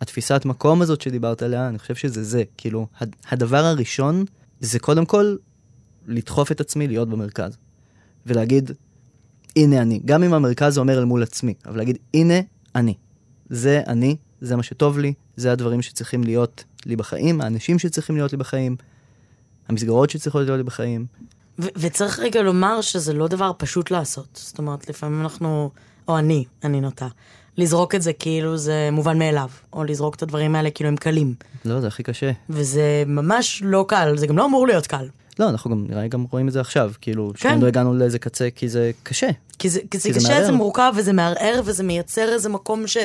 התפיסת 0.01 0.43
מקום 0.45 0.83
הזאת 0.83 1.01
שדיברת 1.01 1.43
עליה, 1.43 1.69
אני 1.69 1.79
חושב 1.79 1.95
שזה 1.95 2.25
זה. 2.25 2.43
כאילו, 2.57 2.87
הדבר 3.31 3.65
הראשון 3.65 4.25
זה 4.61 4.79
קודם 4.79 5.05
כל 5.07 5.37
לדחוף 6.07 6.53
את 6.53 6.61
עצמי 6.61 6.89
להיות 6.89 7.09
במרכז. 7.09 7.57
ולהגיד, 8.27 8.71
הנה 9.57 9.83
אני. 9.83 10.01
גם 10.05 10.23
אם 10.23 10.35
המרכז 10.35 10.79
אומר 10.79 10.99
אל 10.99 11.05
מול 11.05 11.23
עצמי, 11.23 11.55
אבל 11.67 11.77
להגיד, 11.77 11.99
הנה 12.15 12.41
אני. 12.75 12.95
זה 13.51 13.83
אני, 13.87 14.17
זה 14.41 14.57
מה 14.57 14.63
שטוב 14.63 14.99
לי, 14.99 15.13
זה 15.37 15.53
הדברים 15.53 15.83
שצריכים 15.83 16.25
להיות 16.25 16.65
לי 16.87 16.97
בחיים, 16.97 17.41
האנשים 17.41 17.79
שצריכים 17.79 18.17
להיות 18.17 18.33
לי 18.33 18.39
בחיים, 18.39 18.77
המסגרות 19.69 20.11
שצריכות 20.11 20.43
להיות 20.43 20.57
לי 20.57 20.63
בחיים. 20.63 21.07
ו- 21.59 21.69
וצריך 21.77 22.19
רגע 22.19 22.43
לומר 22.43 22.81
שזה 22.81 23.13
לא 23.13 23.29
דבר 23.29 23.53
פשוט 23.59 23.91
לעשות. 23.91 24.29
זאת 24.33 24.59
אומרת, 24.59 24.89
לפעמים 24.89 25.21
אנחנו, 25.21 25.71
או 26.09 26.19
אני, 26.19 26.45
אני 26.65 26.81
נוטה, 26.81 27.09
לזרוק 27.57 27.95
את 27.95 28.03
זה 28.03 28.13
כאילו 28.13 28.57
זה 28.57 28.89
מובן 28.93 29.19
מאליו, 29.19 29.49
או 29.73 29.85
לזרוק 29.85 30.15
את 30.15 30.23
הדברים 30.23 30.55
האלה 30.55 30.71
כאילו 30.71 30.89
הם 30.89 30.97
קלים. 30.97 31.35
לא, 31.65 31.81
זה 31.81 31.87
הכי 31.87 32.03
קשה. 32.03 32.31
וזה 32.51 33.05
ממש 33.07 33.63
לא 33.65 33.85
קל, 33.89 34.17
זה 34.17 34.27
גם 34.27 34.39
לא 34.39 34.45
אמור 34.45 34.67
להיות 34.67 34.87
קל. 34.87 35.09
לא, 35.39 35.49
אנחנו 35.49 35.71
גם, 35.71 35.87
נראה 35.89 36.03
לי 36.03 36.09
גם 36.09 36.27
רואים 36.31 36.49
את 36.49 36.53
זה 36.53 36.61
עכשיו, 36.61 36.93
כאילו, 37.01 37.33
כן. 37.37 37.49
שנינו 37.49 37.67
הגענו 37.67 37.95
לאיזה 37.95 38.19
קצה, 38.19 38.49
כי 38.55 38.69
זה 38.69 38.91
קשה. 39.03 39.29
כי 39.59 39.69
זה, 39.69 39.81
כי 39.91 39.99
זה 39.99 40.09
כי 40.09 40.15
קשה, 40.15 40.41
זה, 40.41 40.47
זה 40.47 40.53
מורכב, 40.53 40.93
וזה 40.97 41.13
מערער, 41.13 41.61
וזה 41.65 41.83
מייצר 41.83 42.33
איזה 42.33 42.49
מקום 42.49 42.87
ש, 42.87 42.97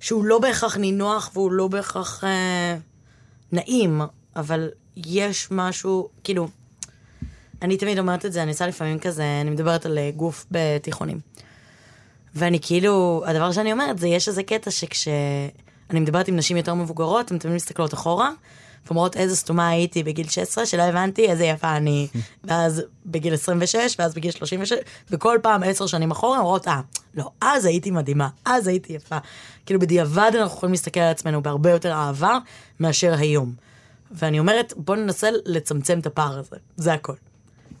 שהוא 0.00 0.24
לא 0.24 0.38
בהכרח 0.38 0.76
נינוח, 0.76 1.30
והוא 1.34 1.52
לא 1.52 1.68
בהכרח 1.68 2.24
אה, 2.24 2.76
נעים, 3.52 4.00
אבל 4.36 4.68
יש 4.96 5.48
משהו, 5.50 6.08
כאילו, 6.24 6.48
אני 7.64 7.76
תמיד 7.76 7.98
אומרת 7.98 8.26
את 8.26 8.32
זה, 8.32 8.42
אני 8.42 8.50
עושה 8.50 8.66
לפעמים 8.66 8.98
כזה, 8.98 9.24
אני 9.40 9.50
מדברת 9.50 9.86
על 9.86 9.98
אה, 9.98 10.10
גוף 10.16 10.46
בתיכונים. 10.50 11.20
ואני 12.34 12.58
כאילו, 12.62 13.22
הדבר 13.26 13.52
שאני 13.52 13.72
אומרת 13.72 13.98
זה, 13.98 14.08
יש 14.08 14.28
איזה 14.28 14.42
קטע 14.42 14.70
שכשאני 14.70 15.50
מדברת 16.00 16.28
עם 16.28 16.36
נשים 16.36 16.56
יותר 16.56 16.74
מבוגרות, 16.74 17.30
הן 17.30 17.38
תמיד 17.38 17.54
מסתכלות 17.54 17.94
אחורה, 17.94 18.30
ואומרות 18.86 19.16
איזה 19.16 19.36
סתומה 19.36 19.68
הייתי 19.68 20.02
בגיל 20.02 20.28
16, 20.28 20.66
שלא 20.66 20.82
הבנתי 20.82 21.30
איזה 21.30 21.44
יפה 21.44 21.76
אני, 21.76 22.08
ואז 22.44 22.82
בגיל 23.06 23.34
26, 23.34 23.96
ואז 23.98 24.14
בגיל 24.14 24.30
36, 24.30 24.72
וכל 25.10 25.38
פעם 25.42 25.62
עשר 25.62 25.86
שנים 25.86 26.10
אחורה, 26.10 26.38
אומרות, 26.38 26.68
אה, 26.68 26.80
לא, 27.14 27.30
אז 27.40 27.64
הייתי 27.64 27.90
מדהימה, 27.90 28.28
אז 28.44 28.66
הייתי 28.66 28.92
יפה. 28.92 29.18
כאילו 29.66 29.80
בדיעבד 29.80 30.30
אנחנו 30.34 30.56
יכולים 30.56 30.72
להסתכל 30.72 31.00
על 31.00 31.10
עצמנו 31.10 31.42
בהרבה 31.42 31.70
יותר 31.70 31.92
אהבה 31.92 32.38
מאשר 32.80 33.14
היום. 33.18 33.52
ואני 34.10 34.38
אומרת, 34.38 34.72
בוא 34.76 34.96
ננסה 34.96 35.28
לצמצם 35.44 35.98
את 35.98 36.06
הפער 36.06 36.38
הזה, 36.38 36.56
זה 36.76 36.92
הכל. 36.92 37.14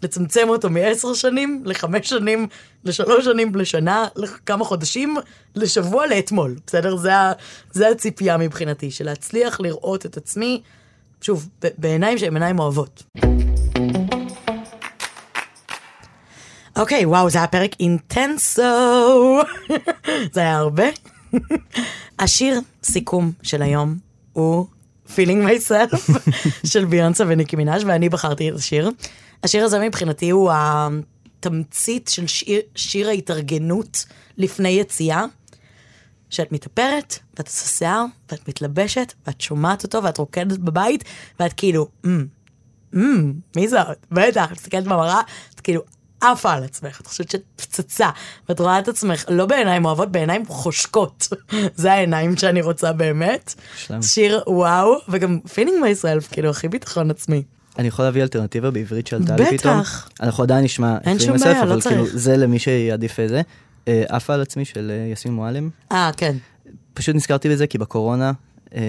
לצמצם 0.04 0.48
אותו 0.48 0.70
מעשר 0.70 1.14
שנים 1.14 1.62
לחמש 1.64 2.08
שנים, 2.08 2.46
לשלוש 2.84 3.24
שנים, 3.24 3.54
לשנה, 3.54 4.06
לכמה 4.16 4.64
חודשים, 4.64 5.16
לשבוע, 5.54 6.06
לאתמול, 6.06 6.56
בסדר? 6.66 6.96
זה, 6.96 7.10
זה 7.72 7.88
הציפייה 7.88 8.36
מבחינתי, 8.36 8.90
של 8.90 9.04
להצליח 9.04 9.60
לראות 9.60 10.06
את 10.06 10.16
עצמי, 10.16 10.62
שוב, 11.20 11.48
בעיניים 11.78 12.18
שהן 12.18 12.34
עיניים 12.34 12.58
אוהבות. 12.58 13.02
אוקיי, 16.76 17.06
וואו, 17.06 17.30
זה 17.30 17.38
היה 17.38 17.46
פרק 17.46 17.70
אינטנסו. 17.80 19.40
זה 20.34 20.40
היה 20.40 20.56
הרבה. 20.56 20.84
השיר 22.18 22.60
סיכום 22.84 23.32
של 23.42 23.62
היום 23.62 23.98
הוא 24.32 24.66
Feeling 25.08 25.46
Myself 25.46 26.12
של 26.72 26.84
ביונסה 26.84 27.24
וניקי 27.28 27.56
מנאז' 27.56 27.84
ואני 27.84 28.08
בחרתי 28.08 28.50
את 28.50 28.54
השיר. 28.54 28.90
השיר 29.42 29.64
הזה 29.64 29.78
מבחינתי 29.78 30.30
הוא 30.30 30.50
התמצית 30.54 32.08
של 32.08 32.26
שיר, 32.26 32.60
שיר 32.74 33.08
ההתארגנות 33.08 34.06
לפני 34.36 34.68
יציאה. 34.68 35.24
שאת 36.30 36.52
מתאפרת, 36.52 37.18
ואת 37.36 37.46
עושה 37.46 37.66
שיער, 37.66 38.04
ואת 38.30 38.48
מתלבשת, 38.48 39.12
ואת 39.26 39.40
שומעת 39.40 39.82
אותו, 39.82 40.02
ואת 40.02 40.18
רוקדת 40.18 40.58
בבית, 40.58 41.04
ואת 41.40 41.52
כאילו, 41.52 41.88
אמ, 42.04 42.26
אמ, 42.94 43.32
מי 43.56 43.68
זאת? 43.68 44.06
בטח, 44.10 44.52
מסתכלת 44.52 44.84
במראה, 44.84 45.20
את 45.54 45.60
כאילו 45.60 45.82
עפה 46.20 46.52
על 46.52 46.64
עצמך, 46.64 47.00
את 47.00 47.06
חושבת 47.06 47.30
שאת 47.30 47.42
פצצה, 47.56 48.10
ואת 48.48 48.60
רואה 48.60 48.78
את 48.78 48.88
עצמך 48.88 49.24
לא 49.28 49.46
בעיניים 49.46 49.84
אוהבות, 49.84 50.12
בעיניים 50.12 50.46
חושקות. 50.46 51.28
זה 51.76 51.92
העיניים 51.92 52.36
שאני 52.36 52.62
רוצה 52.62 52.92
באמת. 52.92 53.54
שלם. 53.76 54.02
שיר 54.02 54.42
וואו, 54.46 54.94
וגם 55.08 55.40
Feeling 55.40 55.80
Myself, 55.82 56.28
כאילו, 56.32 56.50
הכי 56.50 56.68
ביטחון 56.68 57.10
עצמי. 57.10 57.42
אני 57.78 57.88
יכול 57.88 58.04
להביא 58.04 58.22
אלטרנטיבה 58.22 58.70
בעברית 58.70 59.06
שעלתה 59.06 59.36
לי 59.36 59.58
פתאום. 59.58 59.80
בטח. 59.80 60.08
אנחנו 60.20 60.42
עדיין 60.42 60.64
נשמע 60.64 60.98
אין 61.04 61.18
שום 61.18 61.38
בעיה, 61.38 61.64
לא 61.64 61.80
צריך. 61.80 61.94
כאילו, 61.94 62.06
זה 62.18 62.36
למי 62.36 62.58
שיעדיף 62.58 63.20
את 63.20 63.28
זה. 63.28 63.42
אה, 63.88 64.02
עפה 64.08 64.34
על 64.34 64.42
עצמי 64.42 64.64
של 64.64 64.90
אה, 64.94 65.12
יסמין 65.12 65.34
מועלם. 65.34 65.70
אה, 65.92 66.10
כן. 66.16 66.36
פשוט 66.94 67.14
נזכרתי 67.14 67.48
בזה 67.48 67.66
כי 67.66 67.78
בקורונה 67.78 68.32
אה, 68.74 68.80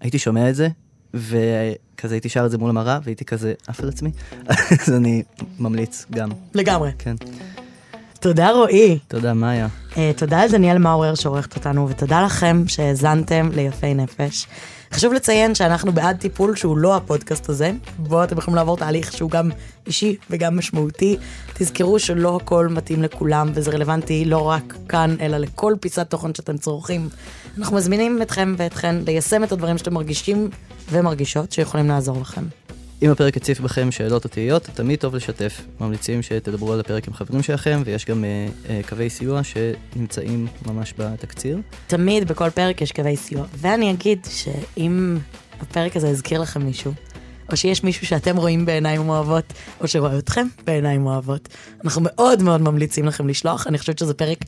הייתי 0.00 0.18
שומע 0.18 0.50
את 0.50 0.54
זה, 0.54 0.68
וכזה 1.14 2.14
הייתי 2.14 2.28
שר 2.28 2.46
את 2.46 2.50
זה 2.50 2.58
מול 2.58 2.70
המראה, 2.70 2.98
והייתי 3.04 3.24
כזה 3.24 3.52
עף 3.66 3.80
על 3.80 3.88
עצמי. 3.88 4.10
אז 4.86 4.92
אני 4.96 5.22
ממליץ 5.58 6.06
גם. 6.10 6.28
לגמרי. 6.54 6.90
כן. 6.98 7.16
תודה 8.20 8.50
רועי. 8.50 8.98
תודה 9.08 9.34
מאיה. 9.34 9.68
Uh, 9.92 9.96
תודה 10.16 10.44
לדניאל 10.44 10.78
מאורר 10.78 11.14
שעורכת 11.14 11.56
אותנו, 11.56 11.88
ותודה 11.88 12.22
לכם 12.22 12.64
שהאזנתם 12.66 13.50
ליפי 13.54 13.94
נפש. 13.94 14.46
חשוב 14.92 15.12
לציין 15.12 15.54
שאנחנו 15.54 15.92
בעד 15.92 16.16
טיפול 16.16 16.56
שהוא 16.56 16.78
לא 16.78 16.96
הפודקאסט 16.96 17.48
הזה, 17.48 17.72
בו 17.98 18.24
אתם 18.24 18.38
יכולים 18.38 18.56
לעבור 18.56 18.76
תהליך 18.76 19.12
שהוא 19.12 19.30
גם 19.30 19.50
אישי 19.86 20.16
וגם 20.30 20.58
משמעותי. 20.58 21.16
תזכרו 21.54 21.98
שלא 21.98 22.36
הכל 22.36 22.68
מתאים 22.68 23.02
לכולם, 23.02 23.50
וזה 23.54 23.70
רלוונטי 23.70 24.24
לא 24.24 24.48
רק 24.48 24.74
כאן, 24.88 25.16
אלא 25.20 25.38
לכל 25.38 25.74
פיסת 25.80 26.10
תוכן 26.10 26.34
שאתם 26.34 26.58
צורכים. 26.58 27.08
אנחנו 27.58 27.76
מזמינים 27.76 28.22
אתכם 28.22 28.54
ואתכן 28.58 28.96
ליישם 29.06 29.44
את 29.44 29.52
הדברים 29.52 29.78
שאתם 29.78 29.94
מרגישים 29.94 30.50
ומרגישות 30.90 31.52
שיכולים 31.52 31.88
לעזור 31.88 32.20
לכם. 32.20 32.42
אם 33.02 33.10
הפרק 33.10 33.36
הציף 33.36 33.60
בכם 33.60 33.90
שאלות 33.90 34.24
או 34.24 34.30
תהיות, 34.30 34.62
תמיד 34.62 34.98
טוב 34.98 35.14
לשתף. 35.14 35.60
ממליצים 35.80 36.22
שתדברו 36.22 36.72
על 36.72 36.80
הפרק 36.80 37.08
עם 37.08 37.14
חברים 37.14 37.42
שלכם, 37.42 37.82
ויש 37.84 38.04
גם 38.04 38.24
אה, 38.24 38.46
אה, 38.68 38.80
קווי 38.88 39.10
סיוע 39.10 39.40
שנמצאים 39.44 40.46
ממש 40.66 40.94
בתקציר. 40.98 41.58
תמיד 41.86 42.28
בכל 42.28 42.50
פרק 42.50 42.80
יש 42.80 42.92
קווי 42.92 43.16
סיוע. 43.16 43.46
ואני 43.56 43.90
אגיד 43.90 44.26
שאם 44.30 45.18
הפרק 45.60 45.96
הזה 45.96 46.08
הזכיר 46.08 46.40
לכם 46.40 46.62
מישהו, 46.62 46.92
או 47.50 47.56
שיש 47.56 47.84
מישהו 47.84 48.06
שאתם 48.06 48.36
רואים 48.36 48.66
בעיניים 48.66 49.08
אוהבות, 49.08 49.52
או 49.80 49.88
שרואה 49.88 50.18
אתכם 50.18 50.46
בעיניים 50.64 51.06
אוהבות, 51.06 51.48
אנחנו 51.84 52.00
מאוד 52.04 52.42
מאוד 52.42 52.60
ממליצים 52.60 53.04
לכם 53.04 53.28
לשלוח. 53.28 53.66
אני 53.66 53.78
חושבת 53.78 53.98
שזה 53.98 54.14
פרק 54.14 54.38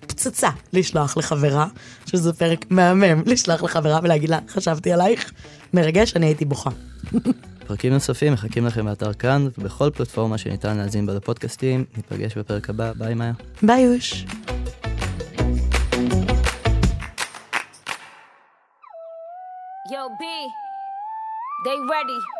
פצצה 0.00 0.50
לשלוח 0.72 1.16
לחברה, 1.16 1.66
שזה 2.06 2.32
פרק 2.32 2.64
מהמם 2.70 3.22
לשלוח 3.26 3.62
לחברה 3.62 4.00
ולהגיד 4.02 4.30
לה, 4.30 4.38
חשבתי 4.48 4.92
עלייך, 4.92 5.32
מרגש, 5.74 6.16
אני 6.16 6.26
הייתי 6.26 6.44
בוכה. 6.44 6.70
פרקים 7.68 7.92
נוספים 7.92 8.32
מחכים 8.32 8.66
לכם 8.66 8.84
באתר 8.84 9.12
כאן 9.12 9.48
ובכל 9.58 9.90
פלטפורמה 9.94 10.38
שניתן 10.38 10.76
להאזין 10.76 11.06
בה 11.06 11.14
לפודקאסטים. 11.14 11.84
ניפגש 11.96 12.38
בפרק 12.38 12.70
הבא, 12.70 12.92
ביי 12.92 13.14
מאיה. 13.14 13.32
ביי 13.62 13.80
יוש. 13.80 14.24
Yo, 19.92 20.02
B, 20.20 20.24
they 21.64 21.78
ready. 21.92 22.37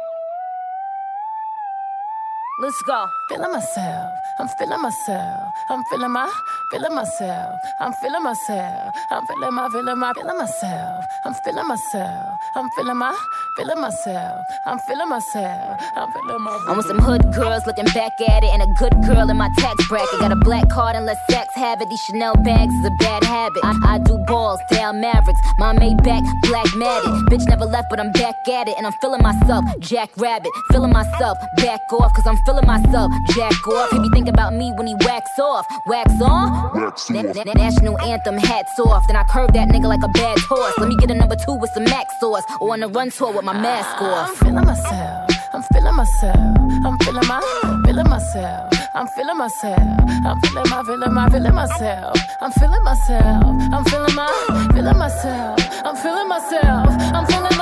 Let's 2.60 2.82
go. 2.82 3.06
Feeling 3.28 3.52
myself. 3.52 4.12
I'm 4.40 4.48
feeling 4.58 4.82
myself. 4.82 5.52
I'm 5.70 5.84
feeling 5.84 6.10
my, 6.10 6.28
feeling 6.72 6.92
myself. 6.92 7.54
I'm 7.78 7.92
feeling 7.92 8.22
myself. 8.24 8.94
I'm 9.12 9.24
feeling 9.26 9.54
my, 9.54 9.68
feeling 9.68 9.98
my, 9.98 10.12
feeling 10.12 10.38
myself. 10.38 11.04
I'm 11.24 11.34
feeling 11.44 11.68
myself. 11.68 12.26
I'm 12.56 12.68
feeling 12.70 12.96
my, 12.96 13.16
feeling 13.56 13.80
myself. 13.80 14.44
I'm 14.66 14.78
feeling 14.80 15.08
myself. 15.08 15.80
I'm 15.94 16.10
feeling 16.12 16.42
my. 16.42 16.64
I'm 16.66 16.76
with 16.76 16.86
some 16.86 16.98
hood 16.98 17.32
girls 17.32 17.64
looking 17.64 17.84
back 17.94 18.20
at 18.26 18.42
it, 18.42 18.50
and 18.50 18.62
a 18.62 18.66
good 18.74 18.94
girl 19.06 19.30
in 19.30 19.36
my 19.36 19.50
tax 19.58 19.86
bracket. 19.86 20.18
Got 20.18 20.32
a 20.32 20.36
black 20.36 20.68
card 20.68 20.96
and 20.96 21.06
let 21.06 21.18
sex 21.30 21.54
have 21.54 21.80
it. 21.80 21.88
These 21.88 22.00
Chanel 22.06 22.34
bags 22.42 22.74
is 22.74 22.86
a 22.86 22.94
bad 22.98 23.22
habit. 23.22 23.62
I, 23.62 23.78
I 23.84 23.98
do 23.98 24.18
balls, 24.26 24.58
down 24.68 25.00
Mavericks. 25.00 25.38
My 25.58 25.72
Maybach, 25.74 26.26
black 26.42 26.66
matted. 26.74 27.10
Bitch 27.30 27.46
never 27.46 27.66
left, 27.66 27.86
but 27.88 28.00
I'm 28.00 28.10
back 28.10 28.34
at 28.48 28.66
it, 28.66 28.74
and 28.76 28.84
I'm 28.84 28.94
feeling 29.00 29.22
myself. 29.22 29.64
Jack 29.78 30.10
Rabbit, 30.16 30.50
feeling 30.72 30.92
myself. 30.92 31.38
Back 31.56 31.80
off, 31.92 32.12
cause 32.14 32.26
I'm 32.26 32.36
feeling 32.48 32.66
myself. 32.66 33.12
Jack 33.34 33.68
off. 33.68 33.90
He 33.90 33.98
be 33.98 34.08
thinking 34.08 34.32
about 34.32 34.54
me 34.54 34.72
when 34.72 34.86
he 34.86 34.94
wax 35.06 35.38
off. 35.38 35.66
Wax 35.86 36.10
on? 36.22 36.72
Wax 36.74 37.10
na- 37.10 37.22
na- 37.22 37.52
national 37.52 38.00
anthem, 38.00 38.38
hats 38.38 38.78
off. 38.80 39.06
Then 39.06 39.16
I 39.16 39.24
curve 39.24 39.52
that 39.52 39.68
nigga 39.68 39.84
like 39.84 40.02
a 40.02 40.08
bad 40.08 40.38
horse. 40.38 40.74
Let 40.78 40.88
me 40.88 40.96
get 40.96 41.10
a 41.10 41.14
number 41.14 41.36
two 41.36 41.54
with 41.54 41.70
some 41.72 41.84
max 41.84 42.18
sauce. 42.20 42.44
Or 42.60 42.72
on 42.72 42.82
a 42.82 42.88
run 42.88 43.10
tour 43.10 43.32
with 43.32 43.44
my 43.44 43.52
mask 43.52 44.00
off. 44.00 44.30
I'm 44.30 44.36
feeling 44.36 44.64
myself. 44.64 45.30
I'm 45.52 45.62
feeling 45.62 45.94
myself. 45.94 46.56
I'm 46.86 46.98
feeling 46.98 47.26
my, 47.26 47.40
feeling 47.84 48.08
myself. 48.08 48.72
I'm 48.94 49.08
feeling 49.08 49.36
myself. 49.36 49.78
I'm 50.24 50.40
feeling 50.40 50.70
my, 50.70 50.82
feeling 50.84 51.14
my, 51.14 51.28
feeling 51.28 51.54
myself. 51.54 52.16
I'm 52.40 52.52
feeling 52.52 52.84
myself. 52.84 53.44
I'm 53.74 53.84
feeling 53.84 54.14
my, 54.14 54.70
feeling 54.74 54.98
myself. 54.98 55.58
I'm 55.84 55.96
feeling 55.96 56.28
myself. 56.28 56.88
I'm 57.14 57.26
feeling 57.26 57.57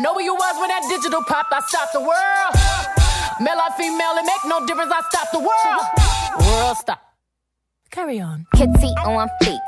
Know 0.00 0.14
where 0.14 0.24
you 0.24 0.32
was 0.32 0.56
when 0.58 0.68
that 0.72 0.80
digital 0.88 1.22
popped. 1.24 1.52
I 1.52 1.60
stopped 1.60 1.92
the 1.92 2.00
world. 2.00 2.52
Male 3.36 3.60
or 3.60 3.68
female, 3.76 4.16
it 4.16 4.24
make 4.24 4.44
no 4.48 4.64
difference. 4.64 4.88
I 4.88 5.04
stop 5.12 5.28
the 5.28 5.44
world. 5.44 5.84
World 6.40 6.76
stop. 6.78 7.00
Carry 7.90 8.18
on. 8.18 8.46
Kitty 8.56 8.96
on 9.04 9.28
fleek. 9.42 9.60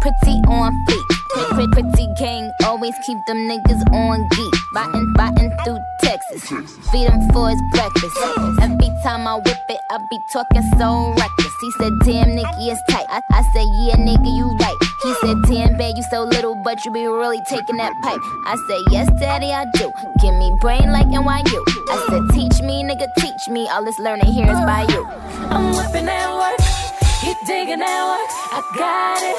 Pretty 0.00 0.40
on 0.48 0.72
fleek. 0.88 1.08
Pretty, 1.52 1.68
pretty, 1.76 2.08
gang. 2.16 2.50
Always 2.64 2.94
keep 3.04 3.18
them 3.28 3.36
niggas 3.44 3.84
on 3.92 4.26
geek. 4.32 4.54
Biting, 4.72 5.12
biting 5.12 5.52
through 5.62 5.78
Texas. 6.00 6.48
Feed 6.88 7.10
him 7.12 7.20
for 7.36 7.50
his 7.50 7.60
breakfast. 7.72 8.16
Every 8.62 8.88
time 9.04 9.28
I 9.28 9.34
whip 9.36 9.60
it, 9.68 9.80
I 9.90 9.98
be 10.08 10.18
talking 10.32 10.64
so 10.78 11.12
reckless. 11.20 11.52
He 11.60 11.70
said, 11.72 11.92
damn, 12.02 12.34
Nicky 12.34 12.72
is 12.72 12.80
tight. 12.88 13.04
I, 13.10 13.20
I 13.30 13.42
said, 13.52 13.68
yeah, 13.84 13.96
nigga, 14.00 14.24
you 14.24 14.56
right. 14.56 14.85
He 15.02 15.14
said, 15.20 15.42
damn, 15.42 15.76
babe, 15.76 15.96
you 15.96 16.02
so 16.04 16.22
little, 16.22 16.54
but 16.54 16.84
you 16.84 16.90
be 16.90 17.06
really 17.06 17.40
taking 17.48 17.76
that 17.76 17.92
pipe. 18.02 18.20
I 18.46 18.56
said, 18.66 18.80
yes, 18.90 19.08
daddy, 19.20 19.52
I 19.52 19.66
do. 19.74 19.92
Give 20.20 20.34
me 20.34 20.56
brain 20.60 20.90
like 20.90 21.06
NYU. 21.06 21.60
I 21.88 22.06
said, 22.08 22.34
teach 22.34 22.62
me, 22.62 22.82
nigga, 22.82 23.06
teach 23.18 23.48
me. 23.48 23.68
All 23.68 23.84
this 23.84 23.98
learning 23.98 24.32
here 24.32 24.46
is 24.46 24.58
by 24.60 24.86
you. 24.88 25.06
I'm 25.52 25.76
whipping 25.76 26.06
that 26.06 26.32
work. 26.32 26.60
He 27.20 27.34
digging 27.46 27.80
that 27.80 28.02
work. 28.08 28.30
I 28.52 28.60
got 28.76 29.22
it. 29.22 29.36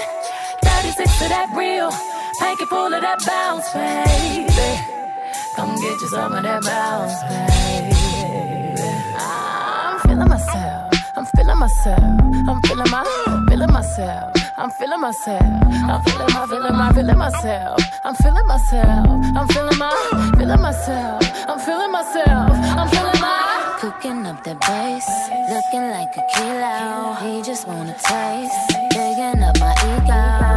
36 0.64 1.18
to 1.20 1.30
that 1.30 1.50
real. 1.58 1.90
Pocket 2.40 2.70
full 2.70 2.94
of 2.94 3.02
that 3.02 3.20
bounce, 3.26 3.74
baby. 3.74 4.46
Come 5.56 5.76
get 5.82 6.00
you 6.02 6.08
some 6.08 6.34
of 6.34 6.44
that 6.44 6.64
bounce, 6.64 7.18
baby. 7.24 7.98
I'm 9.18 10.00
feeling 10.02 10.30
myself. 10.30 10.94
I'm 11.16 11.26
feeling 11.26 11.58
myself. 11.58 12.00
I'm 12.48 12.62
feeling 12.62 12.92
my, 12.92 13.46
feeling 13.50 13.74
myself. 13.74 14.37
I'm 14.60 14.72
feeling 14.72 15.00
myself. 15.00 15.44
I'm 15.44 16.02
feeling 16.04 16.34
my, 16.34 16.48
feeling 16.48 16.74
my, 16.74 16.92
feeling 16.92 17.18
myself. 17.18 17.80
I'm 18.04 18.16
feeling 18.16 18.48
myself. 18.48 19.08
I'm 19.38 19.48
feeling 19.50 19.78
my, 19.78 20.34
feeling 20.36 20.62
myself. 20.62 21.22
I'm 21.48 21.60
feeling 21.60 21.92
myself. 21.92 22.52
I'm 22.52 22.90
feeling 22.90 23.22
my. 23.22 23.78
Cooking 23.80 24.26
up 24.26 24.44
the 24.44 24.56
bass, 24.56 25.08
looking 25.52 25.92
like 25.92 26.18
a 26.18 26.24
kilo. 26.34 27.14
He 27.22 27.44
just 27.44 27.68
wanna 27.68 27.94
taste, 27.94 28.74
digging 28.90 29.44
up 29.44 29.60
my 29.60 29.76
Talking 29.76 30.57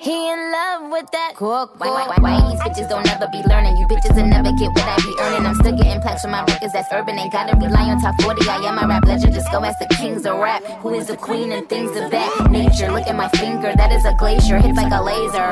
He 0.00 0.30
in 0.30 0.52
love 0.52 0.92
with 0.92 1.10
that 1.10 1.32
cook. 1.34 1.74
Why, 1.80 1.90
why, 1.90 2.06
why, 2.06 2.16
why 2.20 2.50
these 2.50 2.60
bitches 2.60 2.88
don't 2.88 3.06
ever 3.10 3.26
be 3.32 3.42
learning? 3.48 3.76
You 3.78 3.86
bitches 3.88 4.14
will 4.14 4.26
never 4.26 4.52
get 4.52 4.70
what 4.70 4.84
I 4.84 4.96
be 4.96 5.12
earning. 5.18 5.44
I'm 5.44 5.54
still 5.56 5.76
getting 5.76 6.00
plaques 6.00 6.22
from 6.22 6.30
my 6.30 6.44
records 6.44 6.72
that's 6.72 6.92
urban. 6.92 7.18
Ain't 7.18 7.32
gotta 7.32 7.56
rely 7.56 7.90
on 7.90 8.00
top 8.00 8.20
40. 8.22 8.48
I 8.48 8.56
am 8.58 8.76
my 8.76 8.86
rap 8.86 9.04
legend. 9.06 9.34
Just 9.34 9.50
go 9.50 9.64
ask 9.64 9.78
the 9.80 9.92
kings 9.96 10.24
of 10.24 10.38
rap. 10.38 10.62
Who 10.82 10.94
is 10.94 11.08
the 11.08 11.16
queen 11.16 11.50
and 11.50 11.68
things 11.68 11.96
of 11.96 12.12
that 12.12 12.48
nature? 12.48 12.92
Look 12.92 13.08
at 13.08 13.16
my 13.16 13.28
finger, 13.30 13.72
that 13.74 13.90
is 13.90 14.04
a 14.04 14.14
glacier. 14.14 14.58
Hits 14.58 14.76
like 14.76 14.92
a 14.92 15.02
laser. 15.02 15.48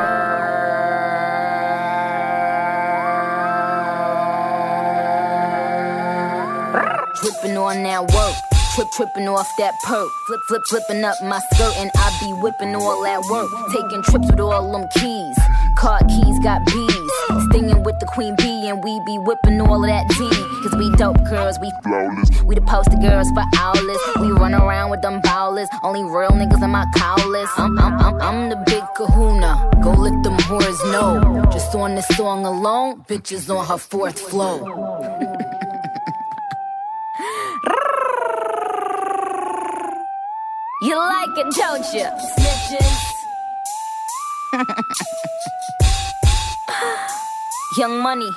Dripping 7.21 7.57
on 7.57 7.83
that 7.83 8.13
work. 8.15 8.46
Trip, 8.77 8.91
tripping 8.93 9.27
off 9.27 9.49
that 9.57 9.73
perk. 9.85 10.07
Flip, 10.27 10.41
flip, 10.49 10.63
flipping 10.67 11.03
up 11.03 11.17
my 11.23 11.41
skirt, 11.51 11.73
and 11.79 11.91
I 11.97 12.13
be 12.21 12.31
whipping 12.43 12.77
all 12.77 13.03
that 13.05 13.25
work. 13.31 13.49
Taking 13.73 14.03
trips 14.03 14.31
with 14.31 14.39
all 14.39 14.71
them 14.71 14.87
keys. 14.93 15.39
Car 15.79 15.99
keys 16.01 16.39
got 16.45 16.61
bees. 16.67 17.11
Stinging 17.49 17.83
with 17.85 17.99
the 18.01 18.07
queen 18.13 18.37
bee, 18.37 18.69
and 18.69 18.85
we 18.85 19.01
be 19.07 19.17
whipping 19.17 19.59
all 19.63 19.83
of 19.83 19.89
that 19.89 20.05
tea. 20.11 20.29
Cause 20.61 20.77
we 20.77 20.91
dope 20.97 21.17
girls, 21.25 21.59
we 21.59 21.73
flawless. 21.83 22.43
We 22.43 22.55
the 22.55 22.61
poster 22.61 22.99
girls 23.01 23.31
for 23.31 23.45
owlets. 23.57 24.21
We 24.21 24.29
run 24.33 24.53
around 24.53 24.91
with 24.91 25.01
them 25.01 25.23
bowlers. 25.23 25.71
Only 25.83 26.05
real 26.05 26.37
niggas 26.37 26.63
in 26.63 26.69
my 26.69 26.85
cowlers. 26.97 27.49
I'm, 27.57 27.79
I'm, 27.79 27.99
I'm, 27.99 28.21
I'm 28.21 28.51
the 28.51 28.57
big 28.67 28.85
kahuna. 28.95 29.71
Go 29.83 29.93
let 29.93 30.23
them 30.23 30.37
whores 30.53 30.93
know. 30.93 31.43
Just 31.51 31.75
on 31.75 31.95
this 31.95 32.09
song 32.09 32.45
alone, 32.45 33.01
bitches 33.09 33.49
on 33.49 33.65
her 33.65 33.79
fourth 33.79 34.21
flow. 34.21 34.61
You 40.83 40.95
like 40.95 41.39
it, 41.39 41.47
don't 41.55 41.87
you? 41.95 42.05
Snitches. 42.37 43.01
Young 47.79 48.03
Money. 48.03 48.31